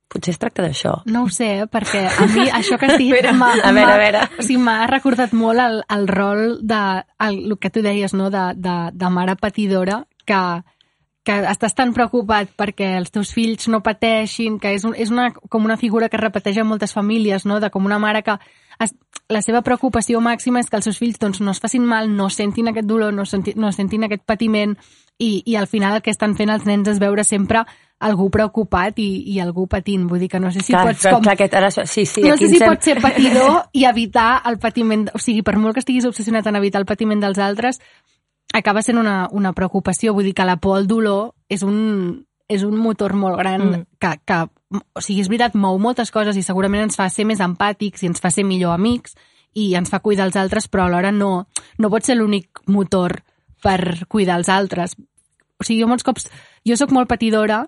Potser 0.09 0.33
es 0.33 0.41
tracta 0.41 0.65
d'això. 0.65 0.95
No 1.13 1.27
ho 1.27 1.29
sé, 1.29 1.67
perquè 1.69 2.07
a 2.09 2.27
mi 2.33 2.47
això 2.59 2.79
que 2.81 2.89
has 2.89 2.97
dit 2.97 3.13
m'ha 3.37 3.51
a 3.61 3.73
veure, 3.77 3.93
a 3.93 3.99
veure. 4.01 4.23
o 4.39 4.47
sigui, 4.47 4.77
recordat 4.89 5.35
molt 5.37 5.61
el, 5.61 5.83
el 5.85 6.09
rol 6.09 6.59
de 6.63 6.81
el, 7.27 7.43
el 7.45 7.59
que 7.61 7.71
tu 7.71 7.83
deies, 7.85 8.15
no? 8.15 8.31
de, 8.31 8.53
de, 8.57 8.77
de 8.93 9.11
mare 9.13 9.37
patidora, 9.37 10.01
que, 10.25 10.41
que 11.29 11.37
estàs 11.51 11.77
tan 11.77 11.93
preocupat 11.93 12.55
perquè 12.57 12.95
els 12.97 13.13
teus 13.13 13.35
fills 13.37 13.69
no 13.69 13.83
pateixin, 13.85 14.57
que 14.63 14.73
és, 14.73 14.87
un, 14.89 14.95
és 14.97 15.13
una, 15.13 15.29
com 15.35 15.69
una 15.69 15.77
figura 15.77 16.09
que 16.09 16.17
es 16.17 16.25
repeteix 16.25 16.63
en 16.63 16.71
moltes 16.71 16.97
famílies, 16.97 17.45
no? 17.45 17.61
de 17.61 17.69
com 17.69 17.85
una 17.85 18.01
mare 18.01 18.23
que 18.25 18.39
es, 18.81 18.95
la 19.29 19.43
seva 19.45 19.61
preocupació 19.67 20.23
màxima 20.25 20.63
és 20.65 20.71
que 20.71 20.81
els 20.81 20.89
seus 20.89 21.01
fills 21.03 21.21
doncs, 21.21 21.43
no 21.45 21.53
es 21.53 21.61
facin 21.61 21.85
mal, 21.85 22.09
no 22.09 22.31
sentin 22.33 22.73
aquest 22.73 22.89
dolor, 22.89 23.13
no, 23.13 23.29
senti, 23.29 23.53
no 23.61 23.73
sentin 23.77 24.09
aquest 24.09 24.25
patiment 24.25 24.73
i, 25.19 25.43
i 25.45 25.59
al 25.61 25.69
final 25.69 25.99
el 25.99 26.03
que 26.03 26.15
estan 26.15 26.37
fent 26.39 26.55
els 26.55 26.65
nens 26.65 26.89
és 26.89 27.03
veure 27.03 27.27
sempre 27.29 27.67
algú 27.99 28.29
preocupat 28.31 28.99
i, 29.03 29.09
i 29.35 29.39
algú 29.43 29.67
patint. 29.71 30.07
Vull 30.09 30.23
dir 30.23 30.29
que 30.31 30.41
no 30.41 30.53
sé 30.55 30.63
si 30.63 30.73
clar, 30.73 30.87
pots 30.87 31.03
però, 31.05 31.17
com... 31.17 31.25
clar, 31.27 31.35
aquest, 31.35 31.57
ara, 31.59 31.71
sí, 31.71 32.05
sí, 32.07 32.23
no 32.23 32.37
sé 32.39 32.51
si 32.51 32.61
hem- 32.61 32.71
pots 32.71 32.87
ser 32.91 33.01
patidor 33.03 33.65
i 33.75 33.85
evitar 33.89 34.43
el 34.47 34.59
patiment... 34.63 35.09
O 35.15 35.23
sigui, 35.23 35.43
per 35.47 35.57
molt 35.59 35.75
que 35.75 35.83
estiguis 35.83 36.07
obsessionat 36.07 36.47
en 36.47 36.61
evitar 36.61 36.81
el 36.83 36.87
patiment 36.87 37.25
dels 37.25 37.41
altres, 37.43 37.81
acaba 38.55 38.83
sent 38.87 39.01
una, 39.01 39.27
una 39.33 39.53
preocupació. 39.53 40.15
Vull 40.15 40.31
dir 40.31 40.37
que 40.39 40.47
la 40.47 40.59
por 40.63 40.79
al 40.79 40.87
dolor 40.91 41.33
és 41.51 41.65
un, 41.67 42.23
és 42.49 42.63
un 42.65 42.77
motor 42.79 43.17
molt 43.19 43.39
gran 43.41 43.65
mm. 43.67 43.89
que, 43.99 44.13
que, 44.25 44.39
o 44.79 45.03
sigui, 45.03 45.25
és 45.25 45.33
veritat, 45.33 45.59
mou 45.59 45.81
moltes 45.83 46.15
coses 46.15 46.39
i 46.39 46.45
segurament 46.47 46.87
ens 46.87 46.99
fa 46.99 47.09
ser 47.11 47.27
més 47.27 47.43
empàtics 47.43 48.05
i 48.05 48.13
ens 48.13 48.23
fa 48.23 48.31
ser 48.31 48.47
millor 48.47 48.77
amics 48.77 49.19
i 49.59 49.73
ens 49.75 49.91
fa 49.91 49.99
cuidar 50.05 50.29
els 50.29 50.39
altres, 50.39 50.69
però 50.71 50.87
alhora 50.87 51.11
no, 51.11 51.49
no 51.83 51.91
pot 51.91 52.07
ser 52.07 52.19
l'únic 52.19 52.63
motor 52.71 53.19
per 53.65 54.07
cuidar 54.07 54.39
els 54.39 54.49
altres. 54.53 54.95
O 55.59 55.67
sigui, 55.67 55.83
jo 55.83 55.91
molts 55.91 56.07
cops... 56.07 56.29
Jo 56.69 56.77
sóc 56.77 56.93
molt 56.93 57.09
patidora 57.09 57.63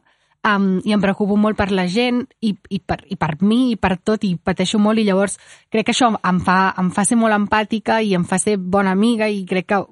um, 0.47 0.81
i 0.85 0.93
em 0.93 1.01
preocupo 1.01 1.37
molt 1.37 1.59
per 1.59 1.71
la 1.73 1.87
gent 1.89 2.25
i, 2.41 2.55
i, 2.71 2.81
per, 2.81 3.01
i 3.09 3.17
per 3.17 3.37
mi 3.43 3.71
i 3.73 3.77
per 3.77 3.97
tot 3.99 4.25
i 4.25 4.35
pateixo 4.37 4.79
molt 4.79 5.01
i 5.01 5.07
llavors 5.09 5.39
crec 5.71 5.89
que 5.89 5.95
això 5.95 6.11
em 6.17 6.41
fa, 6.45 6.75
em 6.81 6.91
fa 6.95 7.05
ser 7.05 7.19
molt 7.21 7.37
empàtica 7.37 8.01
i 8.03 8.15
em 8.17 8.25
fa 8.25 8.39
ser 8.39 8.57
bona 8.59 8.95
amiga 8.97 9.29
i 9.29 9.45
crec 9.49 9.69
que 9.71 9.83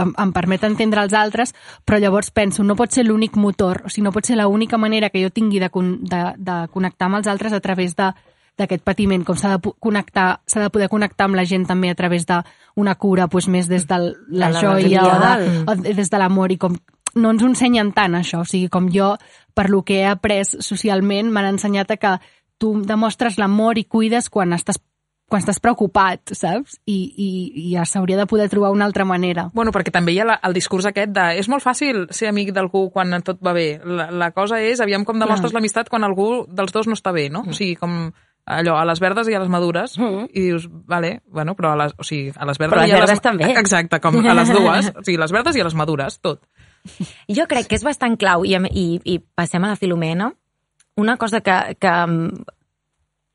em, 0.00 0.12
em 0.16 0.32
permet 0.32 0.64
entendre 0.64 1.02
els 1.04 1.12
altres, 1.12 1.54
però 1.84 1.98
llavors 2.00 2.30
penso, 2.32 2.64
no 2.64 2.76
pot 2.78 2.92
ser 2.92 3.04
l'únic 3.04 3.36
motor, 3.36 3.82
o 3.84 3.90
sigui, 3.92 4.06
no 4.06 4.12
pot 4.12 4.24
ser 4.24 4.38
l'única 4.40 4.78
manera 4.80 5.10
que 5.10 5.20
jo 5.22 5.28
tingui 5.30 5.60
de, 5.60 5.68
con- 5.68 5.98
de, 6.00 6.22
de 6.38 6.60
connectar 6.72 7.10
amb 7.10 7.20
els 7.20 7.28
altres 7.28 7.52
a 7.52 7.60
través 7.60 7.96
de 7.96 8.12
d'aquest 8.60 8.82
patiment, 8.84 9.22
com 9.24 9.32
s'ha 9.32 9.54
de, 9.54 9.70
connectar 9.80 10.42
s'ha 10.46 10.60
de 10.60 10.68
poder 10.68 10.90
connectar 10.92 11.24
amb 11.24 11.38
la 11.38 11.44
gent 11.48 11.64
també 11.64 11.88
a 11.88 11.96
través 11.96 12.26
d'una 12.28 12.94
cura 13.00 13.24
doncs, 13.24 13.48
més 13.48 13.68
des 13.68 13.86
de 13.88 13.96
la, 13.96 14.50
la 14.50 14.50
joia 14.52 15.06
o, 15.08 15.14
de, 15.22 15.62
o 15.72 15.94
des 15.96 16.10
de 16.12 16.20
l'amor 16.20 16.52
i 16.52 16.58
com 16.60 16.76
no 17.14 17.30
ens 17.32 17.42
ho 17.42 17.48
ensenyen 17.48 17.94
tant 17.96 18.14
això, 18.16 18.42
o 18.44 18.48
sigui, 18.48 18.68
com 18.72 18.90
jo 18.92 19.14
per 19.54 19.68
lo 19.70 19.82
que 19.82 20.00
he 20.02 20.06
après 20.06 20.56
socialment 20.58 21.30
m'han 21.32 21.54
ensenyat 21.54 21.90
a 21.90 21.98
que 22.00 22.16
tu 22.58 22.74
demostres 22.86 23.38
l'amor 23.38 23.78
i 23.78 23.84
cuides 23.84 24.30
quan 24.30 24.52
estàs 24.54 24.78
quan 25.32 25.40
estàs 25.40 25.62
preocupat, 25.64 26.34
saps? 26.36 26.74
I, 26.84 26.96
i, 27.16 27.28
i 27.56 27.62
ja 27.72 27.86
s'hauria 27.88 28.18
de 28.18 28.26
poder 28.28 28.50
trobar 28.52 28.68
una 28.74 28.84
altra 28.84 29.06
manera. 29.08 29.46
Bueno, 29.56 29.72
perquè 29.72 29.88
també 29.94 30.12
hi 30.12 30.18
ha 30.20 30.26
la, 30.28 30.34
el 30.44 30.52
discurs 30.52 30.84
aquest 30.90 31.14
de 31.16 31.24
és 31.40 31.48
molt 31.48 31.64
fàcil 31.64 32.02
ser 32.12 32.28
amic 32.28 32.50
d'algú 32.52 32.90
quan 32.92 33.16
tot 33.24 33.40
va 33.40 33.54
bé. 33.56 33.80
La, 33.80 34.10
la 34.12 34.28
cosa 34.36 34.60
és, 34.60 34.82
aviam 34.84 35.06
com 35.08 35.16
demostres 35.22 35.54
l'amistat 35.56 35.88
quan 35.88 36.04
algú 36.04 36.44
dels 36.52 36.74
dos 36.76 36.90
no 36.90 36.98
està 36.98 37.14
bé, 37.16 37.30
no? 37.32 37.46
O 37.48 37.56
sigui, 37.56 37.78
com 37.80 38.12
allò, 38.44 38.76
a 38.76 38.84
les 38.84 39.00
verdes 39.00 39.30
i 39.30 39.34
a 39.34 39.40
les 39.40 39.48
madures, 39.48 39.96
Mm. 39.96 40.28
i 40.34 40.40
dius, 40.50 40.68
vale, 40.68 41.22
bueno, 41.26 41.54
però 41.56 41.72
a 41.72 41.76
les, 41.80 41.94
o 41.96 42.04
sigui, 42.04 42.32
a 42.36 42.44
les 42.44 42.58
verdes 42.58 42.74
Però 42.74 42.82
a 42.82 42.84
les 42.84 42.90
i 42.90 42.92
a 42.92 42.98
les... 43.00 43.06
verdes 43.06 43.22
també. 43.22 43.50
Exacte, 43.56 44.00
com 44.00 44.20
a 44.20 44.34
les 44.34 44.52
dues, 44.52 44.92
o 44.96 45.04
sigui, 45.04 45.16
les 45.16 45.32
verdes 45.32 45.56
i 45.56 45.60
a 45.60 45.64
les 45.64 45.74
madures, 45.74 46.20
tot. 46.20 46.42
Jo 47.36 47.46
crec 47.50 47.68
que 47.70 47.78
és 47.78 47.84
bastant 47.86 48.16
clau, 48.18 48.46
i, 48.48 48.56
i, 48.56 48.86
i 49.04 49.18
passem 49.20 49.64
a 49.64 49.72
la 49.72 49.78
Filomena, 49.78 50.32
una 50.96 51.16
cosa 51.16 51.40
que, 51.40 51.54
que, 51.80 51.92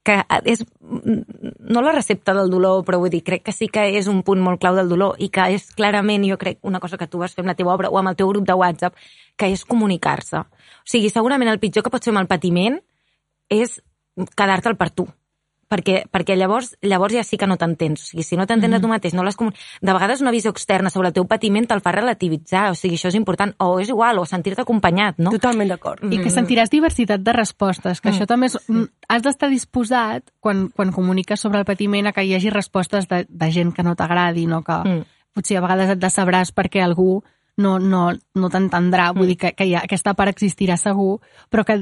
que 0.08 0.18
és 0.46 0.64
no 0.80 1.82
la 1.82 1.92
recepta 1.92 2.36
del 2.38 2.52
dolor, 2.52 2.84
però 2.88 3.00
vull 3.02 3.12
dir, 3.12 3.24
crec 3.28 3.44
que 3.48 3.56
sí 3.56 3.68
que 3.72 3.88
és 3.98 4.08
un 4.12 4.22
punt 4.28 4.44
molt 4.44 4.62
clau 4.62 4.78
del 4.78 4.92
dolor 4.92 5.18
i 5.20 5.28
que 5.34 5.50
és 5.56 5.70
clarament, 5.76 6.26
jo 6.30 6.38
crec, 6.40 6.60
una 6.68 6.80
cosa 6.84 7.00
que 7.00 7.10
tu 7.12 7.20
vas 7.24 7.34
fer 7.36 7.44
amb 7.44 7.52
la 7.52 7.58
teva 7.60 7.74
obra 7.74 7.92
o 7.92 8.00
amb 8.00 8.14
el 8.14 8.20
teu 8.20 8.30
grup 8.32 8.46
de 8.48 8.56
WhatsApp, 8.56 8.96
que 9.36 9.50
és 9.52 9.66
comunicar-se. 9.66 10.44
O 10.44 10.88
sigui, 10.88 11.12
segurament 11.14 11.52
el 11.52 11.60
pitjor 11.64 11.84
que 11.84 11.94
pots 11.94 12.08
fer 12.08 12.16
amb 12.16 12.24
el 12.24 12.32
patiment 12.32 12.80
és 13.50 13.80
quedar-te'l 14.36 14.78
per 14.78 14.92
tu. 14.92 15.08
Perquè, 15.68 16.06
perquè 16.08 16.38
llavors, 16.40 16.78
llavors 16.82 17.12
ja 17.12 17.26
sí 17.28 17.36
que 17.36 17.48
no 17.50 17.58
t'entens. 17.60 18.06
O 18.06 18.08
sigui, 18.08 18.24
si 18.24 18.38
no 18.40 18.46
t'entens 18.48 18.78
a 18.78 18.80
tu 18.80 18.88
mateix, 18.88 19.12
no 19.18 19.26
les 19.28 19.36
comun... 19.36 19.52
de 19.82 19.94
vegades 19.94 20.22
una 20.24 20.32
visió 20.32 20.52
externa 20.54 20.90
sobre 20.90 21.10
el 21.12 21.16
teu 21.18 21.26
patiment 21.28 21.68
te'l 21.68 21.82
fa 21.84 21.92
relativitzar, 21.92 22.70
o 22.72 22.78
sigui, 22.80 22.96
això 22.96 23.12
és 23.12 23.18
important, 23.20 23.52
o 23.60 23.80
és 23.84 23.92
igual, 23.92 24.22
o 24.22 24.26
sentir-te 24.26 24.64
acompanyat, 24.64 25.20
no? 25.20 25.34
Totalment 25.36 25.68
d'acord. 25.74 26.06
I 26.08 26.22
que 26.24 26.32
sentiràs 26.32 26.72
diversitat 26.72 27.20
de 27.20 27.36
respostes, 27.36 28.00
que 28.00 28.14
això 28.14 28.26
també 28.30 28.48
és... 28.48 28.56
Has 29.12 29.24
d'estar 29.28 29.52
disposat, 29.52 30.32
quan, 30.40 30.70
quan 30.72 30.96
comuniques 30.96 31.40
sobre 31.44 31.60
el 31.60 31.68
patiment, 31.68 32.08
a 32.08 32.16
que 32.16 32.24
hi 32.24 32.34
hagi 32.36 32.50
respostes 32.54 33.08
de, 33.12 33.26
de 33.28 33.52
gent 33.52 33.76
que 33.76 33.84
no 33.84 33.96
t'agradi, 34.00 34.48
no? 34.48 34.64
Que 34.64 34.80
Mm. 34.88 35.04
potser 35.36 35.58
a 35.60 35.62
vegades 35.62 35.90
et 35.94 36.00
decebràs 36.00 36.54
perquè 36.56 36.82
algú 36.82 37.24
no, 37.58 37.78
no, 37.80 38.12
no 38.38 38.50
t'entendrà, 38.50 39.12
vull 39.14 39.28
dir 39.34 39.38
que, 39.42 39.52
que 39.58 39.66
ja, 39.70 39.82
aquesta 39.84 40.14
part 40.14 40.32
existirà 40.32 40.78
segur, 40.78 41.20
però 41.50 41.66
que 41.66 41.78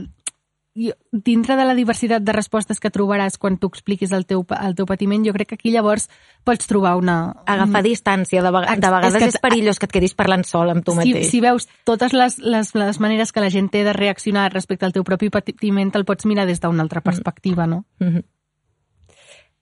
dintre 0.75 1.55
de 1.55 1.63
la 1.63 1.73
diversitat 1.73 2.21
de 2.27 2.33
respostes 2.35 2.81
que 2.83 2.89
trobaràs 2.91 3.37
quan 3.39 3.55
tu 3.57 3.69
expliquis 3.71 4.11
el 4.11 4.25
teu, 4.27 4.41
el 4.59 4.75
teu 4.75 4.85
patiment, 4.85 5.23
jo 5.23 5.31
crec 5.31 5.47
que 5.53 5.55
aquí 5.55 5.71
llavors 5.71 6.09
pots 6.43 6.67
trobar 6.67 6.97
una... 6.99 7.31
Agafar 7.47 7.81
distància, 7.85 8.41
de, 8.43 8.51
vega... 8.51 8.73
Ex- 8.73 8.81
de 8.83 8.91
vegades 8.91 9.15
és 9.15 9.23
que- 9.23 9.29
és, 9.31 9.37
perillós 9.41 9.79
que 9.79 9.87
et 9.87 9.93
quedis 9.95 10.13
parlant 10.19 10.43
sol 10.43 10.69
amb 10.73 10.83
tu 10.83 10.91
si, 10.91 10.97
mateix. 10.99 11.29
si 11.31 11.39
veus 11.39 11.69
totes 11.87 12.11
les, 12.11 12.37
les, 12.43 12.73
les 12.75 12.99
maneres 12.99 13.31
que 13.31 13.39
la 13.39 13.49
gent 13.49 13.69
té 13.71 13.85
de 13.87 13.93
reaccionar 13.95 14.49
respecte 14.51 14.83
al 14.85 14.91
teu 14.91 15.03
propi 15.07 15.29
patiment, 15.31 15.93
el 15.95 16.03
pots 16.03 16.25
mirar 16.27 16.45
des 16.45 16.59
d'una 16.59 16.83
altra 16.83 16.99
perspectiva, 17.01 17.65
no? 17.67 17.85
Mhm. 18.03 18.25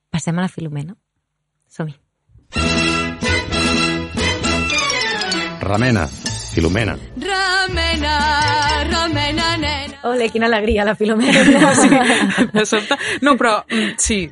Passem 0.09 0.37
a 0.37 0.41
la 0.41 0.49
Filomena. 0.49 0.95
Som-hi. 1.69 1.93
Remena, 5.61 6.07
Filomena. 6.53 6.97
Nena. 7.73 8.52
Ole, 10.03 10.29
quina 10.29 10.47
alegria, 10.47 10.85
la 10.85 10.95
Filomena. 10.95 11.73
Sí, 11.79 11.89
de 12.53 12.65
sobte. 12.65 12.95
No, 13.21 13.35
però 13.39 13.63
mm, 13.69 13.93
sí, 13.97 14.29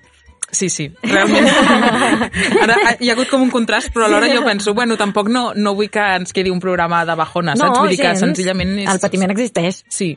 sí, 0.52 0.70
sí, 0.70 0.90
realment. 1.04 1.48
Ara 2.64 2.76
ha- 2.76 2.96
hi 3.00 3.10
ha 3.10 3.14
hagut 3.16 3.30
com 3.32 3.42
un 3.46 3.52
contrast, 3.54 3.92
però 3.96 4.06
alhora 4.10 4.28
jo 4.34 4.44
penso, 4.46 4.74
bueno, 4.76 4.98
tampoc 5.00 5.30
no, 5.32 5.52
no 5.56 5.74
vull 5.78 5.90
que 5.90 6.04
ens 6.18 6.34
quedi 6.36 6.52
un 6.52 6.60
programa 6.60 7.04
de 7.08 7.16
bajona, 7.16 7.56
saps? 7.56 7.80
Vull 7.80 7.94
dir 7.94 8.02
que 8.02 8.10
gens. 8.12 8.20
senzillament 8.26 8.78
és... 8.84 8.90
El 8.92 9.00
patiment 9.04 9.32
existeix. 9.32 9.84
Sí. 9.90 10.12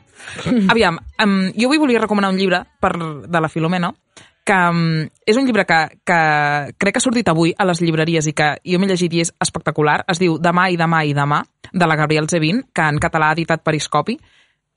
Aviam, 0.69 0.99
um, 1.23 1.37
jo 1.55 1.69
avui 1.71 1.79
volia 1.81 2.03
recomanar 2.03 2.33
un 2.35 2.39
llibre 2.41 2.65
per, 2.83 2.93
de 3.25 3.41
la 3.41 3.49
Filomena, 3.49 3.93
que 4.45 4.53
um, 4.69 5.07
és 5.25 5.37
un 5.39 5.47
llibre 5.47 5.63
que, 5.65 5.79
que 6.05 6.17
crec 6.77 6.93
que 6.93 6.99
ha 7.01 7.05
sortit 7.07 7.29
avui 7.31 7.55
a 7.57 7.65
les 7.65 7.79
llibreries 7.81 8.27
i 8.29 8.35
que 8.37 8.51
jo 8.61 8.77
m'he 8.77 8.91
llegit 8.91 9.15
i 9.17 9.23
és 9.23 9.31
espectacular. 9.41 10.03
Es 10.11 10.19
diu 10.21 10.35
Demà 10.37 10.67
i 10.69 10.77
demà 10.77 11.01
i 11.07 11.15
demà, 11.17 11.39
de 11.73 11.87
la 11.89 11.95
Gabriel 11.97 12.27
Zevin, 12.29 12.61
que 12.75 12.85
en 12.91 12.99
català 13.01 13.31
ha 13.31 13.37
editat 13.39 13.63
Periscopi. 13.65 14.19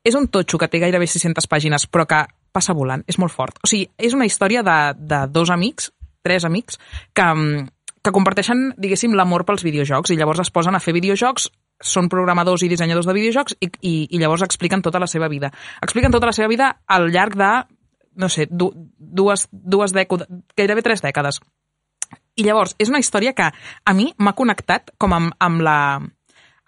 És 0.06 0.16
un 0.18 0.28
totxo 0.32 0.58
que 0.60 0.68
té 0.70 0.80
gairebé 0.82 1.06
600 1.06 1.48
pàgines, 1.50 1.86
però 1.90 2.06
que 2.08 2.24
passa 2.54 2.74
volant, 2.74 3.02
és 3.06 3.18
molt 3.18 3.34
fort. 3.34 3.58
O 3.62 3.70
sigui, 3.70 3.88
és 3.98 4.14
una 4.16 4.26
història 4.26 4.62
de, 4.66 4.78
de 4.98 5.24
dos 5.32 5.50
amics, 5.50 5.92
tres 6.24 6.46
amics, 6.48 6.78
que, 7.14 7.24
um, 7.24 7.66
que 8.02 8.14
comparteixen, 8.14 8.72
diguéssim, 8.80 9.14
l'amor 9.18 9.44
pels 9.48 9.64
videojocs 9.66 10.14
i 10.14 10.18
llavors 10.18 10.42
es 10.44 10.52
posen 10.54 10.76
a 10.78 10.82
fer 10.82 10.96
videojocs 10.96 11.50
són 11.78 12.08
programadors 12.10 12.64
i 12.66 12.68
dissenyadors 12.70 13.06
de 13.06 13.14
videojocs 13.14 13.54
i, 13.60 13.68
i, 13.86 13.92
i 14.10 14.18
llavors 14.18 14.42
expliquen 14.42 14.82
tota 14.82 14.98
la 14.98 15.06
seva 15.06 15.28
vida. 15.30 15.52
Expliquen 15.82 16.14
tota 16.14 16.26
la 16.26 16.34
seva 16.34 16.48
vida 16.50 16.72
al 16.86 17.08
llarg 17.14 17.36
de, 17.38 17.50
no 18.18 18.28
sé, 18.28 18.48
du, 18.50 18.72
dues, 18.98 19.46
dues 19.52 19.94
dècades, 19.94 20.26
gairebé 20.58 20.82
tres 20.82 21.04
dècades. 21.04 21.40
I 22.38 22.46
llavors, 22.46 22.74
és 22.78 22.90
una 22.90 23.00
història 23.02 23.34
que 23.34 23.50
a 23.50 23.94
mi 23.94 24.10
m'ha 24.18 24.34
connectat 24.38 24.92
com 24.98 25.14
amb, 25.14 25.34
amb 25.42 25.62
la 25.62 25.78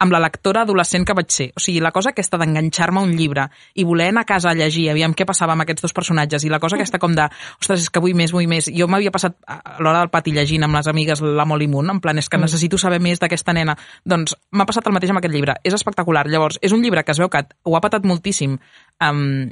amb 0.00 0.12
la 0.12 0.20
lectora 0.22 0.62
adolescent 0.64 1.04
que 1.06 1.14
vaig 1.16 1.28
ser. 1.32 1.46
O 1.56 1.60
sigui, 1.60 1.80
la 1.84 1.92
cosa 1.92 2.14
aquesta 2.14 2.38
d'enganxar-me 2.40 3.02
a 3.02 3.04
un 3.04 3.12
llibre 3.16 3.46
i 3.76 3.84
voler 3.84 4.08
anar 4.10 4.24
a 4.24 4.28
casa 4.28 4.50
a 4.50 4.56
llegir, 4.56 4.88
aviam 4.90 5.12
què 5.14 5.26
passava 5.28 5.52
amb 5.52 5.66
aquests 5.66 5.84
dos 5.84 5.94
personatges, 5.96 6.44
i 6.44 6.52
la 6.52 6.60
cosa 6.62 6.78
aquesta 6.78 6.98
com 7.02 7.14
de, 7.16 7.26
ostres, 7.60 7.84
és 7.84 7.92
que 7.92 8.02
vull 8.02 8.16
més, 8.16 8.32
vull 8.32 8.48
més. 8.50 8.70
Jo 8.72 8.88
m'havia 8.88 9.12
passat 9.12 9.36
a 9.46 9.76
l'hora 9.78 10.00
del 10.00 10.12
pati 10.12 10.32
llegint 10.36 10.64
amb 10.64 10.78
les 10.78 10.88
amigues 10.90 11.20
la 11.20 11.44
Molly 11.44 11.68
Moon, 11.68 11.92
en 11.92 12.00
plan, 12.00 12.18
és 12.18 12.30
que 12.32 12.40
necessito 12.40 12.80
saber 12.80 13.00
més 13.04 13.20
d'aquesta 13.20 13.54
nena. 13.56 13.76
Doncs 14.04 14.36
m'ha 14.56 14.68
passat 14.68 14.88
el 14.88 14.96
mateix 14.96 15.12
amb 15.12 15.20
aquest 15.20 15.34
llibre. 15.36 15.58
És 15.64 15.76
espectacular. 15.76 16.24
Llavors, 16.32 16.58
és 16.62 16.72
un 16.72 16.80
llibre 16.82 17.04
que 17.04 17.12
es 17.12 17.20
veu 17.20 17.28
que 17.28 17.44
ho 17.64 17.76
ha 17.76 17.84
patat 17.84 18.08
moltíssim. 18.08 18.56
Um, 19.04 19.50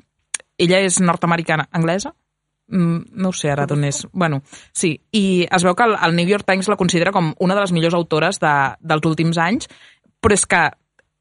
ella 0.58 0.80
és 0.80 0.98
nord-americana, 1.04 1.68
anglesa? 1.76 2.14
Mm, 2.68 3.14
no 3.16 3.30
ho 3.30 3.32
sé 3.32 3.48
ara 3.48 3.64
d'on 3.66 3.86
és. 3.88 4.02
Bueno, 4.12 4.42
sí, 4.76 4.90
i 5.16 5.46
es 5.48 5.64
veu 5.64 5.74
que 5.74 5.86
el, 5.88 5.94
el 6.04 6.16
New 6.16 6.28
York 6.28 6.44
Times 6.46 6.68
la 6.68 6.76
considera 6.76 7.12
com 7.16 7.30
una 7.40 7.56
de 7.56 7.62
les 7.64 7.72
millors 7.72 7.96
autores 7.96 8.40
de, 8.42 8.54
dels 8.80 9.08
últims 9.08 9.40
anys, 9.40 9.70
però 10.20 10.34
és 10.34 10.46
que 10.46 10.66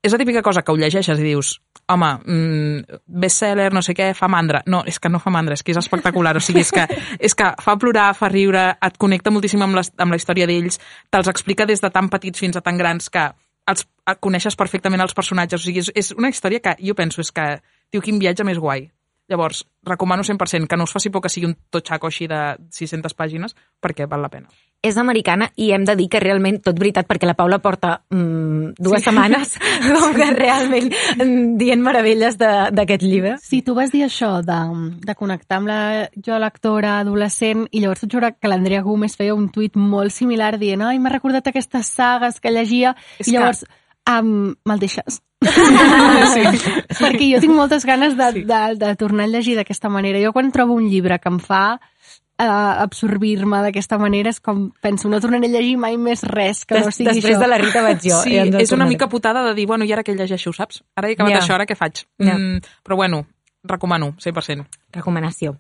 és 0.03 0.13
la 0.13 0.19
típica 0.21 0.43
cosa 0.45 0.61
que 0.63 0.71
ho 0.71 0.77
llegeixes 0.77 1.19
i 1.19 1.25
dius 1.25 1.57
home, 1.87 2.09
mm, 2.25 2.99
bestseller, 3.07 3.71
no 3.73 3.81
sé 3.81 3.93
què, 3.95 4.13
fa 4.15 4.27
mandra. 4.27 4.61
No, 4.67 4.83
és 4.85 4.99
que 4.99 5.09
no 5.09 5.19
fa 5.23 5.31
mandra, 5.31 5.55
és 5.55 5.63
que 5.63 5.71
és 5.71 5.79
espectacular. 5.79 6.35
O 6.35 6.43
sigui, 6.43 6.61
és 6.65 6.71
que, 6.71 6.83
és 7.19 7.35
que 7.35 7.47
fa 7.63 7.77
plorar, 7.79 8.13
fa 8.15 8.29
riure, 8.29 8.77
et 8.81 8.97
connecta 8.97 9.31
moltíssim 9.31 9.63
amb, 9.63 9.79
les, 9.79 9.91
amb 9.97 10.11
la 10.11 10.19
història 10.19 10.47
d'ells, 10.47 10.81
te'ls 11.09 11.31
explica 11.31 11.65
des 11.65 11.81
de 11.81 11.89
tan 11.89 12.09
petits 12.09 12.39
fins 12.39 12.57
a 12.57 12.61
tan 12.61 12.77
grans 12.77 13.09
que 13.09 13.29
els 13.67 13.87
coneixes 14.19 14.55
perfectament 14.55 15.01
els 15.01 15.15
personatges. 15.15 15.61
O 15.61 15.63
sigui, 15.63 15.79
és, 15.79 15.91
és 15.95 16.11
una 16.17 16.29
història 16.29 16.59
que 16.59 16.75
jo 16.83 16.95
penso, 16.95 17.21
és 17.21 17.31
que, 17.31 17.47
tio, 17.89 18.03
quin 18.03 18.19
viatge 18.19 18.43
més 18.43 18.59
guai. 18.59 18.89
Llavors, 19.27 19.65
recomano 19.83 20.23
100% 20.23 20.67
que 20.67 20.77
no 20.77 20.85
us 20.87 20.93
faci 20.95 21.09
por 21.11 21.21
que 21.21 21.29
sigui 21.29 21.49
un 21.49 21.57
totxaco 21.69 22.07
així 22.07 22.27
de 22.31 22.37
600 22.71 23.13
pàgines, 23.13 23.55
perquè 23.83 24.05
val 24.07 24.21
la 24.23 24.29
pena. 24.31 24.47
És 24.85 24.95
americana 25.01 25.49
i 25.57 25.71
hem 25.73 25.83
de 25.83 25.95
dir 25.97 26.05
que 26.07 26.19
realment, 26.21 26.59
tot 26.63 26.77
veritat, 26.79 27.07
perquè 27.09 27.25
la 27.27 27.33
Paula 27.35 27.57
porta 27.59 27.95
mm, 28.13 28.75
dues 28.77 29.01
sí. 29.01 29.07
setmanes 29.09 29.55
com 29.97 30.13
que 30.15 30.27
realment 30.37 30.87
mm, 31.17 31.57
dient 31.59 31.81
meravelles 31.83 32.37
de- 32.39 32.69
d'aquest 32.71 33.03
llibre. 33.03 33.35
Sí, 33.43 33.63
tu 33.65 33.75
vas 33.75 33.91
dir 33.91 34.05
això 34.05 34.37
de, 34.45 34.59
de 35.03 35.15
connectar 35.17 35.57
amb 35.59 35.67
la 35.73 35.79
jo 36.23 36.37
lectora 36.39 36.99
adolescent 37.01 37.65
i 37.71 37.81
llavors 37.83 38.05
vaig 38.05 38.15
veure 38.19 38.31
que 38.39 38.47
l'Andrea 38.53 38.83
Gómez 38.85 39.17
feia 39.17 39.35
un 39.35 39.49
tuit 39.51 39.75
molt 39.75 40.13
similar 40.15 40.53
dient 40.61 40.85
ai, 40.87 40.99
m'ha 41.03 41.11
recordat 41.17 41.49
aquestes 41.51 41.89
sagues 41.97 42.39
que 42.39 42.53
llegia 42.53 42.95
És 43.19 43.27
i 43.27 43.31
que- 43.33 43.39
llavors 43.39 43.65
um, 44.07 44.53
me'l 44.63 44.79
deixes? 44.79 45.19
Sí. 45.41 46.43
Perquè 47.01 47.27
jo 47.33 47.41
tinc 47.43 47.53
moltes 47.55 47.85
ganes 47.85 48.15
de, 48.17 48.31
sí. 48.33 48.43
de, 48.47 48.61
de 48.79 48.95
tornar 48.99 49.27
a 49.27 49.31
llegir 49.31 49.55
d'aquesta 49.59 49.89
manera. 49.89 50.19
Jo 50.23 50.33
quan 50.33 50.51
trobo 50.51 50.73
un 50.77 50.89
llibre 50.89 51.19
que 51.21 51.29
em 51.29 51.39
fa 51.43 51.61
uh, 51.77 52.73
absorbir-me 52.87 53.61
d'aquesta 53.67 53.99
manera 54.01 54.33
és 54.33 54.41
com 54.43 54.67
penso, 54.81 55.09
no 55.09 55.21
tornaré 55.21 55.49
a 55.49 55.55
llegir 55.57 55.77
mai 55.77 55.97
més 55.97 56.23
res 56.25 56.65
que 56.65 56.79
no 56.79 56.89
Des, 56.89 56.95
sigui 56.99 57.11
després 57.11 57.37
això. 57.37 57.45
de 57.45 57.51
la 57.53 57.61
Rita 57.61 57.85
vaig 57.85 58.01
jo. 58.03 58.19
Sí, 58.25 58.35
el 58.37 58.49
és 58.55 58.71
una 58.71 58.85
tornaré. 58.85 58.89
mica 58.95 59.09
putada 59.09 59.45
de 59.49 59.55
dir, 59.57 59.67
bueno, 59.69 59.85
i 59.85 59.93
ara 59.93 60.03
què 60.03 60.15
llegeixo, 60.17 60.53
saps? 60.53 60.83
Ara 60.95 61.09
he 61.11 61.17
acabat 61.17 61.33
Ja. 61.37 61.41
això, 61.43 61.57
ara 61.57 61.65
què 61.69 61.77
faig? 61.77 62.05
Ja. 62.19 62.37
Mm, 62.37 62.61
però 62.83 62.95
bueno, 62.97 63.25
recomano, 63.67 64.13
100%. 64.23 64.65
Recomanació. 64.95 65.57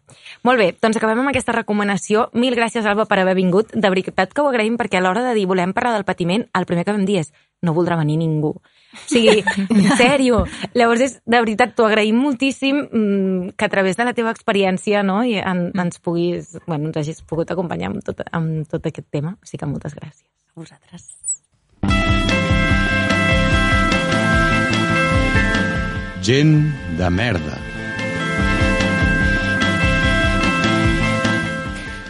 Molt 0.47 0.57
bé, 0.61 0.71
doncs 0.81 0.97
acabem 0.97 1.19
amb 1.19 1.29
aquesta 1.29 1.51
recomanació. 1.51 2.29
Mil 2.33 2.55
gràcies, 2.55 2.85
Alba, 2.87 3.05
per 3.05 3.19
haver 3.19 3.35
vingut. 3.35 3.73
De 3.75 3.89
veritat 3.91 4.31
que 4.33 4.41
ho 4.41 4.47
agraïm 4.47 4.77
perquè 4.79 4.97
a 4.97 5.01
l'hora 5.03 5.25
de 5.25 5.33
dir 5.35 5.45
volem 5.45 5.73
parlar 5.75 5.93
del 5.97 6.05
patiment, 6.07 6.45
el 6.55 6.65
primer 6.65 6.85
que 6.87 6.95
vam 6.95 7.03
dir 7.05 7.19
és 7.25 7.33
no 7.61 7.73
voldrà 7.75 7.97
venir 7.99 8.15
ningú. 8.21 8.53
O 8.93 9.03
sigui, 9.11 9.43
en 9.67 9.89
sèrio. 9.99 10.43
Llavors, 10.77 11.03
és, 11.05 11.17
de 11.25 11.41
veritat, 11.43 11.75
t'ho 11.75 11.87
agraïm 11.87 12.17
moltíssim 12.23 12.79
mm, 12.85 13.55
que 13.59 13.67
a 13.67 13.71
través 13.73 13.99
de 13.99 14.07
la 14.07 14.15
teva 14.17 14.33
experiència 14.35 15.03
no, 15.05 15.19
i 15.27 15.37
en, 15.41 15.67
ens 15.77 16.01
puguis, 16.03 16.55
bueno, 16.65 16.89
ens 16.89 17.01
hagis 17.03 17.21
pogut 17.27 17.51
acompanyar 17.53 17.91
amb 17.91 18.03
tot, 18.05 18.23
amb 18.31 18.67
tot 18.71 18.87
aquest 18.89 19.09
tema. 19.11 19.35
O 19.37 19.49
sigui 19.49 19.63
que 19.63 19.71
moltes 19.71 19.97
gràcies. 19.97 20.25
A 20.55 20.61
vosaltres. 20.63 21.09
Gent 26.27 26.57
de 26.97 27.09
merda. 27.13 27.76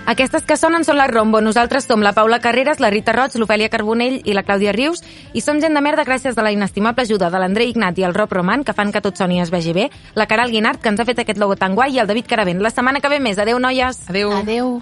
Aquestes 0.08 0.46
que 0.48 0.56
sonen 0.56 0.86
són 0.88 0.96
la 0.96 1.10
Rombo. 1.12 1.42
Nosaltres 1.44 1.84
som 1.84 2.00
la 2.00 2.14
Paula 2.16 2.40
Carreras, 2.40 2.80
la 2.80 2.88
Rita 2.94 3.12
Roig, 3.12 3.36
l'Ofèlia 3.36 3.68
Carbonell 3.68 4.22
i 4.24 4.36
la 4.38 4.46
Clàudia 4.48 4.72
Rius 4.72 5.04
i 5.36 5.44
som 5.44 5.60
gent 5.60 5.76
de 5.76 5.84
merda 5.84 6.08
gràcies 6.08 6.40
a 6.40 6.48
la 6.48 6.54
inestimable 6.56 7.04
ajuda 7.04 7.28
de 7.28 7.44
l'André 7.44 7.68
Ignat 7.68 8.00
i 8.00 8.08
el 8.08 8.16
Rob 8.16 8.32
Roman, 8.32 8.64
que 8.64 8.72
fan 8.72 8.96
que 8.96 9.04
tot 9.04 9.20
soni 9.20 9.42
i 9.42 9.44
es 9.44 9.52
vegi 9.52 9.76
bé, 9.76 9.90
la 10.16 10.32
Caral 10.32 10.56
Guinart, 10.56 10.80
que 10.80 10.96
ens 10.96 11.04
ha 11.04 11.10
fet 11.10 11.20
aquest 11.26 11.44
logo 11.44 11.60
tan 11.60 11.76
guai, 11.76 11.92
i 11.92 12.00
el 12.00 12.08
David 12.08 12.32
Caravent. 12.32 12.64
La 12.64 12.72
setmana 12.72 13.04
que 13.04 13.12
ve 13.12 13.20
més. 13.20 13.36
Adéu, 13.36 13.60
noies! 13.60 14.06
Adéu. 14.08 14.32
Adeu. 14.32 14.78